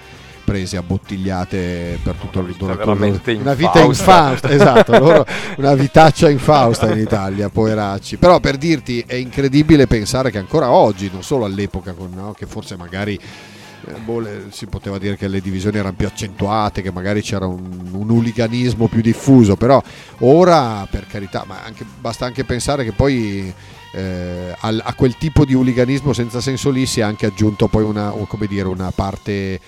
prese 0.49 0.79
a 0.79 0.83
bottigliate 0.83 1.99
per 2.03 2.15
tutto 2.15 2.41
il 2.41 2.57
veramente 2.57 3.33
una 3.33 3.53
vita 3.53 3.81
infausta. 3.81 4.49
infausta 4.49 4.49
esatto 4.49 4.99
loro 4.99 5.27
una 5.59 5.75
vitaccia 5.75 6.31
infausta 6.31 6.91
in 6.91 7.01
Italia 7.01 7.51
poveracci 7.51 8.17
però 8.17 8.41
per 8.41 8.57
dirti 8.57 9.05
è 9.07 9.15
incredibile 9.15 9.87
pensare 9.87 10.31
che 10.31 10.39
ancora 10.39 10.71
oggi 10.71 11.11
non 11.13 11.23
solo 11.23 11.45
all'epoca 11.45 11.95
no, 12.15 12.33
che 12.33 12.47
forse 12.47 12.77
magari 12.77 13.13
eh, 13.17 13.93
boh, 14.03 14.21
le- 14.21 14.47
si 14.49 14.65
poteva 14.65 14.97
dire 14.97 15.19
che 15.19 15.29
le 15.29 15.43
divisioni 15.43 15.77
erano 15.77 15.95
più 15.95 16.07
accentuate 16.07 16.81
che 16.81 16.91
magari 16.91 17.21
c'era 17.21 17.45
un, 17.45 17.91
un 17.93 18.11
hooliganismo 18.11 18.89
più 18.89 19.03
diffuso 19.03 19.55
però 19.55 19.83
ora 20.21 20.89
per 20.91 21.07
carità 21.07 21.45
ma 21.47 21.63
anche- 21.63 21.85
basta 22.01 22.25
anche 22.25 22.45
pensare 22.45 22.85
che 22.85 22.93
poi 22.93 23.53
eh, 23.93 24.55
al- 24.61 24.81
a 24.83 24.95
quel 24.95 25.19
tipo 25.19 25.45
di 25.45 25.53
hooliganismo 25.55 26.15
senza 26.15 26.41
senso 26.41 26.71
lì 26.71 26.87
si 26.87 27.01
è 27.01 27.03
anche 27.03 27.27
aggiunto 27.27 27.69
poi 27.69 27.83
una, 27.83 28.15
dire, 28.49 28.67
una 28.69 28.91
parte 28.95 29.61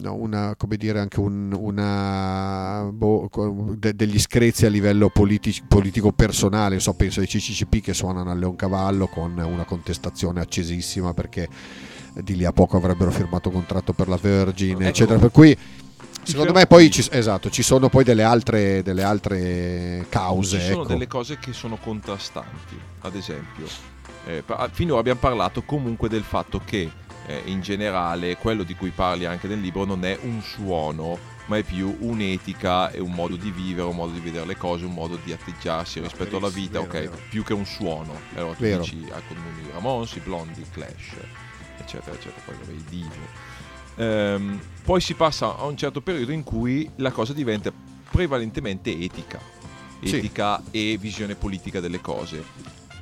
no, 0.00 0.14
una, 0.14 0.54
come 0.56 0.76
dire, 0.76 0.98
anche 0.98 1.20
un- 1.20 1.54
una, 1.56 2.88
boh, 2.92 3.28
de- 3.76 3.94
degli 3.94 4.18
screzi 4.18 4.66
a 4.66 4.68
livello 4.68 5.08
politi- 5.08 5.62
politico 5.66 6.10
personale, 6.12 6.80
so, 6.80 6.94
penso 6.94 7.20
ai 7.20 7.26
CCCP 7.26 7.80
che 7.80 7.94
suonano 7.94 8.30
al 8.32 8.38
Leoncavallo 8.38 9.06
con 9.06 9.38
una 9.38 9.64
contestazione 9.64 10.40
accesissima 10.40 11.14
perché 11.14 11.48
di 12.14 12.34
lì 12.36 12.44
a 12.44 12.52
poco 12.52 12.76
avrebbero 12.76 13.12
firmato 13.12 13.50
contratto 13.50 13.92
per 13.92 14.08
la 14.08 14.18
Virgin, 14.20 14.72
Ecco. 14.80 14.82
eccetera. 14.88 15.18
Per 15.20 15.30
cui 15.30 15.56
secondo 16.24 16.52
me 16.52 16.66
poi 16.66 16.90
ci, 16.90 17.06
esatto, 17.12 17.50
ci 17.50 17.62
sono 17.62 17.88
poi 17.88 18.02
delle 18.02 18.24
altre, 18.24 18.82
delle 18.82 19.04
altre 19.04 20.06
cause. 20.08 20.58
Ci 20.58 20.66
sono 20.66 20.80
ecco. 20.80 20.88
delle 20.88 21.06
cose 21.06 21.38
che 21.38 21.52
sono 21.52 21.76
contrastanti, 21.80 22.76
ad 23.02 23.14
esempio. 23.14 23.66
eh, 24.26 24.42
finora 24.72 24.98
abbiamo 24.98 25.20
parlato 25.20 25.62
comunque 25.62 26.08
del 26.08 26.24
fatto 26.24 26.60
che 26.64 26.90
eh, 27.28 27.42
in 27.44 27.60
generale 27.60 28.36
quello 28.36 28.62
di 28.62 28.74
cui 28.74 28.90
parli 28.90 29.26
anche 29.26 29.46
nel 29.46 29.60
libro 29.60 29.84
non 29.84 30.04
è 30.04 30.18
un 30.22 30.40
suono, 30.42 31.18
ma 31.46 31.58
è 31.58 31.62
più 31.62 31.94
un'etica 32.00 32.90
e 32.90 33.00
un 33.00 33.12
modo 33.12 33.36
di 33.36 33.50
vivere, 33.50 33.86
un 33.86 33.94
modo 33.96 34.12
di 34.12 34.20
vedere 34.20 34.46
le 34.46 34.56
cose, 34.56 34.84
un 34.86 34.94
modo 34.94 35.18
di 35.22 35.32
atteggiarsi 35.32 36.00
rispetto 36.00 36.38
alla 36.38 36.48
vita, 36.48 36.80
verissimo, 36.80 36.84
ok? 36.84 36.92
vero, 36.92 37.10
vero. 37.10 37.22
Più 37.28 37.42
che 37.44 37.52
un 37.54 37.64
suono. 37.66 38.18
Allora 38.34 38.54
tu 38.54 38.62
Vero. 38.62 38.80
dici 38.82 39.06
a 39.10 39.20
comuni 39.28 39.60
i 39.62 39.70
Ramones, 39.72 40.14
i 40.14 40.20
Blondi, 40.20 40.64
Clash, 40.72 41.16
eccetera, 41.78 42.16
eccetera, 42.16 42.40
poi 42.44 42.54
vabbè, 42.58 42.72
i 42.72 42.84
Divo. 42.88 43.46
Ehm, 43.96 44.60
poi 44.84 45.00
si 45.00 45.14
passa 45.14 45.56
a 45.56 45.64
un 45.64 45.76
certo 45.76 46.00
periodo 46.00 46.32
in 46.32 46.42
cui 46.44 46.88
la 46.96 47.10
cosa 47.10 47.32
diventa 47.32 47.72
prevalentemente 48.10 48.96
etica, 48.96 49.38
Sì. 50.02 50.16
etica 50.16 50.62
e 50.70 50.96
visione 51.00 51.34
politica 51.34 51.80
delle 51.80 52.00
cose. 52.00 52.44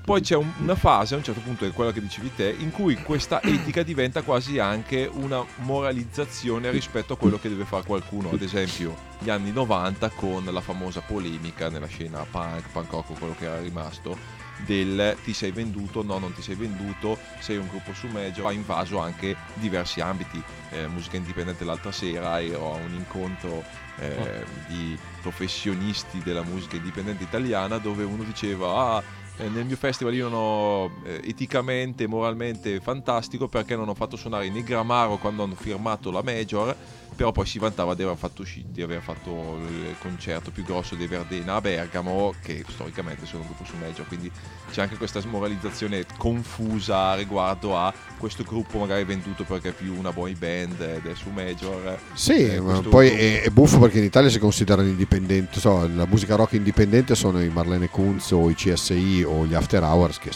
Poi 0.07 0.21
c'è 0.21 0.37
un- 0.37 0.53
una 0.59 0.77
fase, 0.77 1.15
a 1.15 1.17
un 1.17 1.25
certo 1.25 1.41
punto 1.41 1.65
è 1.67 1.73
quella 1.73 1.91
che 1.91 2.01
dicevi 2.01 2.33
te, 2.37 2.55
in 2.57 2.71
cui 2.71 2.95
questa 2.95 3.41
etica 3.43 3.83
diventa 3.83 4.23
quasi 4.23 4.61
anche 4.61 5.11
una 5.13 5.45
moralizzazione 5.57 6.71
rispetto 6.71 7.15
a 7.15 7.17
quello 7.17 7.41
che 7.41 7.49
deve 7.49 7.65
fare 7.65 7.83
qualcuno. 7.85 8.31
Ad 8.31 8.41
esempio, 8.41 8.95
gli 9.19 9.31
anni 9.31 9.51
90 9.51 10.11
con 10.11 10.45
la 10.45 10.61
famosa 10.61 11.01
polemica 11.01 11.69
nella 11.71 11.89
scena 11.89 12.25
punk, 12.31 12.69
punk 12.71 12.93
rock 12.93 13.19
quello 13.19 13.35
che 13.37 13.47
era 13.47 13.59
rimasto, 13.61 14.17
del 14.65 15.17
ti 15.25 15.33
sei 15.33 15.51
venduto, 15.51 16.05
no 16.05 16.19
non 16.19 16.33
ti 16.33 16.41
sei 16.41 16.55
venduto, 16.55 17.19
sei 17.41 17.57
un 17.57 17.67
gruppo 17.67 17.93
su 17.93 18.07
major, 18.07 18.47
ha 18.47 18.53
invaso 18.53 19.01
anche 19.01 19.35
diversi 19.55 20.01
ambiti. 20.01 20.41
Eh, 20.71 20.87
musica 20.87 21.17
indipendente 21.17 21.65
l'altra 21.65 21.91
sera 21.91 22.41
ero 22.41 22.75
a 22.75 22.77
un 22.77 22.95
incontro 22.95 23.65
eh, 23.99 24.45
di 24.69 24.97
professionisti 25.21 26.21
della 26.23 26.43
musica 26.43 26.77
indipendente 26.77 27.25
italiana 27.25 27.79
dove 27.79 28.05
uno 28.05 28.23
diceva 28.23 28.95
ah 28.95 29.03
eh, 29.39 29.49
nel 29.49 29.65
mio 29.65 29.77
festival 29.77 30.15
io 30.15 30.29
non 30.29 30.39
ho 30.39 30.91
eh, 31.05 31.21
eticamente 31.25 32.07
moralmente 32.07 32.81
fantastico 32.81 33.49
perché 33.49 33.77
non 33.77 33.89
ho 33.89 33.95
fatto 33.95 34.17
suonare 34.17 34.49
né 34.49 34.63
Gramaro 34.63 35.19
quando 35.19 35.43
hanno 35.43 35.55
firmato 35.55 36.11
la 36.11 36.23
major 36.23 36.75
però 37.17 37.33
poi 37.33 37.47
si 37.47 37.59
vantava 37.59 37.95
di 37.95 38.03
aver 38.03 38.17
fatto, 38.17 38.43
usci- 38.43 38.65
di 38.71 38.83
aver 38.83 39.01
fatto 39.01 39.59
il 39.67 39.97
concerto 39.99 40.51
più 40.51 40.63
grosso 40.63 40.95
dei 40.95 41.07
Verdena 41.07 41.55
a 41.55 41.61
Bergamo 41.61 42.35
che 42.43 42.63
storicamente 42.69 43.25
sono 43.25 43.41
un 43.43 43.49
gruppo 43.49 43.65
su 43.65 43.75
major 43.77 44.07
quindi 44.07 44.31
c'è 44.71 44.83
anche 44.83 44.97
questa 44.97 45.21
smoralizzazione 45.21 46.05
confusa 46.19 47.15
riguardo 47.15 47.77
a 47.77 47.93
questo 48.19 48.43
gruppo 48.43 48.79
magari 48.79 49.05
venduto 49.05 49.45
perché 49.45 49.71
è 49.71 49.73
più 49.73 49.97
una 49.97 50.13
boy 50.13 50.35
band 50.35 50.81
ed 50.81 51.07
è 51.07 51.15
su 51.15 51.31
major 51.31 51.99
Sì, 52.13 52.45
Eh, 52.51 52.61
ma 52.61 52.81
poi 52.81 53.09
è, 53.09 53.43
è 53.43 53.49
buffo 53.49 53.79
perché 53.79 53.99
in 53.99 54.05
Italia 54.05 54.29
si 54.29 54.39
considerano 54.39 54.87
indipendenti, 54.87 55.59
so, 55.59 55.89
la 55.89 56.07
musica 56.07 56.37
rock 56.37 56.53
indipendente 56.53 57.15
sono 57.15 57.43
i 57.43 57.49
Marlene 57.49 57.89
Kunz 57.89 58.31
o 58.33 58.51
i 58.51 58.55
CSI 58.55 59.25
o 59.27 59.47
gli 59.47 59.55
After 59.55 59.83
Hours 59.83 60.19
che 60.19 60.31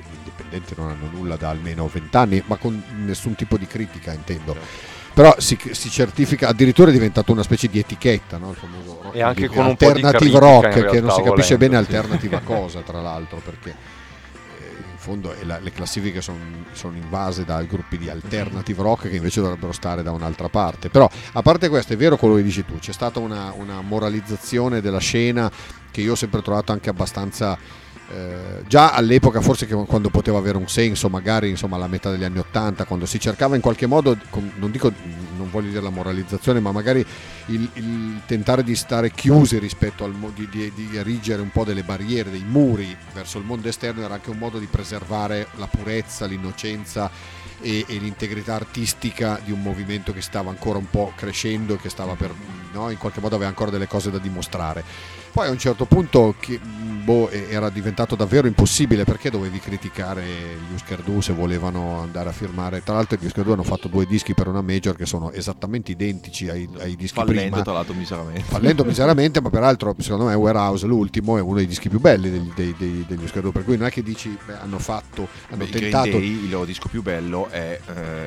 indipendenti 0.00 0.74
non 0.76 0.90
hanno 0.90 1.08
nulla 1.10 1.36
da 1.36 1.48
almeno 1.50 1.88
20 1.88 2.16
anni, 2.16 2.42
ma 2.46 2.56
con 2.56 2.82
nessun 3.04 3.34
tipo 3.34 3.56
di 3.56 3.66
critica 3.66 4.12
intendo. 4.12 4.52
Certo. 4.52 4.95
Però 5.16 5.34
si, 5.38 5.58
si 5.70 5.88
certifica, 5.88 6.48
addirittura 6.48 6.90
è 6.90 6.92
diventato 6.92 7.32
una 7.32 7.42
specie 7.42 7.68
di 7.68 7.78
etichetta, 7.78 8.36
no? 8.36 8.50
il 8.50 8.56
famoso 8.56 9.12
E 9.14 9.22
anche 9.22 9.48
con 9.48 9.64
un 9.64 9.70
alternative 9.70 10.38
rock, 10.38 10.64
in 10.66 10.72
che 10.72 10.80
non 10.80 10.90
realtà, 10.90 11.14
si 11.14 11.22
capisce 11.22 11.56
volendo, 11.56 11.56
bene 11.56 11.72
sì. 11.72 11.78
alternativa 11.96 12.40
cosa, 12.40 12.80
tra 12.80 13.00
l'altro, 13.00 13.40
perché 13.42 13.70
eh, 13.70 14.70
in 14.92 14.98
fondo 14.98 15.34
la- 15.44 15.58
le 15.58 15.72
classifiche 15.72 16.20
son- 16.20 16.66
sono 16.72 16.98
invase 16.98 17.46
da 17.46 17.62
gruppi 17.62 17.96
di 17.96 18.10
alternative 18.10 18.82
rock 18.82 19.08
che 19.08 19.16
invece 19.16 19.40
dovrebbero 19.40 19.72
stare 19.72 20.02
da 20.02 20.10
un'altra 20.12 20.50
parte. 20.50 20.90
Però, 20.90 21.08
a 21.32 21.40
parte 21.40 21.70
questo, 21.70 21.94
è 21.94 21.96
vero 21.96 22.18
quello 22.18 22.34
che 22.34 22.42
dici 22.42 22.62
tu, 22.66 22.78
c'è 22.78 22.92
stata 22.92 23.18
una, 23.18 23.54
una 23.56 23.80
moralizzazione 23.80 24.82
della 24.82 24.98
scena 25.00 25.50
che 25.90 26.02
io 26.02 26.12
ho 26.12 26.16
sempre 26.16 26.42
trovato 26.42 26.72
anche 26.72 26.90
abbastanza. 26.90 27.56
Eh, 28.08 28.62
già 28.68 28.92
all'epoca 28.92 29.40
forse 29.40 29.66
quando 29.66 30.10
poteva 30.10 30.38
avere 30.38 30.56
un 30.56 30.68
senso 30.68 31.08
magari 31.08 31.48
insomma 31.48 31.74
alla 31.74 31.88
metà 31.88 32.08
degli 32.10 32.22
anni 32.22 32.38
80 32.38 32.84
quando 32.84 33.04
si 33.04 33.18
cercava 33.18 33.56
in 33.56 33.60
qualche 33.60 33.86
modo 33.86 34.16
non 34.56 34.70
dico 34.70 34.92
non 35.36 35.50
voglio 35.50 35.70
dire 35.70 35.80
la 35.80 35.90
moralizzazione 35.90 36.60
ma 36.60 36.70
magari 36.70 37.04
il, 37.46 37.68
il 37.74 38.20
tentare 38.26 38.62
di 38.62 38.76
stare 38.76 39.10
chiusi 39.10 39.58
rispetto 39.58 40.04
al 40.04 40.14
di, 40.34 40.48
di, 40.48 40.72
di 40.72 40.96
erigere 40.96 41.42
un 41.42 41.50
po' 41.50 41.64
delle 41.64 41.82
barriere 41.82 42.30
dei 42.30 42.44
muri 42.46 42.96
verso 43.12 43.38
il 43.38 43.44
mondo 43.44 43.66
esterno 43.66 44.04
era 44.04 44.14
anche 44.14 44.30
un 44.30 44.38
modo 44.38 44.58
di 44.58 44.66
preservare 44.66 45.48
la 45.56 45.66
purezza 45.66 46.26
l'innocenza 46.26 47.10
e, 47.60 47.84
e 47.88 47.96
l'integrità 47.96 48.54
artistica 48.54 49.40
di 49.44 49.50
un 49.50 49.62
movimento 49.62 50.12
che 50.12 50.20
stava 50.20 50.50
ancora 50.50 50.78
un 50.78 50.88
po' 50.88 51.12
crescendo 51.16 51.74
e 51.74 51.78
che 51.78 51.88
stava 51.88 52.14
per 52.14 52.32
no, 52.72 52.90
in 52.90 52.98
qualche 52.98 53.20
modo 53.20 53.34
aveva 53.34 53.50
ancora 53.50 53.70
delle 53.70 53.88
cose 53.88 54.10
da 54.10 54.18
dimostrare. 54.18 54.84
Poi 55.32 55.48
a 55.48 55.50
un 55.50 55.58
certo 55.58 55.84
punto 55.84 56.34
che, 56.38 56.58
boh, 57.06 57.30
era 57.30 57.70
diventato 57.70 58.16
davvero 58.16 58.48
impossibile 58.48 59.04
perché 59.04 59.30
dovevi 59.30 59.60
criticare 59.60 60.24
gli 60.24 60.74
Husker 60.74 61.02
Du 61.02 61.20
se 61.20 61.32
volevano 61.32 62.00
andare 62.00 62.30
a 62.30 62.32
firmare. 62.32 62.82
Tra 62.82 62.94
l'altro 62.94 63.16
gli 63.18 63.24
Husker 63.24 63.44
Du 63.44 63.52
hanno 63.52 63.62
fatto 63.62 63.86
due 63.86 64.06
dischi 64.06 64.34
per 64.34 64.48
una 64.48 64.60
major 64.60 64.96
che 64.96 65.06
sono 65.06 65.30
esattamente 65.30 65.92
identici 65.92 66.48
ai, 66.48 66.68
ai 66.80 66.96
dischi 66.96 67.14
fallendo 67.14 67.42
prima. 67.42 67.62
tra 67.62 67.72
l'altro 67.72 67.94
miseramente 67.94 68.42
Fallendo 68.42 68.84
miseramente, 68.84 69.40
ma 69.40 69.50
peraltro 69.50 69.94
secondo 69.98 70.24
me 70.24 70.34
Warehouse, 70.34 70.84
l'ultimo, 70.86 71.38
è 71.38 71.40
uno 71.40 71.56
dei 71.56 71.66
dischi 71.66 71.88
più 71.88 72.00
belli 72.00 72.28
degli, 72.28 72.52
dei, 72.54 72.74
dei, 72.76 73.04
degli 73.06 73.22
Husker 73.22 73.42
Du. 73.42 73.52
Per 73.52 73.64
cui 73.64 73.76
non 73.76 73.86
è 73.86 73.90
che 73.90 74.02
dici 74.02 74.36
beh, 74.44 74.58
hanno 74.58 74.80
fatto, 74.80 75.28
hanno 75.50 75.64
Beh, 75.64 75.70
tentato. 75.70 76.10
Day, 76.10 76.44
il 76.44 76.50
loro 76.50 76.64
disco 76.64 76.88
più 76.88 77.02
bello 77.02 77.48
è 77.48 77.80
eh, 77.86 78.26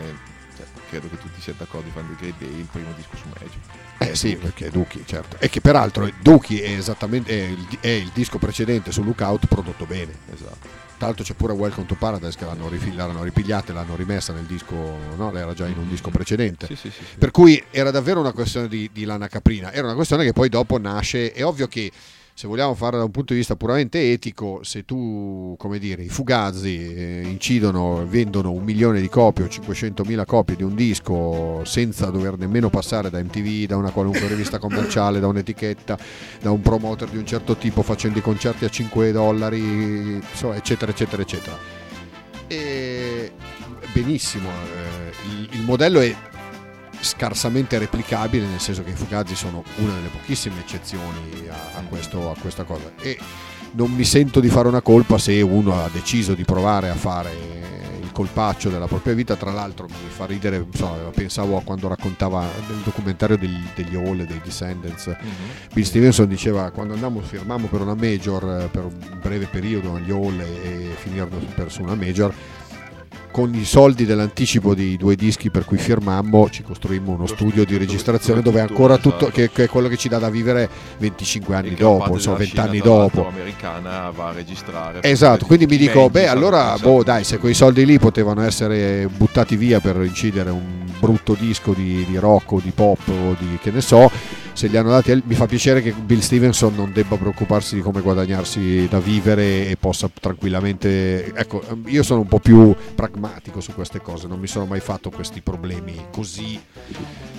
cioè, 0.55 0.65
credo 0.89 1.09
che 1.09 1.17
tutti 1.17 1.41
siate 1.41 1.59
d'accordo 1.59 1.89
fan 1.89 2.07
di 2.07 2.15
Green 2.15 2.35
Day 2.39 2.59
il 2.59 2.67
primo 2.71 2.93
disco 2.95 3.17
su 3.17 3.27
Magic 3.27 3.88
Eh 4.01 4.15
sì, 4.15 4.35
perché 4.37 4.69
Duki, 4.69 5.03
certo. 5.05 5.35
E 5.39 5.49
che 5.49 5.59
peraltro 5.59 6.09
Duki 6.21 6.59
è 6.59 6.71
esattamente 6.71 7.31
è 7.31 7.43
il, 7.47 7.67
è 7.81 7.87
il 7.89 8.09
disco 8.13 8.37
precedente 8.37 8.91
su 8.91 9.03
Lookout 9.03 9.45
prodotto 9.47 9.85
bene. 9.85 10.13
esatto 10.33 10.67
Tra 10.97 11.07
l'altro 11.07 11.25
c'è 11.25 11.33
pure 11.33 11.51
Welcome 11.53 11.85
to 11.85 11.95
Paradise 11.95 12.37
che 12.37 12.45
l'hanno, 12.45 12.69
rifi- 12.69 12.95
l'hanno 12.95 13.23
ripigliata 13.23 13.71
e 13.71 13.75
l'hanno 13.75 13.95
rimessa 13.97 14.31
nel 14.31 14.45
disco, 14.45 14.73
no? 15.17 15.35
Era 15.35 15.53
già 15.53 15.67
in 15.67 15.77
un 15.77 15.89
disco 15.89 16.09
precedente. 16.11 16.65
sì 16.67 16.75
sì, 16.75 16.89
sì. 16.89 17.03
Per 17.17 17.31
cui 17.31 17.61
era 17.71 17.91
davvero 17.91 18.21
una 18.21 18.31
questione 18.31 18.69
di, 18.69 18.89
di 18.93 19.03
lana 19.03 19.27
caprina, 19.27 19.71
era 19.73 19.87
una 19.87 19.95
questione 19.95 20.23
che 20.23 20.33
poi 20.33 20.47
dopo 20.47 20.77
nasce, 20.79 21.33
è 21.33 21.43
ovvio 21.43 21.67
che 21.67 21.91
se 22.39 22.47
vogliamo 22.47 22.73
fare 22.73 22.95
da 22.95 23.03
un 23.03 23.11
punto 23.11 23.33
di 23.33 23.39
vista 23.39 23.57
puramente 23.57 24.13
etico, 24.13 24.61
se 24.63 24.85
tu, 24.85 25.55
come 25.57 25.77
dire, 25.77 26.03
i 26.03 26.07
fugazzi 26.07 26.95
eh, 26.95 27.21
incidono, 27.25 28.05
vendono 28.07 28.53
un 28.53 28.63
milione 28.63 29.01
di 29.01 29.09
copie 29.09 29.43
o 29.43 29.47
500.000 29.47 30.23
copie 30.23 30.55
di 30.55 30.63
un 30.63 30.73
disco 30.73 31.61
senza 31.65 32.05
dover 32.05 32.37
nemmeno 32.37 32.69
passare 32.69 33.09
da 33.09 33.21
MTV, 33.21 33.67
da 33.67 33.75
una 33.75 33.91
qualunque 33.91 34.25
rivista 34.29 34.57
commerciale, 34.57 35.19
da 35.19 35.27
un'etichetta, 35.27 35.97
da 36.39 36.51
un 36.51 36.61
promoter 36.61 37.09
di 37.09 37.17
un 37.17 37.25
certo 37.25 37.57
tipo 37.57 37.81
facendo 37.81 38.19
i 38.19 38.21
concerti 38.21 38.63
a 38.63 38.69
5 38.69 39.11
dollari, 39.11 40.21
insomma, 40.31 40.55
eccetera, 40.55 40.93
eccetera, 40.93 41.21
eccetera. 41.21 41.57
E 42.47 43.33
benissimo, 43.91 44.47
eh, 44.47 45.11
il, 45.41 45.49
il 45.59 45.63
modello 45.63 45.99
è 45.99 46.15
scarsamente 47.01 47.77
replicabile, 47.77 48.45
nel 48.45 48.59
senso 48.59 48.83
che 48.83 48.91
i 48.91 48.95
Fugazi 48.95 49.35
sono 49.35 49.63
una 49.77 49.93
delle 49.93 50.09
pochissime 50.09 50.59
eccezioni 50.59 51.47
a, 51.49 51.77
a, 51.77 51.81
questo, 51.87 52.31
a, 52.31 52.35
questa 52.39 52.63
cosa. 52.63 52.91
E 52.99 53.17
non 53.71 53.91
mi 53.91 54.03
sento 54.03 54.39
di 54.39 54.49
fare 54.49 54.67
una 54.67 54.81
colpa 54.81 55.17
se 55.17 55.41
uno 55.41 55.83
ha 55.83 55.89
deciso 55.91 56.33
di 56.33 56.43
provare 56.43 56.89
a 56.89 56.95
fare 56.95 57.31
il 58.01 58.11
colpaccio 58.11 58.69
della 58.69 58.87
propria 58.87 59.13
vita. 59.13 59.35
Tra 59.35 59.51
l'altro 59.51 59.87
mi 59.87 60.09
fa 60.09 60.25
ridere, 60.25 60.57
insomma, 60.57 60.97
pensavo 61.13 61.57
a 61.57 61.61
quando 61.63 61.87
raccontava 61.87 62.41
nel 62.41 62.81
documentario 62.83 63.37
degli, 63.37 63.63
degli 63.75 63.95
Hall, 63.95 64.23
dei 64.23 64.41
Descendants. 64.43 65.07
Mm-hmm. 65.07 65.73
Bill 65.73 65.83
Stevenson 65.83 66.27
diceva 66.27 66.71
quando 66.71 66.93
andammo, 66.93 67.21
firmammo 67.21 67.67
per 67.67 67.81
una 67.81 67.95
major 67.95 68.63
eh, 68.63 68.67
per 68.67 68.85
un 68.85 69.19
breve 69.21 69.45
periodo 69.45 69.95
agli 69.95 70.11
Hall 70.11 70.39
e, 70.39 70.91
e 70.91 70.95
finirono 70.97 71.37
per 71.55 71.71
su 71.71 71.83
una 71.83 71.95
major 71.95 72.33
con 73.31 73.53
i 73.53 73.65
soldi 73.65 74.05
dell'anticipo 74.05 74.73
di 74.73 74.97
due 74.97 75.15
dischi 75.15 75.49
per 75.49 75.65
cui 75.65 75.77
firmammo 75.77 76.49
ci 76.49 76.63
costruimmo 76.63 77.11
uno 77.11 77.27
studio 77.27 77.65
di 77.65 77.77
registrazione 77.77 78.41
dove, 78.41 78.59
ancora 78.59 78.97
tutto 78.97 79.27
esatto. 79.27 79.31
che, 79.31 79.51
che, 79.51 79.63
è 79.65 79.67
quello 79.67 79.87
che 79.87 79.97
ci 79.97 80.09
dà 80.09 80.17
da 80.17 80.29
vivere 80.29 80.69
25 80.97 81.55
anni 81.55 81.73
dopo 81.75 82.13
insomma 82.13 82.37
20 82.37 82.59
anni 82.59 82.79
dopo 82.79 83.27
americana 83.27 84.09
va 84.11 84.29
a 84.29 84.31
registrare 84.31 85.01
esatto 85.03 85.45
quindi 85.45 85.65
mi 85.65 85.77
dico 85.77 86.09
beh 86.09 86.27
allora 86.27 86.75
boh 86.79 87.03
dai 87.03 87.23
se 87.23 87.37
quei 87.37 87.53
soldi 87.53 87.85
lì 87.85 87.99
potevano 87.99 88.41
essere 88.41 89.07
buttati 89.07 89.55
via 89.55 89.79
per 89.79 89.97
incidere 89.97 90.49
un 90.49 90.87
brutto 90.99 91.35
disco 91.39 91.73
di, 91.73 92.05
di 92.05 92.17
rock 92.17 92.51
o 92.53 92.59
di 92.59 92.71
pop 92.71 93.07
o 93.07 93.35
di 93.37 93.57
che 93.61 93.71
ne 93.71 93.81
so 93.81 94.11
se 94.59 94.67
li 94.67 94.75
hanno 94.75 94.89
dati 94.89 95.23
mi 95.25 95.35
fa 95.35 95.45
piacere 95.45 95.81
che 95.81 95.93
Bill 95.93 96.19
Stevenson 96.19 96.75
non 96.75 96.91
debba 96.91 97.15
preoccuparsi 97.15 97.75
di 97.75 97.81
come 97.81 98.01
guadagnarsi 98.01 98.89
da 98.89 98.99
vivere 98.99 99.69
e 99.69 99.77
possa 99.77 100.11
tranquillamente 100.13 101.33
ecco 101.33 101.63
io 101.85 102.03
sono 102.03 102.19
un 102.19 102.27
po' 102.27 102.39
più 102.39 102.75
pragmatico 102.93 103.61
su 103.61 103.73
queste 103.73 104.01
cose 104.01 104.27
non 104.27 104.37
mi 104.37 104.47
sono 104.47 104.65
mai 104.65 104.81
fatto 104.81 105.11
questi 105.11 105.39
problemi 105.39 106.07
così. 106.11 106.61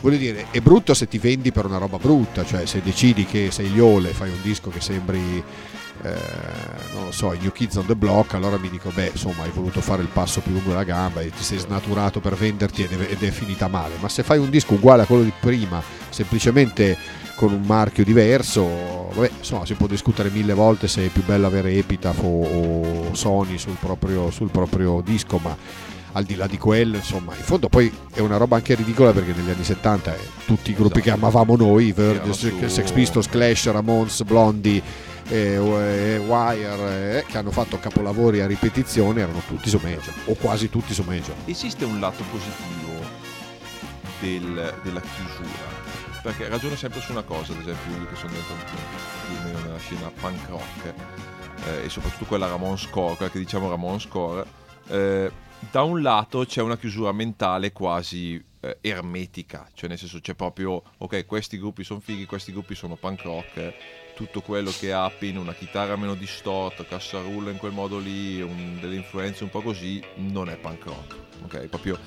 Voglio 0.00 0.16
dire 0.16 0.46
è 0.50 0.60
brutto 0.60 0.94
se 0.94 1.08
ti 1.08 1.18
vendi 1.18 1.52
per 1.52 1.66
una 1.66 1.76
roba 1.76 1.98
brutta 1.98 2.42
cioè 2.42 2.64
se 2.64 2.80
decidi 2.82 3.26
che 3.26 3.50
sei 3.50 3.70
Liole 3.70 4.14
fai 4.14 4.30
un 4.30 4.40
disco 4.40 4.70
che 4.70 4.80
sembri 4.80 5.44
eh, 6.02 6.92
non 6.94 7.04
lo 7.06 7.12
so, 7.12 7.32
New 7.32 7.52
Kids 7.52 7.76
on 7.76 7.86
the 7.86 7.94
Block, 7.94 8.34
allora 8.34 8.56
mi 8.58 8.70
dico, 8.70 8.90
beh, 8.90 9.10
insomma, 9.12 9.42
hai 9.42 9.50
voluto 9.50 9.80
fare 9.80 10.02
il 10.02 10.08
passo 10.08 10.40
più 10.40 10.52
lungo 10.52 10.70
della 10.70 10.84
gamba 10.84 11.20
e 11.20 11.30
ti 11.30 11.42
sei 11.42 11.58
snaturato 11.58 12.20
per 12.20 12.34
venderti 12.34 12.82
ed 12.82 12.92
è, 12.92 13.10
ed 13.10 13.22
è 13.22 13.30
finita 13.30 13.68
male. 13.68 13.94
Ma 14.00 14.08
se 14.08 14.22
fai 14.22 14.38
un 14.38 14.50
disco 14.50 14.74
uguale 14.74 15.02
a 15.02 15.06
quello 15.06 15.22
di 15.22 15.32
prima, 15.38 15.82
semplicemente 16.08 16.96
con 17.34 17.52
un 17.52 17.62
marchio 17.62 18.04
diverso, 18.04 19.10
vabbè, 19.14 19.30
insomma, 19.38 19.66
si 19.66 19.74
può 19.74 19.86
discutere 19.86 20.30
mille 20.30 20.52
volte 20.52 20.88
se 20.88 21.06
è 21.06 21.08
più 21.08 21.24
bello 21.24 21.46
avere 21.46 21.72
Epitaph 21.72 22.22
o, 22.22 22.42
o 22.44 23.14
Sony 23.14 23.58
sul 23.58 23.76
proprio, 23.78 24.30
sul 24.30 24.50
proprio 24.50 25.02
disco, 25.04 25.38
ma 25.38 25.56
al 26.12 26.24
di 26.24 26.34
là 26.34 26.46
di 26.46 26.58
quello, 26.58 26.96
insomma, 26.96 27.34
in 27.36 27.42
fondo 27.42 27.68
poi 27.68 27.92
è 28.12 28.20
una 28.20 28.36
roba 28.36 28.56
anche 28.56 28.74
ridicola 28.74 29.12
perché 29.12 29.32
negli 29.32 29.50
anni 29.50 29.64
70 29.64 30.14
eh, 30.14 30.18
tutti 30.44 30.70
i 30.70 30.74
gruppi 30.74 30.98
esatto. 30.98 31.04
che 31.04 31.10
amavamo 31.10 31.56
noi, 31.56 31.92
Virgin, 31.92 32.68
Sex 32.68 32.90
Pistols, 32.90 33.28
Clash, 33.28 33.70
Ramones, 33.70 34.22
Blondie, 34.24 34.82
e, 35.30 36.18
Wire 36.18 37.18
eh, 37.18 37.24
che 37.24 37.38
hanno 37.38 37.50
fatto 37.50 37.78
capolavori 37.78 38.40
a 38.40 38.46
ripetizione 38.46 39.20
erano 39.20 39.42
tutti 39.46 39.68
su 39.68 39.78
major 39.82 40.12
o 40.26 40.34
quasi 40.34 40.68
tutti 40.68 40.92
su 40.92 41.02
major 41.02 41.34
esiste 41.44 41.84
un 41.84 42.00
lato 42.00 42.24
positivo 42.30 42.98
del, 44.20 44.74
della 44.82 45.00
chiusura? 45.00 45.88
Perché 46.22 46.48
ragiono 46.48 46.76
sempre 46.76 47.00
su 47.00 47.12
una 47.12 47.22
cosa 47.22 47.52
ad 47.52 47.60
esempio 47.60 47.96
io 47.96 48.06
che 48.06 48.16
sono 48.16 48.32
dentro 48.32 48.54
più 48.54 49.36
o 49.36 49.42
meno 49.44 49.58
nella 49.60 49.78
scena 49.78 50.10
punk 50.20 50.48
rock 50.48 50.94
eh, 51.66 51.84
e 51.84 51.88
soprattutto 51.88 52.24
quella 52.24 52.48
Ramon 52.48 52.76
Score 52.76 53.16
quella 53.16 53.30
che 53.30 53.38
diciamo 53.38 53.68
Ramon 53.70 54.00
Score 54.00 54.44
eh, 54.88 55.30
da 55.70 55.82
un 55.82 56.02
lato 56.02 56.44
c'è 56.44 56.62
una 56.62 56.76
chiusura 56.76 57.12
mentale 57.12 57.72
quasi 57.72 58.42
eh, 58.60 58.78
ermetica, 58.80 59.68
cioè 59.74 59.88
nel 59.88 59.98
senso 59.98 60.20
c'è 60.20 60.34
proprio, 60.34 60.82
ok, 60.98 61.26
questi 61.26 61.58
gruppi 61.58 61.84
sono 61.84 62.00
fighi, 62.00 62.26
questi 62.26 62.52
gruppi 62.52 62.74
sono 62.74 62.96
punk 62.96 63.22
rock, 63.22 63.74
tutto 64.14 64.40
quello 64.40 64.72
che 64.76 64.92
ha 64.92 65.04
appena 65.04 65.40
una 65.40 65.54
chitarra 65.54 65.96
meno 65.96 66.14
distorta, 66.14 66.84
cassarulla 66.84 67.50
in 67.50 67.56
quel 67.56 67.72
modo 67.72 67.98
lì, 67.98 68.40
un, 68.40 68.78
delle 68.80 68.96
influenze 68.96 69.44
un 69.44 69.50
po' 69.50 69.60
così, 69.62 70.02
non 70.16 70.48
è 70.48 70.56
punk 70.56 70.84
rock. 70.84 71.16
Ok, 71.42 71.68
proprio 71.68 71.98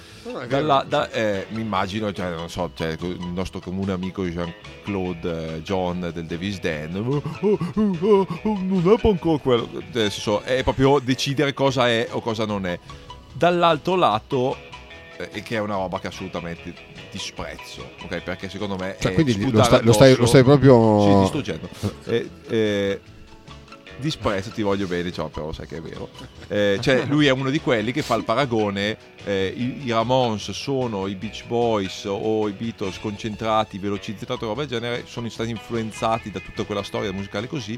dalla, 0.47 0.86
da, 0.88 1.10
eh, 1.10 1.47
mi 1.49 1.62
immagino, 1.62 2.14
cioè, 2.14 2.30
non 2.30 2.49
so, 2.49 2.70
cioè, 2.76 2.95
il 2.99 3.32
nostro 3.34 3.60
comune 3.60 3.91
amico 3.91 4.24
Jean-Claude 4.24 5.56
eh, 5.56 5.62
John 5.64 6.12
del 6.14 6.26
Davis 6.26 6.60
Den, 6.60 6.95
oh, 6.95 7.24
oh, 7.41 7.58
oh, 7.74 8.28
oh, 8.43 8.60
non 8.62 8.93
è 8.95 8.99
punk 8.99 9.24
rock 9.24 9.41
quello, 9.41 9.68
nel 9.72 10.12
senso, 10.12 10.41
è 10.41 10.62
proprio 10.62 10.99
decidere 10.99 11.54
cosa 11.54 11.89
è 11.89 12.08
o 12.12 12.22
cosa 12.22 12.45
non 12.45 12.68
è. 12.68 12.78
Dall'altro 13.34 13.95
lato, 13.95 14.56
eh, 15.32 15.41
che 15.41 15.55
è 15.55 15.59
una 15.59 15.76
roba 15.76 15.99
che 15.99 16.07
assolutamente 16.07 16.74
disprezzo, 17.11 17.91
ok? 18.01 18.21
Perché 18.21 18.49
secondo 18.49 18.76
me 18.76 18.95
cioè, 18.99 19.13
quindi 19.13 19.51
lo, 19.51 19.63
sta, 19.63 19.82
lo, 19.82 19.93
stai, 19.93 20.15
lo, 20.15 20.26
stai, 20.26 20.43
proprio 20.43 21.01
sì, 21.01 21.19
distruggendo. 21.21 21.69
Eh, 22.05 22.30
eh, 22.47 23.01
disprezzo, 23.97 24.49
ti 24.51 24.61
voglio 24.61 24.88
bene, 24.88 25.11
cioè, 25.11 25.30
però 25.30 25.51
sai 25.51 25.67
che 25.67 25.78
è 25.78 25.82
vero. 25.82 26.09
Eh, 26.47 26.78
cioè, 26.82 27.05
lui 27.05 27.28
è 27.28 27.32
uno 27.32 27.49
di 27.49 27.59
quelli 27.59 27.91
che 27.91 28.01
fa 28.01 28.15
il 28.15 28.24
paragone, 28.24 28.97
eh, 29.24 29.53
i, 29.55 29.86
i, 29.86 29.91
Ramones 29.91 30.51
sono 30.51 31.07
i 31.07 31.15
Beach 31.15 31.45
Boys 31.45 32.05
o 32.05 32.47
i 32.47 32.51
Beatles 32.51 32.99
concentrati, 32.99 33.78
velocizzati, 33.78 34.45
roba 34.45 34.65
del 34.65 34.80
genere, 34.80 35.03
sono 35.07 35.30
stati 35.30 35.49
influenzati 35.49 36.32
da 36.32 36.39
tutta 36.39 36.63
quella 36.63 36.84
storia 36.84 37.11
musicale 37.11 37.47
così, 37.47 37.78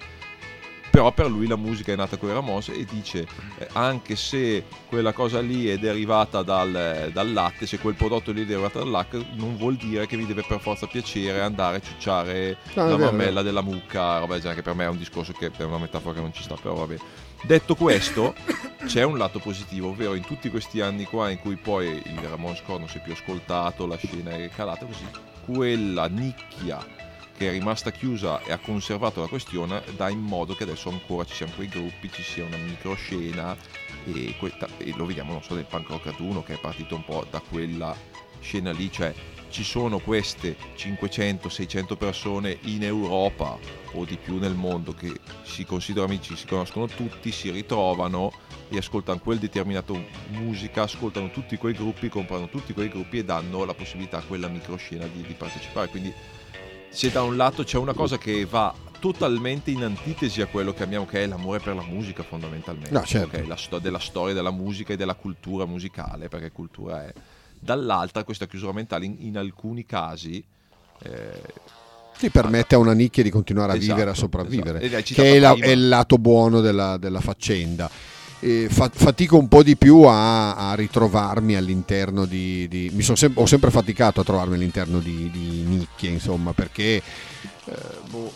però 0.96 1.12
per 1.12 1.30
lui 1.30 1.46
la 1.46 1.58
musica 1.58 1.92
è 1.92 1.96
nata 1.98 2.16
con 2.16 2.30
i 2.30 2.32
Ramos 2.32 2.70
e 2.70 2.86
dice 2.90 3.28
eh, 3.58 3.68
anche 3.74 4.16
se 4.16 4.64
quella 4.88 5.12
cosa 5.12 5.42
lì 5.42 5.68
è 5.68 5.78
derivata 5.78 6.42
dal, 6.42 7.10
dal, 7.12 7.34
latte, 7.34 7.68
se 7.68 7.80
quel 7.80 7.96
prodotto 7.96 8.32
lì 8.32 8.44
è 8.44 8.46
derivato 8.46 8.80
dal 8.80 8.90
latte, 8.90 9.26
non 9.34 9.58
vuol 9.58 9.76
dire 9.76 10.08
che 10.08 10.16
mi 10.16 10.26
deve 10.26 10.46
per 10.48 10.62
forza 10.62 10.88
piacere 10.88 11.42
andare 11.42 11.78
a 11.78 11.82
ciucciare 11.82 12.60
no, 12.76 12.88
la 12.88 12.98
mammella 12.98 13.42
della 13.42 13.60
mucca, 13.60 14.20
roba 14.20 14.36
del 14.36 14.42
genere, 14.42 14.62
che 14.62 14.66
per 14.66 14.74
me 14.74 14.86
è 14.86 14.88
un 14.88 14.98
discorso 14.98 15.34
che 15.34 15.52
è 15.58 15.64
una 15.64 15.80
metafora 15.80 16.16
che 16.16 16.22
non 16.22 16.32
ci 16.32 16.44
sta, 16.44 16.56
però 16.56 16.76
vabbè. 16.76 16.96
Detto 17.44 17.76
questo, 17.76 18.34
c'è 18.88 19.04
un 19.04 19.18
lato 19.18 19.40
positivo, 19.40 19.90
ovvero 19.90 20.14
in 20.14 20.24
tutti 20.24 20.50
questi 20.50 20.80
anni 20.80 21.04
qua 21.04 21.30
in 21.30 21.40
cui 21.40 21.58
poi 21.58 21.88
il 22.06 22.20
Ramon 22.20 22.56
Score 22.56 22.80
non 22.80 22.88
si 22.88 23.00
è 23.00 23.02
più 23.02 23.12
ascoltato, 23.12 23.86
la 23.86 23.98
scena 23.98 24.32
è 24.32 24.48
calata 24.48 24.86
così, 24.86 25.06
quella 25.44 26.08
nicchia 26.08 27.04
che 27.38 27.50
è 27.50 27.52
rimasta 27.52 27.92
chiusa 27.92 28.42
e 28.44 28.52
ha 28.52 28.58
conservato 28.58 29.22
la 29.22 29.28
questione 29.28 29.84
dà 29.96 30.10
in 30.10 30.20
modo 30.20 30.56
che 30.56 30.64
adesso 30.64 30.90
ancora 30.90 31.26
ci 31.26 31.36
siano 31.36 31.52
quei 31.56 31.68
gruppi, 31.68 32.12
ci 32.12 32.24
sia 32.24 32.46
una 32.46 32.58
microscena 32.58 33.56
e, 34.06 34.36
e 34.78 34.94
lo 34.96 35.06
vediamo 35.06 35.34
non 35.34 35.44
so 35.44 35.56
nel 35.56 35.66
punk 35.66 35.90
rock 35.90 36.08
ad 36.08 36.20
uno 36.20 36.44
che 36.44 36.54
è 36.54 36.60
partito 36.60 36.96
un 36.96 37.04
po' 37.04 37.26
da 37.30 37.42
quella 37.42 37.96
scena 38.40 38.72
lì, 38.72 38.92
cioè 38.92 39.14
ci 39.50 39.64
sono 39.64 40.00
queste 40.00 40.56
500-600 40.76 41.98
persone 41.98 42.58
in 42.64 42.84
Europa 42.84 43.58
o 43.94 44.04
di 44.04 44.18
più 44.18 44.38
nel 44.38 44.54
mondo 44.54 44.94
che 44.94 45.14
si 45.44 45.66
considerano 45.66 46.12
amici, 46.12 46.36
si 46.36 46.46
conoscono 46.46 46.88
tutti, 46.88 47.32
si 47.32 47.50
ritrovano 47.50 48.32
e 48.70 48.78
ascoltano 48.78 49.20
quel 49.20 49.40
determinato 49.40 50.04
musica, 50.30 50.84
ascoltano 50.84 51.32
tutti 51.32 51.58
quei 51.58 51.74
gruppi, 51.74 52.10
comprano 52.10 52.50
tutti 52.50 52.74
quei 52.74 52.90
gruppi 52.90 53.20
e 53.20 53.24
danno 53.24 53.64
la 53.64 53.74
possibilità 53.74 54.18
a 54.18 54.24
quella 54.24 54.48
microscena 54.48 55.06
di, 55.08 55.22
di 55.22 55.34
partecipare. 55.34 55.88
Quindi 55.90 56.14
se 56.96 57.12
da 57.12 57.24
un 57.24 57.36
lato 57.36 57.64
c'è 57.66 57.78
una 57.78 57.94
cosa 57.94 58.18
che 58.18 58.46
va 58.46 58.74
totalmente 59.00 59.70
in 59.70 59.84
antitesi 59.84 60.42
a 60.42 60.46
quello 60.46 60.74
che 60.74 60.82
abbiamo 60.84 61.06
che 61.06 61.24
è 61.24 61.28
l'amore 61.28 61.60
per 61.60 61.76
la 61.76 61.84
musica 61.84 62.24
fondamentalmente 62.24 62.92
no, 62.92 63.04
certo. 63.04 63.36
okay? 63.36 63.46
la 63.46 63.58
sto- 63.58 63.80
della 63.80 64.00
storia 64.00 64.34
della 64.34 64.50
musica 64.50 64.94
e 64.94 64.96
della 64.96 65.14
cultura 65.14 65.66
musicale 65.66 66.30
perché 66.30 66.54
cultura 66.54 67.06
è 67.06 67.14
dall'altra 67.60 68.24
questa 68.24 68.48
chiusura 68.48 68.72
mentale 68.72 69.06
in, 69.06 69.18
in 69.20 69.38
alcuni 69.38 69.86
casi 69.86 70.42
eh, 71.04 71.42
ti 72.18 72.30
permette 72.30 72.76
a 72.76 72.78
una 72.78 72.94
nicchia 72.94 73.24
di 73.24 73.30
continuare 73.30 73.74
a 73.74 73.76
esatto, 73.76 73.94
vivere, 73.94 74.12
a 74.12 74.14
sopravvivere, 74.14 74.82
esatto. 74.82 75.14
che 75.16 75.36
è, 75.36 75.40
la, 75.40 75.54
è, 75.54 75.68
il 75.68 75.90
lato 75.90 76.18
buono 76.18 76.62
della, 76.62 76.96
della 76.96 77.20
faccenda 77.20 77.90
eh, 78.40 78.68
fa, 78.70 78.90
fatico 78.94 79.38
un 79.38 79.48
po' 79.48 79.64
di 79.64 79.76
più 79.76 80.02
a, 80.04 80.56
a 80.56 80.76
ritrovarmi 80.76 81.56
all'interno 81.56 82.26
di... 82.26 82.68
di 82.68 82.92
mi 82.94 83.02
sem- 83.02 83.38
ho 83.38 83.46
sempre 83.46 83.72
faticato 83.72 84.22
a 84.22 84.24
trovarmi 84.24 84.56
all'interno 84.56 85.00
di, 85.00 85.30
di 85.32 85.64
nicchie, 85.66 86.10
insomma, 86.10 86.54
perché 86.54 87.02
eh, 87.68 87.74
boh, 88.10 88.32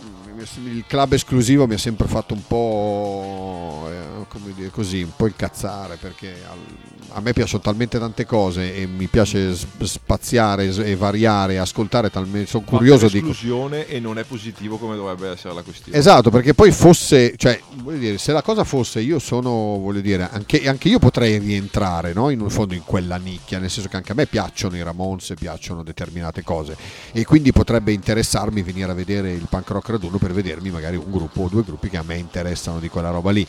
il 0.63 0.85
club 0.87 1.13
esclusivo 1.13 1.67
mi 1.67 1.75
ha 1.75 1.77
sempre 1.77 2.07
fatto 2.07 2.33
un 2.33 2.41
po' 2.47 3.87
eh, 3.89 4.25
come 4.27 4.53
dire 4.55 4.69
così, 4.69 5.03
un 5.03 5.11
po' 5.15 5.27
incazzare 5.27 5.97
perché 5.97 6.33
a 7.11 7.21
me 7.21 7.33
piacciono 7.33 7.61
talmente 7.61 7.99
tante 7.99 8.25
cose 8.25 8.75
e 8.75 8.87
mi 8.87 9.07
piace 9.07 9.55
spaziare 9.55 10.67
e 10.67 10.95
variare, 10.95 11.59
ascoltare 11.59 12.09
talmente, 12.09 12.49
sono 12.49 12.63
curioso 12.63 13.07
di... 13.07 13.17
esclusione 13.17 13.87
e 13.87 13.99
non 13.99 14.17
è 14.17 14.23
positivo 14.23 14.77
come 14.77 14.95
dovrebbe 14.95 15.29
essere 15.29 15.53
la 15.53 15.61
questione. 15.61 15.97
Esatto, 15.97 16.29
perché 16.29 16.53
poi 16.53 16.71
fosse, 16.71 17.33
cioè, 17.35 17.59
voglio 17.83 17.97
dire, 17.97 18.17
se 18.17 18.31
la 18.31 18.41
cosa 18.41 18.63
fosse 18.63 19.01
io 19.01 19.19
sono, 19.19 19.75
voglio 19.89 20.01
dire, 20.01 20.29
anche, 20.29 20.67
anche 20.67 20.87
io 20.87 20.99
potrei 20.99 21.37
rientrare, 21.39 22.13
no? 22.13 22.29
In 22.29 22.41
un 22.41 22.49
fondo 22.49 22.73
in 22.73 22.83
quella 22.83 23.17
nicchia, 23.17 23.59
nel 23.59 23.69
senso 23.69 23.89
che 23.89 23.97
anche 23.97 24.11
a 24.11 24.15
me 24.15 24.25
piacciono 24.25 24.75
i 24.75 24.83
Ramones, 24.83 25.33
piacciono 25.37 25.83
determinate 25.83 26.43
cose 26.43 26.77
e 27.11 27.25
quindi 27.25 27.51
potrebbe 27.51 27.91
interessarmi 27.91 28.61
venire 28.61 28.91
a 28.91 28.93
vedere 28.93 29.31
il 29.31 29.47
punk 29.49 29.69
rock 29.69 29.89
raduno 29.89 30.17
per 30.17 30.31
vedermi 30.31 30.69
magari 30.69 30.95
un 30.95 31.09
gruppo 31.09 31.41
o 31.41 31.47
due 31.49 31.63
gruppi 31.63 31.89
che 31.89 31.97
a 31.97 32.03
me 32.03 32.17
interessano 32.17 32.79
di 32.79 32.89
quella 32.89 33.09
roba 33.09 33.31
lì 33.31 33.45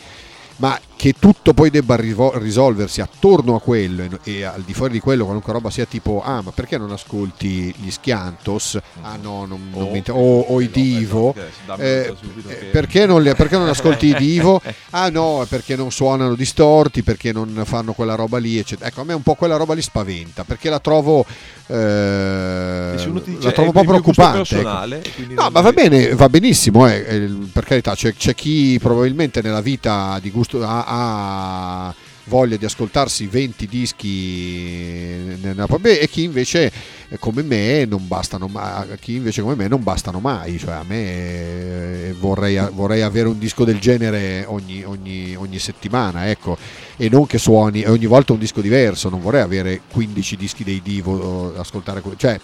ma 0.61 0.79
che 1.01 1.15
tutto 1.19 1.55
poi 1.55 1.71
debba 1.71 1.97
risolversi 1.97 3.01
attorno 3.01 3.55
a 3.55 3.61
quello 3.63 4.03
e, 4.03 4.11
e, 4.25 4.45
al 4.45 4.61
di 4.61 4.75
fuori 4.75 4.93
di 4.93 5.01
quello 5.01 5.25
qualunque 5.25 5.51
roba 5.51 5.71
sia 5.71 5.87
tipo 5.87 6.23
ah 6.23 6.43
ma 6.43 6.51
perché 6.51 6.77
non 6.77 6.91
ascolti 6.93 7.75
gli 7.79 7.91
Schiantos? 7.91 8.79
Ah 9.01 9.17
no 9.17 9.47
non, 9.47 9.71
non 9.73 10.03
oh, 10.09 10.13
o, 10.13 10.41
o, 10.41 10.61
i 10.61 10.69
Divo. 10.69 11.35
eh, 11.79 12.15
eh, 12.49 12.57
perché, 12.71 13.07
non 13.07 13.23
li, 13.23 13.35
perché, 13.35 13.57
non 13.57 13.69
ascolti 13.69 14.09
i 14.09 14.15
Divo? 14.15 14.61
Ah 14.91 15.09
no 15.09 15.47
perché 15.49 15.77
non 15.77 15.91
suonano 15.91 16.35
distorti 16.35 17.03
perché 17.03 17.33
non 17.33 17.63
fanno 17.65 17.93
quella 17.93 18.15
roba 18.15 18.39
lì 18.39 18.59
eccetera 18.59 18.89
ecco 18.89 19.01
a 19.01 19.05
me 19.05 19.15
un 19.15 19.23
po' 19.23 19.35
quella 19.35 19.57
roba 19.57 19.73
li 19.73 19.83
spaventa 19.83 20.45
perché 20.45 20.69
la 20.69 20.81
trovo 20.81 21.25
eh, 21.67 22.93
dice, 22.97 23.39
la 23.41 23.53
trovo 23.53 23.69
un 23.69 23.73
po' 23.73 23.85
preoccupante 23.85 24.59
ecco. 24.59 25.33
no 25.35 25.51
ma 25.51 25.61
va 25.61 25.73
bene 25.73 26.15
va 26.15 26.29
benissimo 26.29 26.89
eh, 26.89 27.31
per 27.53 27.65
carità 27.65 27.95
c'è, 27.95 28.13
c'è 28.15 28.35
chi 28.35 28.79
probabilmente 28.81 29.41
nella 29.41 29.61
vita 29.61 30.19
di 30.21 30.31
gusto 30.31 30.50
ha, 30.59 30.85
ha 30.87 31.95
voglia 32.31 32.57
di 32.57 32.65
ascoltarsi 32.65 33.27
20 33.27 33.67
dischi 33.67 35.37
nella, 35.43 35.67
e 35.83 36.09
chi 36.09 36.23
invece 36.23 36.71
come 37.19 37.43
me 37.43 37.85
non 37.87 38.07
bastano 38.07 38.47
mai, 38.47 38.87
chi 39.01 39.17
invece 39.17 39.43
come 39.43 39.57
me 39.57 39.67
non 39.67 39.83
bastano 39.83 40.21
mai, 40.21 40.57
cioè 40.57 40.75
a 40.75 40.85
me 40.87 42.09
eh, 42.09 42.15
vorrei, 42.19 42.57
vorrei 42.73 43.03
avere 43.03 43.27
un 43.27 43.39
disco 43.39 43.65
del 43.65 43.81
genere 43.81 44.45
ogni, 44.47 44.85
ogni, 44.85 45.35
ogni, 45.35 45.59
settimana, 45.59 46.31
ecco, 46.31 46.57
e 46.97 47.09
non 47.09 47.27
che 47.27 47.39
suoni 47.39 47.85
ogni 47.85 48.07
volta 48.07 48.33
un 48.33 48.39
disco 48.39 48.61
diverso, 48.61 49.09
non 49.09 49.21
vorrei 49.21 49.43
avere 49.43 49.81
15 49.91 50.37
dischi 50.37 50.63
dei 50.63 50.81
Divo, 50.81 51.55
ascoltare, 51.57 52.01
cioè 52.17 52.39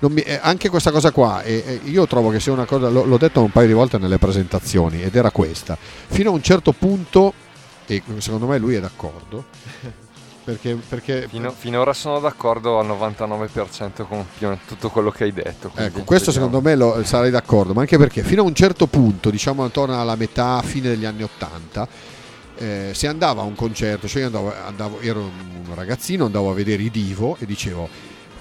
mi, 0.00 0.20
eh, 0.20 0.38
anche 0.40 0.68
questa 0.68 0.92
cosa 0.92 1.10
qua, 1.10 1.42
eh, 1.42 1.80
io 1.84 2.06
trovo 2.06 2.30
che 2.30 2.38
sia 2.38 2.52
una 2.52 2.66
cosa, 2.66 2.88
l'ho 2.88 3.18
detto 3.18 3.42
un 3.42 3.50
paio 3.50 3.66
di 3.66 3.72
volte 3.72 3.98
nelle 3.98 4.18
presentazioni, 4.18 5.02
ed 5.02 5.16
era 5.16 5.32
questa, 5.32 5.76
fino 5.78 6.30
a 6.30 6.32
un 6.32 6.42
certo 6.42 6.72
punto 6.72 7.32
e 7.86 8.02
secondo 8.18 8.46
me 8.46 8.58
lui 8.58 8.74
è 8.74 8.80
d'accordo. 8.80 9.44
Perché, 10.44 10.74
perché 10.74 11.26
Fino, 11.26 11.50
finora 11.52 11.94
sono 11.94 12.20
d'accordo 12.20 12.78
al 12.78 12.86
99% 12.86 14.06
con 14.06 14.26
tutto 14.66 14.90
quello 14.90 15.10
che 15.10 15.24
hai 15.24 15.32
detto. 15.32 15.72
Ecco, 15.74 16.02
questo 16.02 16.32
secondo 16.32 16.60
me 16.60 16.76
lo, 16.76 17.02
sarei 17.02 17.30
d'accordo, 17.30 17.72
ma 17.72 17.80
anche 17.80 17.96
perché 17.96 18.22
fino 18.22 18.42
a 18.42 18.44
un 18.44 18.54
certo 18.54 18.86
punto, 18.86 19.30
diciamo 19.30 19.64
attorno 19.64 19.98
alla 19.98 20.16
metà, 20.16 20.60
fine 20.60 20.90
degli 20.90 21.06
anni 21.06 21.22
80, 21.22 21.88
eh, 22.56 22.90
se 22.92 23.06
andava 23.06 23.40
a 23.40 23.44
un 23.44 23.54
concerto, 23.54 24.06
cioè 24.06 24.20
io 24.20 24.26
andavo, 24.26 24.54
andavo, 24.54 25.00
ero 25.00 25.20
un 25.20 25.74
ragazzino, 25.74 26.26
andavo 26.26 26.50
a 26.50 26.54
vedere 26.54 26.82
i 26.82 26.90
Divo 26.90 27.38
e 27.40 27.46
dicevo, 27.46 27.88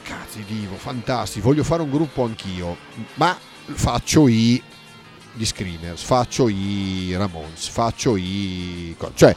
cazzo 0.04 0.40
i 0.40 0.46
Divo, 0.46 0.76
fantastici, 0.76 1.40
voglio 1.40 1.64
fare 1.64 1.82
un 1.84 1.90
gruppo 1.90 2.26
anch'io, 2.26 2.76
ma 3.14 3.38
faccio 3.76 4.28
i 4.28 4.62
gli 5.34 5.46
screamers, 5.46 6.02
faccio 6.02 6.48
i 6.48 7.14
Ramones, 7.16 7.68
faccio 7.68 8.16
i... 8.16 8.96
cioè 9.16 9.36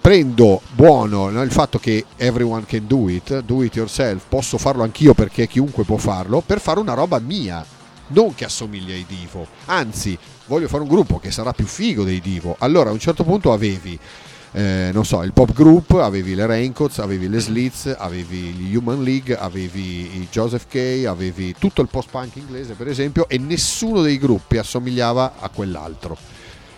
prendo 0.00 0.62
buono 0.72 1.28
no, 1.28 1.42
il 1.42 1.52
fatto 1.52 1.78
che 1.78 2.06
everyone 2.16 2.64
can 2.64 2.86
do 2.86 3.08
it, 3.08 3.40
do 3.40 3.62
it 3.62 3.74
yourself, 3.74 4.24
posso 4.28 4.56
farlo 4.56 4.82
anch'io 4.82 5.12
perché 5.12 5.46
chiunque 5.46 5.84
può 5.84 5.98
farlo, 5.98 6.40
per 6.40 6.60
fare 6.60 6.80
una 6.80 6.94
roba 6.94 7.18
mia, 7.18 7.64
non 8.08 8.34
che 8.34 8.44
assomiglia 8.44 8.94
ai 8.94 9.04
Divo, 9.06 9.46
anzi 9.66 10.18
voglio 10.46 10.68
fare 10.68 10.82
un 10.82 10.88
gruppo 10.88 11.18
che 11.18 11.30
sarà 11.30 11.52
più 11.52 11.66
figo 11.66 12.02
dei 12.02 12.20
Divo, 12.20 12.56
allora 12.58 12.90
a 12.90 12.92
un 12.92 12.98
certo 12.98 13.24
punto 13.24 13.52
avevi 13.52 13.98
eh, 14.52 14.90
non 14.92 15.04
so, 15.04 15.22
il 15.22 15.32
pop 15.32 15.52
group, 15.52 15.92
avevi 15.92 16.34
le 16.34 16.44
Raincoats, 16.46 16.98
avevi 16.98 17.28
le 17.28 17.38
Slits, 17.38 17.94
avevi 17.96 18.36
gli 18.36 18.74
Human 18.74 19.02
League, 19.02 19.36
avevi 19.36 20.18
i 20.20 20.28
Joseph 20.30 20.66
K, 20.68 21.04
avevi 21.06 21.54
tutto 21.58 21.82
il 21.82 21.88
post-punk 21.88 22.36
inglese 22.36 22.74
per 22.74 22.88
esempio 22.88 23.28
e 23.28 23.38
nessuno 23.38 24.02
dei 24.02 24.18
gruppi 24.18 24.58
assomigliava 24.58 25.34
a 25.38 25.48
quell'altro. 25.50 26.16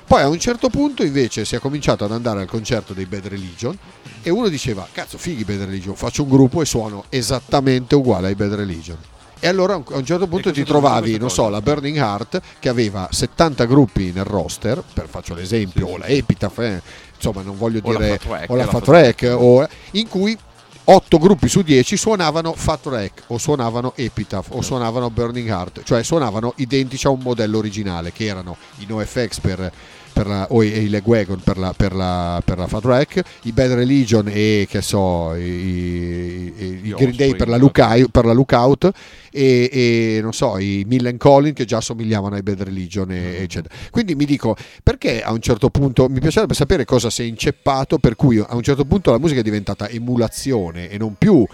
Poi 0.05 0.21
a 0.21 0.29
un 0.29 0.39
certo 0.39 0.69
punto 0.69 1.03
invece 1.03 1.47
si 1.47 1.55
è 1.55 1.59
cominciato 1.59 2.05
ad 2.05 2.13
andare 2.13 2.43
al 2.43 2.47
concerto 2.47 2.93
dei 2.93 3.07
Bad 3.07 3.29
Religion 3.29 3.77
e 4.23 4.29
uno 4.29 4.49
diceva, 4.49 4.87
cazzo 4.93 5.17
fighi 5.17 5.45
Bad 5.45 5.63
Religion, 5.63 5.95
faccio 5.95 6.25
un 6.25 6.29
gruppo 6.29 6.61
e 6.61 6.67
suono 6.67 7.05
esattamente 7.09 7.95
uguale 7.95 8.27
ai 8.27 8.35
Bad 8.35 8.53
Religion. 8.53 8.99
E 9.45 9.49
allora 9.49 9.75
a 9.75 9.83
un 9.97 10.05
certo 10.05 10.29
punto 10.29 10.53
ti 10.53 10.63
trovavi, 10.63 11.19
non 11.19 11.29
so, 11.29 11.49
la 11.49 11.61
Burning 11.61 11.97
Heart 11.97 12.41
che 12.61 12.69
aveva 12.69 13.09
70 13.11 13.65
gruppi 13.65 14.13
nel 14.13 14.23
roster, 14.23 14.85
per 14.95 15.09
faccio 15.09 15.35
l'esempio, 15.35 15.87
sì, 15.87 15.93
o 15.93 15.97
la 15.97 16.07
Epitaph, 16.07 16.59
eh, 16.61 16.81
insomma 17.23 17.43
non 17.43 17.57
voglio 17.57 17.81
o 17.83 17.91
dire 17.93 18.19
la 18.27 18.45
o 18.49 18.57
la 18.57 18.67
Fat 18.67 18.83
Track, 18.83 19.35
o, 19.37 19.67
in 19.93 20.09
cui 20.09 20.37
8 20.85 21.19
gruppi 21.19 21.49
su 21.49 21.63
10 21.63 21.97
suonavano 21.97 22.53
Fat 22.55 22.81
Track 22.83 23.25
o 23.29 23.39
suonavano 23.39 23.93
Epitaph 23.95 24.49
o 24.51 24.61
suonavano 24.63 25.09
Burning 25.11 25.49
Heart, 25.49 25.85
cioè 25.85 26.03
suonavano 26.03 26.55
identici 26.57 27.07
a 27.07 27.11
un 27.11 27.21
modello 27.21 27.59
originale 27.59 28.13
che 28.13 28.25
erano 28.25 28.57
i 28.79 28.87
NoFX 28.89 29.39
per 29.39 29.73
per 30.13 30.27
la, 30.27 30.47
o 30.51 30.63
i, 30.63 30.89
Legwagon 30.89 31.41
per 31.41 31.59
la, 31.59 31.73
per, 31.77 31.95
la, 31.95 32.41
per 32.45 32.59
la 32.59 32.67
Fat 32.67 32.85
Rack, 32.85 33.23
i 33.43 33.53
Bad 33.53 33.73
Religion 33.73 34.29
e 34.29 34.67
che 34.69 34.83
so, 34.83 35.35
i, 35.35 35.43
i, 35.43 36.81
i 36.83 36.95
Green 36.97 37.17
Day 37.17 37.35
per 37.35 37.49
la, 37.49 37.57
lookout, 37.57 38.11
per 38.11 38.25
la 38.25 38.33
Lookout 38.33 38.91
e, 39.31 39.71
e, 39.73 40.21
non 40.23 40.33
so, 40.33 40.59
i 40.59 40.85
Millen 40.87 41.17
Collin 41.17 41.55
che 41.55 41.65
già 41.65 41.81
somigliavano 41.81 42.35
ai 42.35 42.43
Bad 42.43 42.63
Religion 42.63 43.11
e, 43.11 43.21
mm. 43.21 43.43
eccetera. 43.43 43.75
Quindi 43.91 44.15
mi 44.15 44.25
dico, 44.25 44.57
perché 44.83 45.23
a 45.23 45.33
un 45.33 45.41
certo 45.41 45.71
punto 45.71 46.09
mi 46.09 46.21
piacerebbe 46.21 46.55
sapere 46.55 46.85
cosa 46.85 47.11
si 47.11 47.23
è 47.23 47.25
inceppato 47.25 47.99
per 47.99 48.15
cui 48.17 48.39
a 48.39 48.55
un 48.55 48.63
certo 48.63 48.85
punto 48.85 49.11
la 49.11 49.19
musica 49.19 49.41
è 49.41 49.43
diventata 49.43 49.89
emulazione 49.89 50.91
e 50.91 50.99
non 50.99 51.15
più 51.17 51.47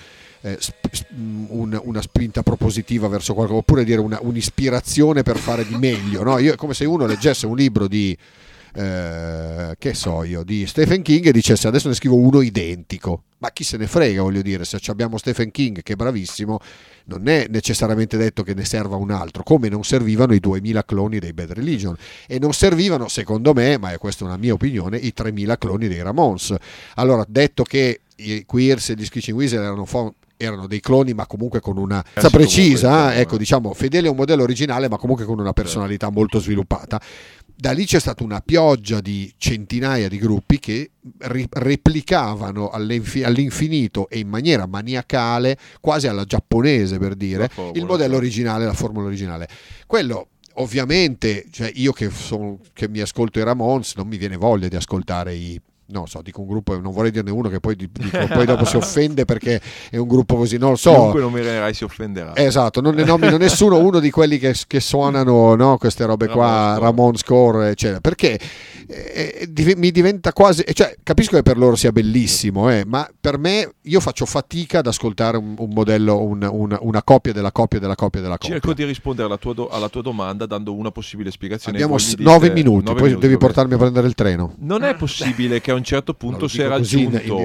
eh, 0.42 0.56
sp- 0.60 1.04
un, 1.16 1.78
una 1.82 2.02
spinta 2.02 2.42
propositiva 2.42 3.08
verso 3.08 3.34
qualcosa, 3.34 3.58
oppure 3.58 3.84
dire 3.84 4.00
una, 4.00 4.18
un'ispirazione 4.20 5.22
per 5.22 5.36
fare 5.36 5.66
di 5.66 5.76
meglio. 5.76 6.22
No? 6.22 6.38
Io, 6.38 6.52
è 6.52 6.56
come 6.56 6.74
se 6.74 6.84
uno 6.84 7.06
leggesse 7.06 7.46
un 7.46 7.56
libro 7.56 7.88
di 7.88 8.16
eh, 8.74 9.74
che 9.78 9.94
so 9.94 10.22
io, 10.22 10.44
di 10.44 10.66
Stephen 10.66 11.02
King 11.02 11.26
e 11.26 11.32
dicesse 11.32 11.66
adesso 11.66 11.88
ne 11.88 11.94
scrivo 11.94 12.16
uno 12.16 12.40
identico. 12.42 13.24
Ma 13.38 13.50
chi 13.50 13.64
se 13.64 13.76
ne 13.76 13.86
frega, 13.86 14.22
voglio 14.22 14.42
dire, 14.42 14.64
se 14.64 14.78
abbiamo 14.86 15.16
Stephen 15.16 15.50
King 15.50 15.82
che 15.82 15.92
è 15.92 15.96
bravissimo, 15.96 16.58
non 17.04 17.28
è 17.28 17.46
necessariamente 17.48 18.16
detto 18.16 18.42
che 18.42 18.54
ne 18.54 18.64
serva 18.64 18.96
un 18.96 19.10
altro, 19.10 19.42
come 19.42 19.68
non 19.68 19.84
servivano 19.84 20.34
i 20.34 20.40
2000 20.40 20.84
cloni 20.84 21.18
dei 21.18 21.32
Bad 21.32 21.52
Religion 21.52 21.96
e 22.26 22.38
non 22.38 22.52
servivano, 22.52 23.08
secondo 23.08 23.52
me, 23.52 23.78
ma 23.78 23.92
è 23.92 23.98
questa 23.98 24.24
una 24.24 24.36
mia 24.36 24.54
opinione, 24.54 24.96
i 24.96 25.12
3000 25.12 25.56
cloni 25.56 25.88
dei 25.88 26.02
Ramones. 26.02 26.54
Allora, 26.94 27.24
detto 27.28 27.62
che 27.62 28.00
i 28.16 28.44
Queers 28.44 28.90
e 28.90 28.94
gli 28.94 29.04
Screeching 29.04 29.36
Wizard 29.36 29.62
erano 29.62 29.84
erano 30.38 30.66
dei 30.66 30.80
cloni 30.80 31.12
ma 31.12 31.26
comunque 31.26 31.60
con 31.60 31.76
una 31.76 32.02
eh, 32.14 32.30
precisa, 32.30 32.90
comunque, 32.90 33.20
ecco 33.20 33.36
diciamo 33.36 33.74
fedele 33.74 34.08
a 34.08 34.10
un 34.12 34.16
modello 34.16 34.44
originale 34.44 34.88
ma 34.88 34.96
comunque 34.96 35.26
con 35.26 35.38
una 35.38 35.52
personalità 35.52 36.08
molto 36.10 36.38
sviluppata. 36.38 36.98
Da 37.60 37.72
lì 37.72 37.84
c'è 37.84 37.98
stata 37.98 38.22
una 38.22 38.40
pioggia 38.40 39.00
di 39.00 39.34
centinaia 39.36 40.08
di 40.08 40.16
gruppi 40.16 40.60
che 40.60 40.92
ri- 41.18 41.48
replicavano 41.50 42.70
all'infinito 42.70 44.08
e 44.08 44.20
in 44.20 44.28
maniera 44.28 44.66
maniacale, 44.66 45.58
quasi 45.80 46.06
alla 46.06 46.22
giapponese 46.22 46.98
per 46.98 47.16
dire, 47.16 47.50
il 47.72 47.84
modello 47.84 48.14
originale, 48.14 48.64
la 48.64 48.74
formula 48.74 49.08
originale. 49.08 49.48
Quello 49.88 50.28
ovviamente, 50.54 51.46
cioè 51.50 51.70
io 51.74 51.92
che, 51.92 52.10
sono, 52.10 52.60
che 52.72 52.88
mi 52.88 53.00
ascolto 53.00 53.40
i 53.40 53.42
Ramones, 53.42 53.94
non 53.96 54.06
mi 54.06 54.18
viene 54.18 54.36
voglia 54.36 54.68
di 54.68 54.76
ascoltare 54.76 55.34
i 55.34 55.60
no 55.90 56.06
so, 56.06 56.20
dico 56.22 56.42
un 56.42 56.48
gruppo, 56.48 56.78
non 56.78 56.92
vorrei 56.92 57.10
dirne 57.10 57.30
uno 57.30 57.48
che 57.48 57.60
poi, 57.60 57.76
dico, 57.76 57.92
poi 58.28 58.44
dopo 58.44 58.64
si 58.64 58.76
offende 58.76 59.24
perché 59.24 59.60
è 59.90 59.96
un 59.96 60.06
gruppo 60.06 60.36
così, 60.36 60.58
non 60.58 60.70
lo 60.70 60.76
so. 60.76 60.92
Chiunque 60.92 61.20
nominerai 61.20 61.72
si 61.72 61.84
offenderà. 61.84 62.36
Esatto, 62.36 62.80
non 62.80 62.94
ne 62.94 63.04
nomino 63.04 63.36
nessuno, 63.38 63.78
uno 63.78 63.98
di 63.98 64.10
quelli 64.10 64.38
che, 64.38 64.54
che 64.66 64.80
suonano 64.80 65.54
no, 65.54 65.78
queste 65.78 66.04
robe 66.04 66.28
qua, 66.28 66.76
Ramon 66.78 67.16
Score, 67.16 67.70
eccetera, 67.70 68.00
perché 68.00 68.38
eh, 68.86 69.50
eh 69.56 69.76
mi 69.76 69.90
diventa 69.90 70.32
quasi, 70.32 70.64
cioè 70.72 70.94
capisco 71.02 71.36
che 71.36 71.42
per 71.42 71.56
loro 71.56 71.76
sia 71.76 71.92
bellissimo, 71.92 72.70
eh, 72.70 72.84
ma 72.86 73.08
per 73.18 73.38
me 73.38 73.74
io 73.82 74.00
faccio 74.00 74.26
fatica 74.26 74.80
ad 74.80 74.86
ascoltare 74.86 75.36
un, 75.36 75.54
un 75.56 75.70
modello, 75.70 76.22
un, 76.22 76.46
un, 76.50 76.76
una 76.80 77.02
copia 77.02 77.32
della 77.32 77.52
copia 77.52 77.78
della 77.78 77.94
copia 77.94 78.20
della 78.20 78.36
copia. 78.36 78.54
Cerco 78.54 78.74
di 78.74 78.84
rispondere 78.84 79.26
alla 79.26 79.38
tua, 79.38 79.54
do, 79.54 79.68
alla 79.68 79.88
tua 79.88 80.02
domanda 80.02 80.46
dando 80.46 80.74
una 80.74 80.90
possibile 80.90 81.30
spiegazione. 81.30 81.78
Abbiamo 81.78 81.96
nove 82.18 82.50
minuti, 82.50 82.84
nove 82.84 82.98
poi 82.98 83.08
minuti, 83.08 83.26
devi 83.26 83.38
portarmi 83.38 83.74
a 83.74 83.78
prendere 83.78 84.06
il 84.06 84.14
treno. 84.14 84.54
Non 84.58 84.82
è 84.82 84.94
possibile 84.94 85.60
che 85.60 85.72
un 85.78 85.84
certo 85.84 86.14
punto 86.14 86.48
si 86.48 86.60
è 86.60 86.68
raggiunto 86.68 87.40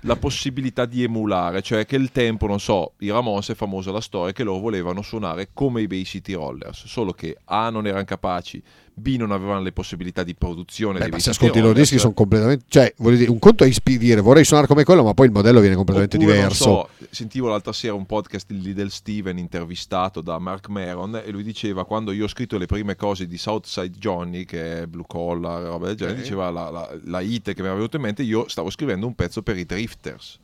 la 0.00 0.16
possibilità 0.16 0.86
di 0.86 1.02
emulare, 1.02 1.62
cioè 1.62 1.84
che 1.84 1.96
il 1.96 2.10
tempo, 2.10 2.46
non 2.46 2.60
so, 2.60 2.92
i 2.98 3.10
Ramones 3.10 3.50
è 3.50 3.54
famosa 3.54 3.90
la 3.90 4.00
storia 4.00 4.32
che 4.32 4.44
loro 4.44 4.60
volevano 4.60 5.02
suonare 5.02 5.50
come 5.52 5.82
i 5.82 5.86
Bay 5.86 6.04
City 6.04 6.32
Rollers, 6.32 6.86
solo 6.86 7.12
che 7.12 7.36
A 7.44 7.70
non 7.70 7.86
erano 7.86 8.04
capaci, 8.04 8.62
B 9.00 9.16
non 9.18 9.32
avevano 9.32 9.60
le 9.62 9.72
possibilità 9.72 10.22
di 10.22 10.34
produzione. 10.34 10.98
Beh, 11.00 11.08
ma 11.08 11.18
se 11.18 11.30
ascolti 11.30 11.58
i 11.58 11.60
loro 11.60 11.72
dischi 11.72 11.98
sono 11.98 12.12
completamente. 12.12 12.64
Cioè, 12.68 12.94
voglio 12.98 13.16
dire, 13.16 13.30
un 13.30 13.38
conto 13.38 13.64
è 13.64 13.66
ispi- 13.66 13.98
dire 13.98 14.20
vorrei 14.20 14.44
suonare 14.44 14.68
come 14.68 14.84
quello, 14.84 15.02
ma 15.02 15.14
poi 15.14 15.26
il 15.26 15.32
modello 15.32 15.60
viene 15.60 15.74
completamente 15.74 16.16
Oppure, 16.16 16.34
diverso. 16.34 16.64
so, 16.64 16.88
sentivo 17.10 17.48
l'altra 17.48 17.72
sera 17.72 17.94
un 17.94 18.06
podcast 18.06 18.46
di 18.46 18.60
Little 18.60 18.90
Steven 18.90 19.38
intervistato 19.38 20.20
da 20.20 20.38
Mark 20.38 20.68
Maron 20.68 21.20
e 21.24 21.30
lui 21.30 21.42
diceva 21.42 21.84
quando 21.84 22.12
io 22.12 22.24
ho 22.24 22.28
scritto 22.28 22.58
le 22.58 22.66
prime 22.66 22.96
cose 22.96 23.26
di 23.26 23.38
Southside 23.38 23.96
Johnny 23.98 24.44
che 24.44 24.82
è 24.82 24.86
Blue 24.86 25.04
Collar 25.06 25.62
roba 25.62 25.86
del 25.86 25.96
genere 25.96 26.16
Ok. 26.16 26.22
diceva 26.22 26.50
la, 26.50 26.70
la, 26.70 26.88
la 27.04 27.20
hit 27.20 27.44
che 27.44 27.54
mi 27.54 27.60
aveva 27.60 27.74
venuto 27.76 27.96
in 27.96 28.02
mente 28.02 28.22
io 28.22 28.48
stavo 28.48 28.70
scrivendo 28.70 29.06
un 29.06 29.14
pezzo 29.14 29.42
per 29.42 29.56
i 29.56 29.64
Drifters 29.64 30.38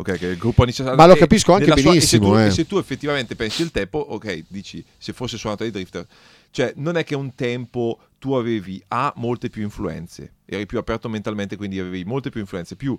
ok 0.00 0.18
che 0.18 0.26
il 0.26 0.36
gruppo 0.36 0.62
anni 0.62 0.72
60 0.72 0.96
Ma 0.96 1.06
lo 1.06 1.16
capisco 1.16 1.52
anche 1.52 1.66
nella 1.66 1.76
sua- 1.80 1.90
benissimo, 1.90 2.26
e 2.26 2.28
se, 2.28 2.36
tu, 2.36 2.42
eh. 2.42 2.46
e 2.46 2.50
se 2.50 2.66
tu 2.66 2.76
effettivamente 2.78 3.36
pensi 3.36 3.62
il 3.62 3.70
tempo 3.70 3.98
ok 3.98 4.44
dici 4.48 4.84
se 4.98 5.12
fosse 5.12 5.36
suonato 5.38 5.62
dai 5.62 5.72
Drifters 5.72 6.06
cioè 6.50 6.72
non 6.76 6.96
è 6.96 7.04
che 7.04 7.14
un 7.14 7.34
tempo 7.34 7.98
tu 8.18 8.32
avevi 8.32 8.82
A 8.88 9.12
molte 9.16 9.48
più 9.48 9.62
influenze 9.62 10.34
eri 10.44 10.66
più 10.66 10.78
aperto 10.78 11.08
mentalmente 11.08 11.56
quindi 11.56 11.78
avevi 11.78 12.04
molte 12.04 12.30
più 12.30 12.40
influenze 12.40 12.76
più 12.76 12.98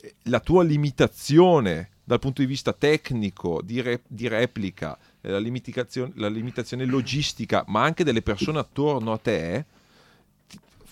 eh, 0.00 0.14
la 0.24 0.40
tua 0.40 0.62
limitazione 0.62 1.90
dal 2.08 2.20
punto 2.20 2.40
di 2.40 2.46
vista 2.46 2.72
tecnico, 2.72 3.60
di, 3.62 3.82
re- 3.82 4.00
di 4.06 4.28
replica, 4.28 4.96
la, 5.20 5.38
limitazione, 5.38 6.12
la 6.14 6.28
limitazione 6.30 6.86
logistica, 6.86 7.64
ma 7.66 7.82
anche 7.82 8.02
delle 8.02 8.22
persone 8.22 8.58
attorno 8.58 9.12
a 9.12 9.18
te, 9.18 9.66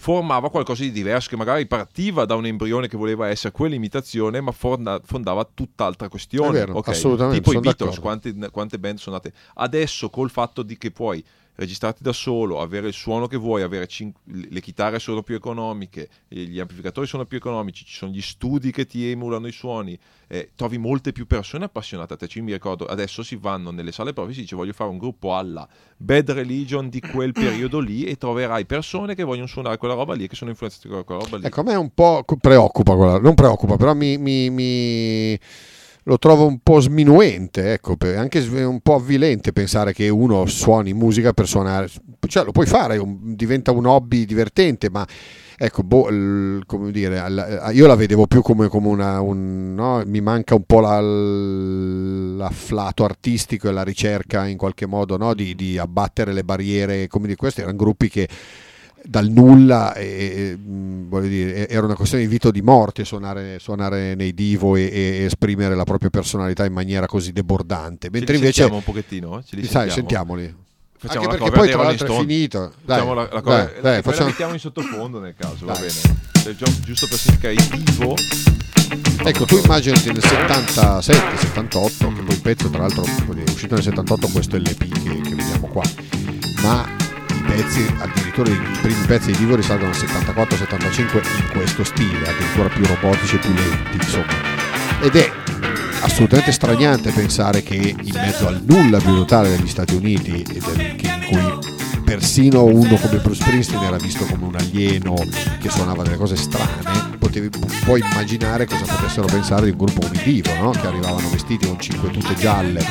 formava 0.06 0.50
qualcosa 0.50 0.84
di 0.84 0.92
diverso 0.92 1.30
che 1.30 1.36
magari 1.36 1.66
partiva 1.66 2.26
da 2.26 2.36
un 2.36 2.46
embrione 2.46 2.86
che 2.86 2.96
voleva 2.96 3.28
essere 3.28 3.52
quell'imitazione 3.52 4.40
ma 4.40 4.52
fonda- 4.52 5.00
fondava 5.02 5.44
tutt'altra 5.52 6.08
questione. 6.08 6.50
È 6.50 6.52
vero, 6.52 6.74
ok? 6.74 6.88
assolutamente, 6.90 7.40
tipo 7.40 7.58
i 7.58 7.60
Beatles 7.60 7.98
quante, 7.98 8.32
quante 8.52 8.78
band 8.78 8.98
sono 8.98 9.16
nate? 9.16 9.32
Adesso 9.54 10.08
col 10.08 10.30
fatto 10.30 10.62
di 10.62 10.78
che 10.78 10.92
puoi 10.92 11.24
registrarti 11.56 12.02
da 12.02 12.12
solo, 12.12 12.60
avere 12.60 12.86
il 12.88 12.92
suono 12.94 13.26
che 13.26 13.36
vuoi, 13.36 13.62
avere 13.62 13.86
cin- 13.86 14.12
le 14.24 14.60
chitarre 14.60 14.98
sono 14.98 15.22
più 15.22 15.34
economiche, 15.34 16.08
eh, 16.28 16.44
gli 16.44 16.60
amplificatori 16.60 17.06
sono 17.06 17.24
più 17.24 17.38
economici, 17.38 17.84
ci 17.84 17.94
sono 17.96 18.12
gli 18.12 18.20
studi 18.22 18.70
che 18.70 18.86
ti 18.86 19.10
emulano 19.10 19.46
i 19.46 19.52
suoni, 19.52 19.98
eh, 20.28 20.50
trovi 20.54 20.78
molte 20.78 21.12
più 21.12 21.26
persone 21.26 21.64
appassionate 21.64 22.14
a 22.14 22.16
te. 22.16 22.28
Cioè, 22.28 22.38
io 22.38 22.44
mi 22.44 22.52
ricordo, 22.52 22.84
adesso 22.86 23.22
si 23.22 23.36
vanno 23.36 23.70
nelle 23.70 23.92
sale 23.92 24.12
prove 24.12 24.30
e 24.30 24.34
si 24.34 24.40
dice 24.40 24.54
voglio 24.56 24.72
fare 24.72 24.90
un 24.90 24.98
gruppo 24.98 25.34
alla 25.34 25.66
Bad 25.96 26.30
Religion 26.32 26.88
di 26.88 27.00
quel 27.00 27.32
periodo 27.34 27.78
lì 27.80 28.04
e 28.04 28.16
troverai 28.16 28.66
persone 28.66 29.14
che 29.14 29.22
vogliono 29.24 29.46
suonare 29.46 29.76
quella 29.78 29.94
roba 29.94 30.14
lì 30.14 30.24
e 30.24 30.28
che 30.28 30.36
sono 30.36 30.50
influenzate 30.50 30.88
da 30.88 31.02
quella 31.02 31.22
roba 31.22 31.36
lì. 31.38 31.46
Ecco, 31.46 31.60
a 31.60 31.64
me 31.64 31.74
un 31.74 31.90
po' 31.94 32.24
preoccupa, 32.40 32.94
quella- 32.94 33.18
non 33.18 33.34
preoccupa, 33.34 33.76
però 33.76 33.94
mi, 33.94 34.18
mi- 34.18 34.50
mi- 34.50 35.38
lo 36.08 36.18
trovo 36.18 36.46
un 36.46 36.60
po' 36.60 36.78
sminuente, 36.78 37.72
ecco, 37.72 37.96
anche 38.16 38.38
un 38.38 38.80
po' 38.80 38.94
avvilente 38.94 39.52
pensare 39.52 39.92
che 39.92 40.08
uno 40.08 40.46
suoni 40.46 40.94
musica 40.94 41.32
per 41.32 41.48
suonare, 41.48 41.88
cioè 42.28 42.44
lo 42.44 42.52
puoi 42.52 42.66
fare, 42.66 43.00
diventa 43.04 43.72
un 43.72 43.86
hobby 43.86 44.24
divertente, 44.24 44.88
ma 44.88 45.04
ecco, 45.58 45.82
boh, 45.82 46.04
come 46.64 46.92
dire, 46.92 47.20
io 47.72 47.86
la 47.88 47.96
vedevo 47.96 48.28
più 48.28 48.40
come, 48.40 48.68
come 48.68 48.86
una, 48.86 49.20
un, 49.20 49.74
no? 49.74 50.00
mi 50.06 50.20
manca 50.20 50.54
un 50.54 50.62
po' 50.64 50.78
la- 50.78 51.00
l'afflato 51.00 53.02
artistico 53.02 53.68
e 53.68 53.72
la 53.72 53.82
ricerca 53.82 54.46
in 54.46 54.56
qualche 54.56 54.86
modo 54.86 55.16
no? 55.16 55.34
di, 55.34 55.56
di 55.56 55.76
abbattere 55.76 56.32
le 56.32 56.44
barriere, 56.44 57.08
come 57.08 57.26
di 57.26 57.34
questi 57.34 57.62
erano 57.62 57.76
gruppi 57.76 58.08
che 58.08 58.28
dal 59.08 59.28
nulla 59.28 59.94
e, 59.94 60.56
voglio 60.60 61.28
dire, 61.28 61.68
era 61.68 61.84
una 61.86 61.94
questione 61.94 62.24
di 62.24 62.30
vita 62.30 62.48
o 62.48 62.50
di 62.50 62.62
morte 62.62 63.04
suonare, 63.04 63.58
suonare 63.58 64.14
nei 64.14 64.34
divo 64.34 64.76
e, 64.76 64.82
e 64.92 65.24
esprimere 65.24 65.74
la 65.74 65.84
propria 65.84 66.10
personalità 66.10 66.64
in 66.64 66.72
maniera 66.72 67.06
così 67.06 67.32
debordante 67.32 68.08
mentre 68.10 68.32
li 68.32 68.38
invece 68.38 68.60
sentiamo 68.62 68.76
un 68.78 68.84
pochettino? 68.84 69.42
Ce 69.44 69.56
li 69.56 69.62
sai, 69.62 69.90
sentiamo? 69.90 69.94
sentiamoli 70.36 70.54
Facciamo 70.98 71.24
anche 71.26 71.36
la 71.36 71.44
perché 71.44 71.58
poi 71.58 71.70
tra 71.70 71.82
l'altro 71.82 72.14
è 72.14 72.18
finito 72.20 72.72
dai, 72.84 72.96
Facciamo 72.98 73.14
la, 73.14 73.22
la 73.22 73.28
dai, 73.28 73.42
cover- 73.42 73.68
dai, 73.68 73.76
e 73.76 73.80
poi 73.80 73.92
la 73.94 74.02
facciamo- 74.02 74.28
mettiamo 74.28 74.52
in 74.54 74.58
sottofondo 74.58 75.20
nel 75.20 75.34
caso, 75.38 75.66
va 75.66 75.72
Dai. 75.74 75.82
bene. 75.82 76.54
Cioè, 76.56 76.70
giusto 76.84 77.06
per 77.08 77.18
significare 77.18 77.54
il 77.54 77.62
vivo. 77.68 78.14
Ecco, 79.24 79.44
tu 79.44 79.56
immaginati 79.62 80.12
nel 80.12 80.22
77, 80.22 81.36
78, 81.38 82.12
che 82.12 82.22
poi 82.22 82.34
il 82.34 82.40
pezzo 82.40 82.70
tra 82.70 82.80
l'altro 82.82 83.02
è 83.04 83.50
uscito 83.50 83.74
nel 83.74 83.82
78 83.82 84.28
questo 84.28 84.56
LP 84.56 84.78
che, 84.78 85.20
che 85.20 85.34
vediamo 85.34 85.66
qua, 85.66 85.82
ma 86.62 86.86
pezzi, 87.46 87.86
addirittura 87.98 88.50
i 88.50 88.60
primi 88.82 89.04
pezzi 89.06 89.30
di 89.32 89.38
Divo 89.38 89.56
risalgono 89.56 89.90
al 89.90 89.96
74-75 89.96 91.16
in 91.38 91.48
questo 91.52 91.84
stile, 91.84 92.28
addirittura 92.28 92.68
più 92.68 92.84
robotici 92.84 93.36
e 93.36 93.38
più 93.38 93.52
lenti, 93.54 93.96
insomma. 93.96 94.32
Ed 95.00 95.14
è 95.16 95.30
assolutamente 96.02 96.52
straniante 96.52 97.10
pensare 97.12 97.62
che 97.62 97.74
in 97.74 98.14
mezzo 98.14 98.46
al 98.48 98.62
nulla 98.64 98.98
più 98.98 99.14
totale 99.14 99.50
degli 99.56 99.68
Stati 99.68 99.94
Uniti, 99.94 100.42
del- 100.42 100.96
che- 100.96 101.06
in 101.06 101.24
cui 101.28 101.74
persino 102.04 102.62
uno 102.64 102.96
come 102.96 103.18
Bruce 103.18 103.42
Springsteen 103.42 103.82
era 103.82 103.96
visto 103.96 104.24
come 104.24 104.44
un 104.44 104.54
alieno 104.56 105.14
che 105.60 105.68
suonava 105.70 106.02
delle 106.04 106.16
cose 106.16 106.36
strane, 106.36 107.15
potevi 107.26 107.48
puoi 107.84 108.00
immaginare 108.00 108.66
cosa 108.66 108.84
potessero 108.84 109.26
pensare 109.26 109.64
di 109.64 109.70
un 109.70 109.76
gruppo 109.78 110.06
come 110.06 110.60
no? 110.60 110.70
che 110.70 110.86
arrivavano 110.86 111.28
vestiti 111.28 111.66
con 111.66 111.78
cinque 111.80 112.10
tute 112.10 112.34
gialle, 112.34 112.84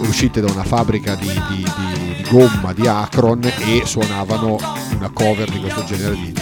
uscite 0.00 0.40
da 0.40 0.50
una 0.50 0.64
fabbrica 0.64 1.14
di, 1.14 1.26
di- 1.26 1.56
di- 1.56 2.14
di 2.16 2.26
gomma 2.30 2.72
di 2.72 2.86
Akron 2.86 3.40
e 3.44 3.82
suonavano 3.84 4.56
una 4.96 5.10
cover 5.10 5.50
di 5.50 5.60
questo 5.60 5.84
genere 5.84 6.14
di, 6.14 6.34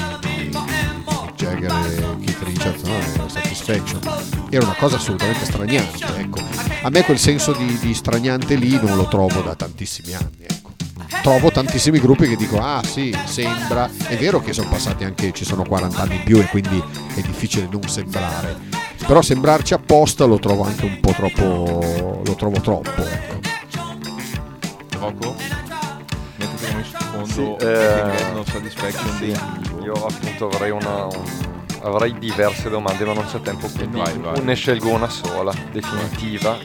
Jagger 1.35 1.73
e 1.73 2.25
Keith 2.25 2.43
Richards, 2.43 2.83
no? 2.83 2.97
E 2.97 3.29
Satisfaction. 3.29 4.01
Era 4.51 4.65
una 4.65 4.77
cosa 4.77 4.97
assolutamente 4.97 5.45
straniante. 5.45 6.07
Ecco. 6.17 6.41
A 6.83 6.91
me 6.91 7.03
quel 7.03 7.19
senso 7.19 7.53
di, 7.53 7.79
di 7.81 7.93
straniante 7.93 8.55
lì 8.55 8.79
non 8.81 8.97
lo 8.97 9.09
trovo 9.09 9.41
da 9.43 9.55
tantissimi 9.55 10.15
anni. 10.15 10.47
Trovo 11.23 11.51
tantissimi 11.51 11.99
gruppi 12.01 12.29
che 12.29 12.37
dico, 12.37 12.59
ah 12.61 12.83
sì, 12.85 13.17
sembra, 13.25 13.89
è 14.09 14.17
vero 14.17 14.41
che 14.41 14.53
sono 14.53 14.69
passati 14.69 15.05
anche, 15.05 15.33
ci 15.33 15.45
sono 15.45 15.65
40 15.65 16.03
anni 16.03 16.17
in 16.17 16.23
più 16.23 16.39
e 16.39 16.47
quindi 16.47 16.83
è 17.15 17.21
difficile 17.23 17.67
non 17.71 17.83
sembrare, 17.89 18.55
però 19.07 19.23
sembrarci 19.23 19.73
apposta 19.73 20.27
lo 20.27 20.39
trovo 20.39 20.65
anche 20.65 20.85
un 20.85 21.01
po' 21.01 21.13
troppo, 21.13 22.23
lo 22.25 22.35
trovo 22.35 22.61
troppo. 22.61 22.91
Ecco. 23.03 23.39
Rocco? 24.99 25.35
Mentre 26.37 26.69
in 26.71 27.27
Sì, 27.27 27.41
eh, 27.43 27.57
Get 28.17 28.33
No 28.35 28.45
Satisfaction 28.45 29.19
dei 29.19 29.35
Divo. 29.63 29.83
Io 29.85 29.93
appunto 30.07 30.49
avrei 30.49 30.71
una. 30.71 31.05
un- 31.05 31.53
avrei 31.83 32.19
diverse 32.19 32.69
domande, 32.71 33.05
ma 33.05 33.13
non 33.15 33.25
c'è 33.27 33.41
tempo, 33.41 33.67
quindi 33.69 33.99
Vai, 33.99 34.19
vai. 34.19 34.43
ne 34.43 34.55
scelgo 34.55 34.89
una 34.91 35.09
sola, 35.11 35.53
definitiva, 35.71 36.57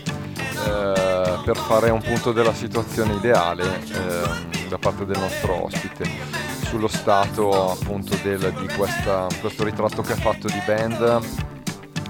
eh, 0.66 1.38
per 1.43 1.57
fare 1.57 1.89
un 1.89 2.01
punto 2.01 2.32
della 2.32 2.53
situazione 2.53 3.14
ideale 3.16 3.64
ehm, 3.91 4.68
da 4.70 4.78
parte 4.78 5.05
del 5.05 5.20
nostro 5.20 5.66
ospite. 5.66 6.38
Sullo 6.64 6.88
stato 6.88 7.72
appunto 7.72 8.16
del- 8.22 8.53
di 8.60 8.68
questa- 8.76 9.28
questo 9.41 9.64
ritratto 9.64 10.01
che 10.03 10.14
ha 10.14 10.18
fatto 10.18 10.47
di 10.47 10.62
band 10.66 11.20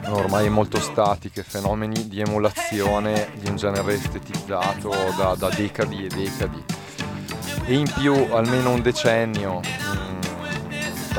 ormai 0.10 0.50
molto 0.50 0.80
statiche, 0.80 1.44
fenomeni 1.44 2.08
di 2.08 2.20
emulazione 2.20 3.30
di 3.36 3.50
un 3.50 3.56
genere 3.56 3.94
estetizzato 3.94 4.92
da, 5.16 5.36
da 5.38 5.50
decadi 5.50 6.06
e 6.06 6.08
decadi. 6.10 6.64
E 7.66 7.76
in 7.76 7.90
più 7.94 8.14
almeno 8.32 8.72
un 8.72 8.82
decennio 8.82 9.60
mm, 9.60 10.19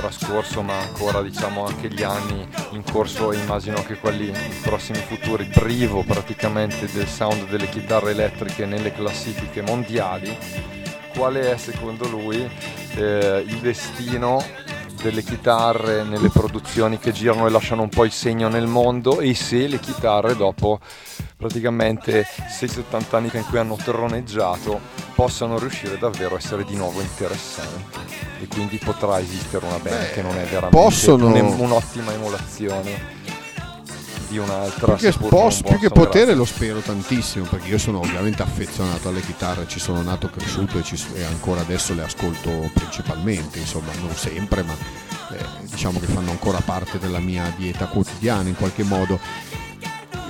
trascorso 0.01 0.62
ma 0.62 0.78
ancora 0.78 1.20
diciamo 1.20 1.66
anche 1.66 1.88
gli 1.88 2.03
anni 2.03 2.48
in 2.70 2.82
corso 2.90 3.32
e 3.32 3.36
immagino 3.36 3.82
che 3.82 3.98
quelli 3.98 4.32
prossimi 4.62 4.98
futuri 4.98 5.44
privo 5.44 6.03
praticamente 6.05 6.90
del 6.90 7.07
sound 7.07 7.46
delle 7.51 7.68
chitarre 7.68 8.12
elettriche 8.12 8.64
nelle 8.64 8.94
classifiche 8.94 9.61
mondiali 9.61 10.34
quale 11.14 11.53
è 11.53 11.57
secondo 11.59 12.09
lui 12.09 12.51
eh, 12.94 13.44
il 13.46 13.59
destino 13.59 14.42
delle 15.03 15.22
chitarre 15.22 16.03
nelle 16.03 16.30
produzioni 16.30 16.98
che 16.98 17.12
girano 17.12 17.46
e 17.46 17.51
lasciano 17.51 17.82
un 17.82 17.90
po' 17.90 18.07
il 18.07 18.12
segno 18.12 18.48
nel 18.48 18.66
mondo 18.66 19.20
e 19.20 19.34
se 19.34 19.66
le 19.66 19.80
chitarre 19.80 20.34
dopo 20.34 20.80
praticamente 21.41 22.26
6-70 22.61 23.16
anni 23.16 23.30
in 23.32 23.45
cui 23.49 23.59
hanno 23.59 23.76
troneggiato 23.82 24.78
possano 25.14 25.59
riuscire 25.59 25.97
davvero 25.97 26.34
a 26.34 26.38
essere 26.38 26.64
di 26.64 26.76
nuovo 26.76 27.01
interessanti 27.01 27.99
e 28.43 28.47
quindi 28.47 28.76
potrà 28.76 29.18
esistere 29.20 29.64
una 29.64 29.78
band 29.78 29.99
Beh, 30.09 30.11
che 30.12 30.20
non 30.22 30.32
è 30.36 30.45
veramente 30.45 30.68
possono- 30.76 31.26
un- 31.28 31.59
un'ottima 31.59 32.12
emulazione 32.12 33.18
di 34.28 34.36
un'altra 34.38 34.93
Più 34.95 34.97
che, 35.07 35.12
seppur 35.12 35.32
non 35.32 35.41
pos- 35.43 35.62
più 35.62 35.78
che 35.78 35.88
potere 35.88 36.24
grazie. 36.26 36.34
lo 36.34 36.45
spero 36.45 36.78
tantissimo 36.80 37.47
perché 37.47 37.68
io 37.68 37.78
sono 37.78 37.99
ovviamente 37.99 38.43
affezionato 38.43 39.09
alle 39.09 39.20
chitarre, 39.22 39.66
ci 39.66 39.80
sono 39.80 40.03
nato, 40.03 40.28
cresciuto 40.30 40.78
e, 40.78 40.82
ci 40.84 41.03
e 41.14 41.24
ancora 41.24 41.62
adesso 41.62 41.95
le 41.95 42.03
ascolto 42.05 42.70
principalmente, 42.74 43.59
insomma 43.59 43.91
non 44.01 44.14
sempre 44.14 44.62
ma 44.62 44.72
eh, 45.32 45.45
diciamo 45.62 45.99
che 45.99 46.07
fanno 46.07 46.30
ancora 46.30 46.61
parte 46.64 46.99
della 47.01 47.18
mia 47.18 47.53
dieta 47.57 47.86
quotidiana 47.86 48.49
in 48.49 48.57
qualche 48.57 48.84
modo. 48.84 49.18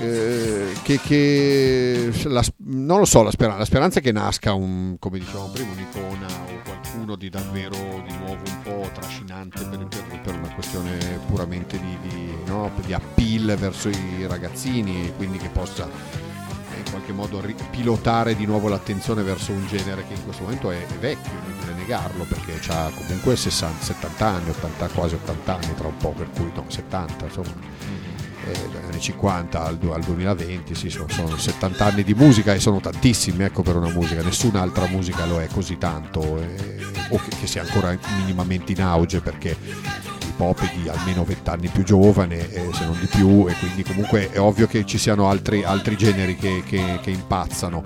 Eh, 0.01 0.73
che, 0.83 0.99
che 1.01 2.11
la 2.25 2.43
non 2.65 2.99
lo 2.99 3.05
so, 3.05 3.23
la, 3.23 3.31
speran- 3.31 3.59
la 3.59 3.65
speranza 3.65 3.99
è 3.99 4.03
che 4.03 4.13
nasca 4.13 4.55
un, 4.55 4.97
come 4.99 5.19
dicevamo 5.19 5.49
prima, 5.49 5.73
un'icona 5.73 6.27
o 6.27 6.63
qualcuno 6.65 7.17
di 7.17 7.29
davvero 7.29 7.77
di 7.77 8.17
nuovo 8.17 8.41
un 8.47 8.63
po' 8.63 8.91
trascinante 8.95 9.65
per, 9.65 9.87
per- 9.87 10.21
per 10.23 10.35
una 10.35 10.53
questione 10.55 11.21
puramente 11.27 11.79
di, 11.79 12.09
di, 12.09 12.35
no, 12.47 12.71
di 12.85 12.93
appeal 12.95 13.57
verso 13.59 13.89
i 13.89 14.27
ragazzini 14.27 15.07
e 15.07 15.13
quindi 15.17 15.39
che 15.39 15.49
possa 15.49 15.85
in 15.85 16.81
in 16.81 16.91
qualche 16.91 17.13
modo 17.13 17.43
pilotare 17.71 18.35
di 18.35 18.47
nuovo 18.47 18.69
l'attenzione 18.69 19.23
verso 19.23 19.53
un 19.53 19.67
genere 19.67 20.05
che 20.07 20.15
in 20.15 20.25
questo 20.25 20.43
momento 20.43 20.71
è, 20.71 20.85
è 20.85 20.95
vecchio, 20.95 21.31
inutile 21.47 21.75
negarlo, 21.75 22.25
perché 22.25 22.59
ha 22.73 22.91
comunque 22.95 23.37
60, 23.37 23.85
70 23.85 24.27
anni, 24.27 24.51
80, 24.51 24.89
quasi 24.89 25.15
80 25.15 25.55
anni 25.55 25.75
tra 25.75 25.89
un 25.89 25.97
po', 25.97 26.11
per 26.11 26.29
cui 26.31 26.51
no, 26.55 26.65
70 26.67 27.25
insomma. 27.25 27.53
Eh, 28.47 28.53
dagli 28.73 28.85
anni 28.91 29.01
50 29.01 29.63
al, 29.65 29.77
du- 29.77 29.91
al 29.91 30.03
2020 30.03 30.75
sì, 30.75 30.89
sono, 30.89 31.09
sono 31.09 31.37
70 31.37 31.85
anni 31.85 32.03
di 32.03 32.15
musica 32.15 32.55
e 32.55 32.59
sono 32.61 32.81
tantissimi 32.81 33.45
ecco, 33.45 33.63
per 33.63 33.77
una 33.77 33.91
musica, 33.91 34.23
nessun'altra 34.23 34.87
musica 34.87 35.27
lo 35.27 35.41
è 35.41 35.47
così 35.49 35.77
tanto 35.77 36.39
eh, 36.39 36.79
o 37.11 37.17
che, 37.19 37.37
che 37.39 37.47
sia 37.47 37.63
ancora 37.63 37.97
minimamente 38.19 38.73
in 38.73 38.81
auge 38.83 39.21
perché 39.21 39.51
hip 40.27 40.41
hop 40.41 40.61
è 40.63 40.73
di 40.75 40.89
almeno 40.89 41.25
20 41.25 41.51
anni 41.51 41.69
più 41.69 41.83
giovane 41.83 42.51
eh, 42.51 42.69
se 42.73 42.87
non 42.87 42.99
di 42.99 43.07
più 43.07 43.47
e 43.47 43.55
quindi 43.59 43.83
comunque 43.83 44.31
è 44.31 44.41
ovvio 44.41 44.67
che 44.67 44.87
ci 44.87 44.97
siano 44.97 45.29
altri, 45.29 45.63
altri 45.63 45.97
generi 45.97 46.35
che, 46.37 46.63
che- 46.67 46.99
che 47.03 47.11
impazzano 47.11 47.83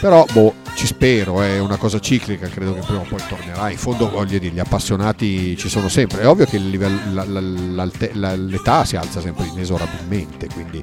però 0.00 0.24
boh, 0.32 0.54
ci 0.74 0.86
spero, 0.86 1.40
è 1.40 1.58
una 1.58 1.76
cosa 1.76 2.00
ciclica, 2.00 2.48
credo 2.48 2.74
che 2.74 2.80
prima 2.80 3.00
o 3.00 3.06
poi 3.08 3.20
tornerà. 3.28 3.70
In 3.70 3.78
fondo 3.78 4.08
voglio 4.10 4.38
dire, 4.38 4.52
gli 4.54 4.58
appassionati 4.58 5.56
ci 5.56 5.68
sono 5.68 5.88
sempre. 5.88 6.22
È 6.22 6.28
ovvio 6.28 6.46
che 6.46 6.56
il 6.56 6.68
livello- 6.68 7.24
la- 7.24 7.88
la- 8.12 8.34
l'età 8.36 8.84
si 8.84 8.96
alza 8.96 9.20
sempre 9.20 9.46
inesorabilmente, 9.46 10.48
quindi 10.52 10.82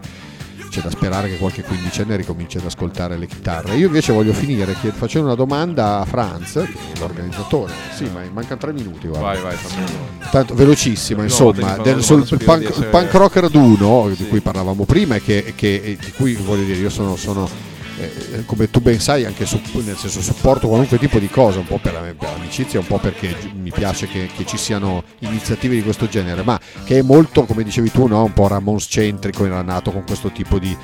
c'è 0.70 0.80
da 0.80 0.90
sperare 0.90 1.28
che 1.30 1.36
qualche 1.38 1.64
quindicenne 1.64 2.16
ricominci 2.16 2.58
ad 2.58 2.66
ascoltare 2.66 3.18
le 3.18 3.28
chitarre. 3.28 3.76
Io 3.76 3.88
invece 3.88 4.14
voglio 4.14 4.32
finire 4.32 4.74
facendo 4.74 5.28
una 5.28 5.36
domanda 5.36 6.00
a 6.00 6.06
Franz, 6.06 6.54
che 6.54 6.62
è 6.94 7.00
l'organizzatore. 7.00 7.74
Sì, 7.94 8.06
ma 8.14 8.22
mancano 8.32 8.58
tre 8.62 8.72
minuti, 8.72 9.08
guarda. 9.08 9.28
Vai, 9.28 9.42
vai, 9.42 9.56
Tanto 10.32 10.54
velocissima, 10.56 11.24
insomma, 11.24 11.76
del- 11.80 12.02
sul 12.02 12.26
punk, 12.46 12.60
di 12.60 12.66
essere- 12.68 12.88
punk 12.88 13.14
rock 13.16 13.36
raduno 13.36 14.08
di 14.08 14.16
Sì. 14.16 14.28
cui 14.30 14.40
parlavamo 14.40 14.86
prima 14.86 15.16
e 15.16 15.22
che, 15.22 15.52
che- 15.58 15.98
di 16.00 16.12
cui 16.14 16.36
voglio 16.36 16.64
dire, 16.64 16.80
io 16.80 16.90
sono, 16.90 17.18
sono, 17.18 17.50
eh, 18.02 18.46
come 18.46 18.70
tu 18.70 18.80
ben 18.80 19.00
sai, 19.00 19.26
anche 19.26 19.46
su, 19.46 19.60
nel 19.74 19.96
senso 19.96 20.22
supporto 20.22 20.68
qualunque 20.68 20.98
tipo 20.98 21.20
di 21.20 21.30
cosa, 21.30 21.60
un 21.60 21.66
po' 21.66 21.80
per, 21.80 22.16
per 22.18 22.30
amicizia, 22.36 22.80
un 22.80 22.88
po' 22.88 22.98
perché 22.98 23.36
mi 23.54 23.72
piace 23.72 24.08
che, 24.08 24.30
che 24.36 24.46
ci 24.46 24.58
siano 24.58 25.04
iniziative 25.20 25.76
di 25.76 25.84
questo 25.84 26.08
genere, 26.08 26.44
ma 26.44 26.60
che 26.84 27.00
è 27.00 27.02
molto, 27.02 27.46
come 27.46 27.64
dicevi 27.64 27.92
tu, 27.92 28.08
no? 28.08 28.24
un 28.24 28.34
po' 28.34 28.48
Ramones 28.48 28.88
centrico, 28.90 29.46
era 29.46 29.62
nato 29.62 29.92
con 29.92 30.04
questo 30.04 30.32
tipo 30.32 30.60
di, 30.60 30.76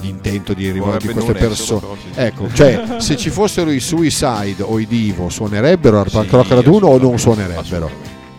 intento 0.00 0.54
di 0.54 0.70
di 0.72 0.78
Vorrebbe 0.78 1.12
queste 1.12 1.34
persone. 1.34 1.86
Ecco, 2.14 2.48
cioè, 2.52 2.96
se 2.98 3.16
ci 3.16 3.30
fossero 3.30 3.70
i 3.70 3.80
Suicide 3.80 4.62
o 4.62 4.78
i 4.78 4.86
Divo, 4.86 5.28
suonerebbero 5.28 6.00
al 6.00 6.10
punk 6.10 6.30
rock 6.30 6.48
raduno 6.50 6.86
o 6.86 6.98
non 6.98 7.18
suonerebbero? 7.18 7.90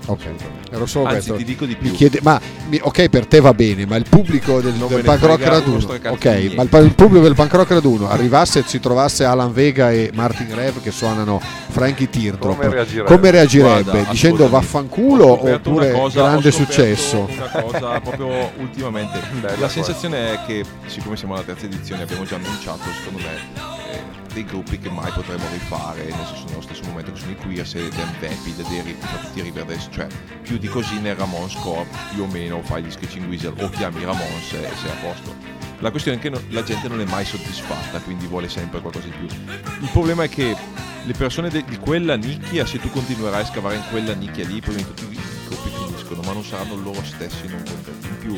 Ok, 0.08 0.26
ero 0.74 0.86
solo 0.86 1.05
Anzi, 1.05 1.15
questo. 1.15 1.36
ti 1.36 1.43
dico 1.43 1.65
di 1.65 1.76
Mi 1.80 1.89
più. 1.89 1.97
chiede, 1.97 2.19
ma 2.24 2.39
mi- 2.69 2.80
ok, 2.82 3.09
per 3.09 3.26
te 3.28 3.39
va 3.39 3.53
bene, 3.53 3.86
ma 3.86 3.95
il 3.95 4.05
pubblico 4.09 4.59
del, 4.61 4.74
Non 4.74 4.88
del 4.89 5.03
punk 5.03 5.21
rock 5.21 5.43
raduno, 5.45 5.86
ok, 6.07 6.26
ma 6.55 6.63
il, 6.63 6.86
il 6.86 6.93
pubblico 6.95 7.24
del 7.24 7.36
punk 7.36 7.53
rock 7.53 7.69
raduno 7.71 8.09
arrivasse 8.09 8.59
e 8.59 8.63
si 8.65 8.80
trovasse 8.80 9.24
Alan 9.24 9.53
Vega 9.53 9.91
e 9.91 10.09
Martin 10.13 10.53
Rev 10.53 10.82
che 10.82 10.91
suonano 10.91 11.39
Frankie 11.69 12.09
Teardrop, 12.09 12.55
Come 12.57 12.69
reagirebbe? 12.74 13.07
come 13.15 13.32
reagirebbe? 13.32 13.91
Guarda, 13.91 14.11
Dicendo 14.11 14.49
vaffanculo 14.49 15.43
oppure 15.53 15.91
cosa- 15.91 16.21
grande 16.21 16.51
successo? 16.51 17.28
Una 17.30 17.61
cosa 17.61 17.99
proprio 18.01 18.51
ultimamente. 18.59 19.19
Bella 19.39 19.55
La 19.59 19.69
sensazione 19.69 20.34
è 20.34 20.39
che, 20.45 20.63
siccome 20.88 21.15
siamo 21.17 21.34
alla 21.36 21.43
terza 21.43 21.65
edizione, 21.65 22.03
abbiamo 22.03 22.24
già 22.26 22.36
annunciato, 22.36 22.82
secondo 22.99 23.19
me, 23.26 23.34
eh, 23.91 24.01
dei 24.34 24.45
gruppi 24.45 24.80
che 24.80 24.89
mai 24.89 25.11
potremo 25.11 25.43
rifare, 25.51 26.03
nel 26.05 26.26
senso 26.28 26.45
nello 26.49 26.61
stesso 26.61 26.82
momento 26.86 27.11
che 27.11 27.19
sono 27.19 27.32
i 27.32 27.36
Queers 27.36 27.76
e 27.76 27.88
Dan 27.95 28.13
Vapid, 28.19 28.67
dei 28.67 28.82
ri- 28.82 28.97
tutti 29.24 29.39
i 29.39 29.41
Riverdance, 29.43 29.88
cioè 29.91 30.07
più 30.41 30.57
di 30.64 30.70
così 30.70 30.97
nel 31.01 31.18
Ramones 31.18 31.55
Core, 31.55 31.86
più 32.14 32.24
o 32.24 32.26
meno 32.28 32.61
fai 32.64 32.84
gli 32.84 32.89
Sketching 32.89 33.28
Wizard 33.28 33.59
o 33.61 33.70
chiami 33.70 33.99
i 33.99 34.05
Ramones 34.05 34.53
e 34.53 34.70
sei 34.82 34.91
a 34.91 34.95
posto. 35.01 35.36
La 35.80 35.91
questione 35.91 36.18
è 36.20 36.22
che 36.22 36.30
no- 36.30 36.39
la 36.51 36.64
gente 36.64 36.88
non 36.88 37.01
è 37.01 37.03
mai 37.03 37.26
soddisfatta, 37.26 37.99
quindi 37.99 38.28
vuole 38.28 38.47
sempre 38.47 38.80
qualcosa 38.80 39.07
di 39.07 39.11
più. 39.11 39.28
Il 39.82 39.89
problema 39.91 40.24
è 40.24 40.30
che 40.30 40.55
le 41.03 41.14
persone 41.16 41.49
de- 41.49 41.66
di 41.68 41.76
quella 41.76 42.16
nicchia, 42.16 42.66
se 42.66 42.80
tu 42.80 42.89
continuerai 42.89 43.41
a 43.41 43.45
scavare 43.45 43.76
in 43.76 43.84
quella 43.89 44.14
nicchia 44.14 44.45
lì, 44.47 44.61
poi 44.61 44.76
tutti 44.76 45.03
i 45.03 45.83
finiscono, 46.14 46.22
ma 46.22 46.34
non 46.34 46.43
saranno 46.43 46.76
loro 46.76 47.03
stessi 47.03 47.47
non 47.47 47.64
contenti. 47.64 48.07
In 48.07 48.18
più, 48.20 48.36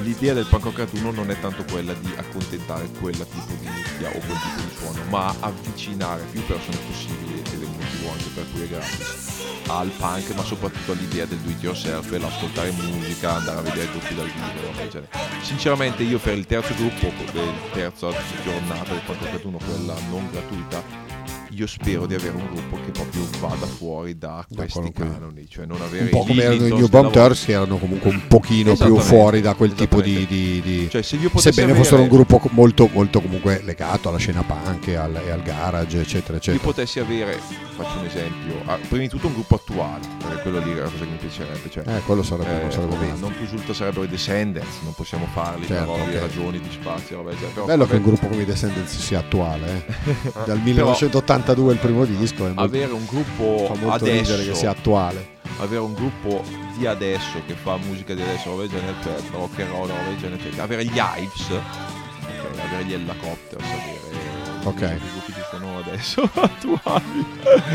l'idea 0.00 0.34
del 0.34 0.46
punk 0.46 0.64
rock 0.64 0.92
non 0.94 1.30
è 1.30 1.38
tanto 1.40 1.64
quella 1.64 1.92
di 1.94 2.12
accontentare 2.16 2.88
quel 3.00 3.16
tipo 3.16 3.52
di 3.60 3.68
nicchia 3.68 4.08
o 4.08 4.18
quel 4.18 4.38
tipo 4.38 4.60
di 4.60 4.74
suono, 4.76 5.04
ma 5.10 5.34
avvicinare 5.40 6.24
più 6.30 6.44
persone 6.46 6.76
possibili, 6.88 7.38
ed 7.38 7.46
è 7.46 7.54
il 7.54 7.68
motivo 7.68 8.10
anche 8.10 8.28
per 8.34 8.44
cui 8.52 8.62
è 8.62 8.68
gratis, 8.68 9.42
al 9.66 9.88
punk, 9.88 10.30
ma 10.34 10.42
soprattutto 10.42 10.92
all'idea 10.92 11.26
del 11.26 11.38
do 11.38 11.50
it 11.50 11.62
yourself, 11.62 12.10
e 12.12 12.18
l'ascoltare 12.18 12.70
musica, 12.70 13.34
andare 13.34 13.58
a 13.58 13.62
vedere 13.62 13.90
gruppi 13.90 14.14
dal 14.14 14.26
vivo. 14.26 15.06
Sinceramente 15.42 16.02
io 16.02 16.18
per 16.18 16.36
il 16.36 16.46
terzo 16.46 16.74
gruppo, 16.74 17.12
del 17.32 17.52
terza 17.72 18.10
giornata 18.42 18.92
del 18.92 19.02
punk 19.04 19.20
rock 19.20 19.32
raduno, 19.32 19.58
quella 19.58 19.94
non 20.10 20.28
gratuita, 20.30 21.06
io 21.58 21.66
spero 21.66 22.06
di 22.06 22.14
avere 22.14 22.36
un 22.36 22.46
gruppo 22.52 22.78
che 22.84 22.92
proprio 22.92 23.26
vada 23.40 23.66
fuori 23.66 24.16
da 24.16 24.46
questi 24.54 24.92
canoni, 24.92 25.48
cioè 25.48 25.66
non 25.66 25.80
avere 25.82 26.04
Un 26.04 26.10
po' 26.10 26.24
come 26.24 26.42
erano 26.42 26.66
i 26.66 26.72
New 26.72 26.86
Bomb. 26.88 27.10
Turks 27.10 27.44
che 27.46 27.52
erano 27.52 27.78
comunque 27.78 28.10
un 28.10 28.26
pochino 28.28 28.76
più 28.76 28.96
fuori 28.98 29.40
da 29.40 29.54
quel 29.54 29.74
tipo 29.74 30.00
di, 30.00 30.24
di- 30.26 30.60
di- 30.62 30.88
Cioè, 30.88 31.02
se 31.02 31.16
io 31.16 31.30
sebbene 31.34 31.70
avere- 31.72 31.78
fossero 31.84 32.02
un 32.02 32.08
gruppo 32.08 32.40
molto, 32.50 32.88
molto 32.92 33.20
comunque 33.20 33.60
legato 33.64 34.08
alla 34.08 34.18
scena 34.18 34.42
punk 34.42 34.86
e 34.86 34.94
al, 34.94 35.16
e 35.16 35.30
al 35.30 35.42
garage 35.42 35.98
eccetera 36.00 36.34
io 36.34 36.38
eccetera 36.38 36.62
potessi 36.64 37.00
avere, 37.00 37.40
faccio 37.74 37.98
un 37.98 38.04
esempio, 38.06 38.54
prima 38.88 39.02
di 39.02 39.08
tutto 39.08 39.26
un 39.26 39.32
gruppo 39.32 39.56
attuale, 39.56 40.06
perché 40.18 40.42
quello 40.42 40.58
lì 40.60 40.70
è 40.72 40.74
la 40.76 40.82
cosa 40.88 41.04
che 41.04 41.10
mi 41.10 41.16
piacerebbe, 41.16 41.70
cioè, 41.70 41.88
eh, 41.88 42.00
quello 42.06 42.22
sarebbe, 42.22 42.56
eh, 42.58 42.62
non 42.62 42.70
sarebbe 42.72 42.94
vabbè, 42.96 43.12
non 43.18 43.32
più 43.32 43.40
risulta 43.40 43.74
sarebbero 43.74 44.04
i 44.04 44.08
Descendants, 44.08 44.76
non 44.84 44.94
possiamo 44.94 45.26
farli 45.32 45.66
Certo, 45.66 45.90
per 45.92 46.02
ovvie 46.02 46.16
ok. 46.16 46.22
ragioni 46.22 46.60
di 46.60 46.70
spazio, 46.70 47.22
vabbè, 47.22 47.36
cioè, 47.36 47.48
però, 47.50 47.66
Bello 47.66 47.86
che 47.86 47.94
un 47.96 47.98
vabbè, 48.02 48.10
gruppo 48.10 48.28
come 48.28 48.42
i 48.42 48.46
Descendants 48.46 48.96
sia 48.96 49.18
attuale, 49.18 49.84
eh. 50.04 50.32
dal 50.46 50.58
1982 51.54 51.72
il 51.72 51.78
primo 51.78 52.04
disco, 52.04 52.44
è 52.44 52.48
molto, 52.48 52.60
avere 52.62 52.92
un 52.92 53.04
gruppo 53.06 53.72
fa 53.74 53.80
molto 53.80 54.04
ridere 54.04 54.44
che 54.44 54.54
sia 54.54 54.70
adesso, 54.70 54.70
attuale. 54.70 55.28
avere 55.60 55.80
un 55.80 55.94
gruppo 55.94 56.44
di 56.76 56.86
adesso 56.86 57.40
che 57.46 57.54
fa 57.54 57.76
musica 57.76 58.14
di 58.14 58.22
adesso, 58.22 58.50
roba 58.50 58.62
del 58.62 58.70
genere, 58.70 58.94
cioè 59.02 59.14
rock 59.32 59.60
and 59.60 59.70
roll, 59.70 59.88
roba 59.88 60.02
del 60.08 60.18
genere, 60.18 60.40
cioè, 60.52 60.60
avere 60.60 60.84
gli 60.84 60.96
Hives, 60.96 61.48
ok, 61.50 62.60
avere 62.64 62.84
gli 62.84 62.92
Helicopters, 62.92 63.64
avere 63.64 64.06
Ok. 64.64 64.80
i 64.82 64.98
gruppi 65.10 65.32
che 65.32 65.44
sono 65.50 65.78
adesso 65.78 66.22
attuali. 66.34 67.26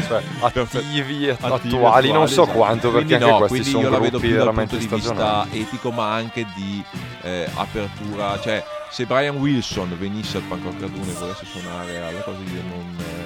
Cioè, 0.07 0.21
attivi 0.41 1.29
Attivi, 1.29 1.75
attuali, 1.75 2.11
non 2.11 2.27
so 2.27 2.43
esatto. 2.43 2.57
quanto, 2.57 2.91
perché 2.91 3.05
Quindi 3.17 3.23
anche 3.23 3.25
no, 3.31 3.37
questi 3.37 3.57
quindi 3.57 3.69
sono 3.71 3.83
io 3.83 3.89
la 3.89 3.97
vedo 3.99 4.09
gruppi 4.11 4.27
più 4.27 4.35
dal 4.35 4.45
veramente 4.45 4.77
punto 4.77 4.95
di 4.95 5.01
stagionali. 5.01 5.49
vista 5.49 5.65
etico 5.69 5.91
ma 5.91 6.13
anche 6.13 6.45
di 6.55 6.83
eh, 7.23 7.47
apertura 7.55 8.39
cioè 8.41 8.63
se 8.91 9.05
Brian 9.05 9.37
Wilson 9.37 9.97
venisse 9.97 10.37
al 10.37 10.43
Punk 10.43 10.63
Rock 10.65 10.81
Raduno 10.81 11.09
e 11.09 11.13
volesse 11.13 11.45
suonare 11.45 11.97
alla 11.99 12.19
cosa 12.19 12.37
io 12.37 12.61
non, 12.67 12.95
eh, 12.99 13.21
non 13.21 13.22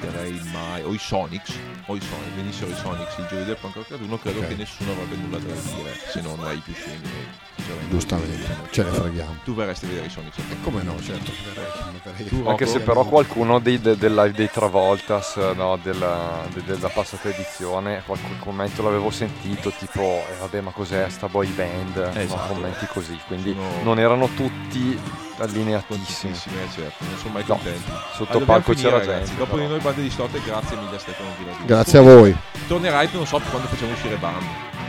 metterei 0.00 0.40
mai 0.52 0.82
o 0.82 0.92
i 0.92 0.98
Sonics 0.98 1.52
o 1.86 1.94
i 1.96 2.00
Sonics 2.00 2.34
venissero 2.34 2.70
i 2.70 2.74
Sonics 2.74 3.16
il 3.18 3.26
giovedì 3.28 3.46
del 3.46 3.56
Punk 3.56 3.76
Rock 3.76 3.90
Raduno 3.90 4.18
credo 4.18 4.40
Ok. 4.40 4.48
che 4.48 4.54
nessuno 4.54 4.92
avrebbe 4.92 5.16
nulla 5.16 5.38
da 5.38 5.44
dire 5.52 5.92
se 6.10 6.20
non 6.20 6.42
ai 6.44 6.56
più 6.58 6.72
scemi 6.74 7.08
sinceramente. 7.56 7.90
Giustamente, 7.90 8.56
ce 8.70 8.82
ne 8.82 8.90
freghiamo. 8.90 9.36
tu 9.44 9.54
verresti 9.54 9.84
a 9.84 9.88
vedere 9.88 10.06
i 10.06 10.10
Sonics 10.10 10.38
E 10.38 10.60
come 10.62 10.82
no, 10.82 11.00
certo, 11.02 11.30
verrei, 11.44 11.70
verrei. 12.02 12.26
Tu, 12.28 12.48
Anche 12.48 12.66
se 12.66 12.80
però 12.80 13.04
qualcuno 13.04 13.58
dei, 13.58 13.80
de- 13.80 13.96
del 13.96 14.14
live 14.14 14.32
dei 14.32 14.50
Travoltas 14.50 15.36
no, 15.36 15.78
della, 15.82 16.44
de- 16.52 16.64
della 16.64 16.88
passata 16.88 17.28
edizione, 17.28 18.02
qualche 18.06 18.38
commento 18.38 18.82
l'avevo 18.82 19.10
sentito 19.10 19.70
tipo 19.70 20.00
eh, 20.02 20.36
vabbè 20.40 20.60
ma 20.60 20.70
cos'è 20.70 21.08
sta 21.10 21.28
boy 21.28 21.46
band, 21.48 21.96
no, 21.96 22.20
Esatto. 22.20 22.52
commenti 22.54 22.86
così, 22.86 23.18
quindi 23.26 23.52
Sono- 23.52 23.82
non 23.82 23.98
erano 23.98 24.28
tutti 24.34 24.98
allineatissimi. 25.44 26.32
Eh, 26.34 26.68
certo, 26.74 27.04
non 27.04 27.18
sono 27.18 27.32
mai 27.32 27.44
No, 27.46 27.54
contenti. 27.54 27.82
Sotto 28.12 28.22
Ah, 28.22 28.32
dobbiamo 28.32 28.44
palco 28.46 28.72
finire, 28.72 28.90
c'era 28.90 28.98
ragazzi. 28.98 29.24
gente. 29.26 29.36
Dopo 29.38 29.54
però. 29.54 29.62
di 29.66 29.70
noi 29.72 29.80
bande 29.80 30.02
di 30.02 30.10
storte, 30.10 30.40
grazie 30.44 30.76
mille 30.76 30.96
a 30.96 30.98
Stefano 30.98 31.28
Viladini. 31.38 31.64
Grazie 31.66 31.98
a 31.98 32.02
voi. 32.02 32.36
Tornerai, 32.66 33.08
non 33.12 33.26
so 33.26 33.40
quando 33.50 33.68
facciamo 33.68 33.92
uscire 33.92 34.16
band. 34.16 34.42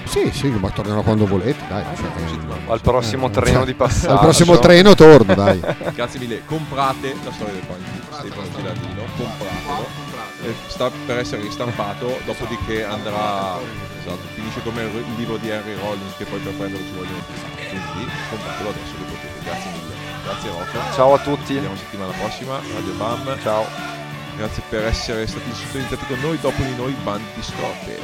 Sì, 0.05 0.29
sì, 0.33 0.47
ma 0.49 0.69
tornerò 0.71 1.01
quando 1.03 1.25
volete, 1.25 1.63
dai. 1.69 1.83
Ah, 1.83 1.95
cioè, 1.95 2.07
Al 2.67 2.81
prossimo 2.81 3.27
Eh, 3.27 3.31
treno 3.31 3.57
cioè, 3.59 3.65
di 3.65 3.73
passaggio. 3.75 4.13
Al 4.13 4.19
prossimo 4.19 4.59
treno 4.59 4.93
torno, 4.95 5.33
dai. 5.35 5.59
Grazie 5.93 6.19
mille, 6.19 6.43
comprate 6.45 7.15
la 7.23 7.31
storia 7.31 7.53
del 7.53 7.63
Stefano 8.09 8.47
Gilardino, 8.55 9.03
compratelo. 9.15 10.09
Eh, 10.43 10.53
sta 10.67 10.89
per 11.05 11.19
essere 11.19 11.43
ristampato, 11.43 12.19
dopodiché 12.25 12.83
andrà, 12.83 13.57
esatto, 14.01 14.19
finisce 14.33 14.59
come 14.63 14.81
il 14.83 15.05
libro 15.15 15.37
di 15.37 15.49
Henry 15.49 15.75
Rollins 15.75 16.15
che 16.17 16.25
poi 16.25 16.39
per 16.39 16.53
prenderlo 16.55 16.85
ci 16.85 16.93
vogliono 16.93 17.21
più. 17.27 17.69
Quindi 17.69 18.11
compratelo 18.29 18.69
adesso 18.69 18.91
che 18.97 19.03
potete. 19.03 19.43
Grazie 19.45 19.69
mille. 19.71 20.10
Grazie 20.23 20.49
Rocca. 20.49 20.91
Ciao 20.93 21.13
a 21.13 21.19
tutti. 21.19 21.45
Ci 21.45 21.53
vediamo 21.53 21.75
settimana 21.75 22.11
prossima. 22.13 22.59
Radio 22.73 22.93
Bam. 22.93 23.39
Ciao. 23.41 23.65
Grazie 24.35 24.63
per 24.69 24.85
essere 24.85 25.27
stati 25.27 25.53
sintonizzati 25.53 26.05
con 26.05 26.19
noi 26.19 26.39
dopo 26.39 26.61
di 26.61 26.75
noi 26.75 26.93
Banti 27.03 27.41
Scotte. 27.41 27.99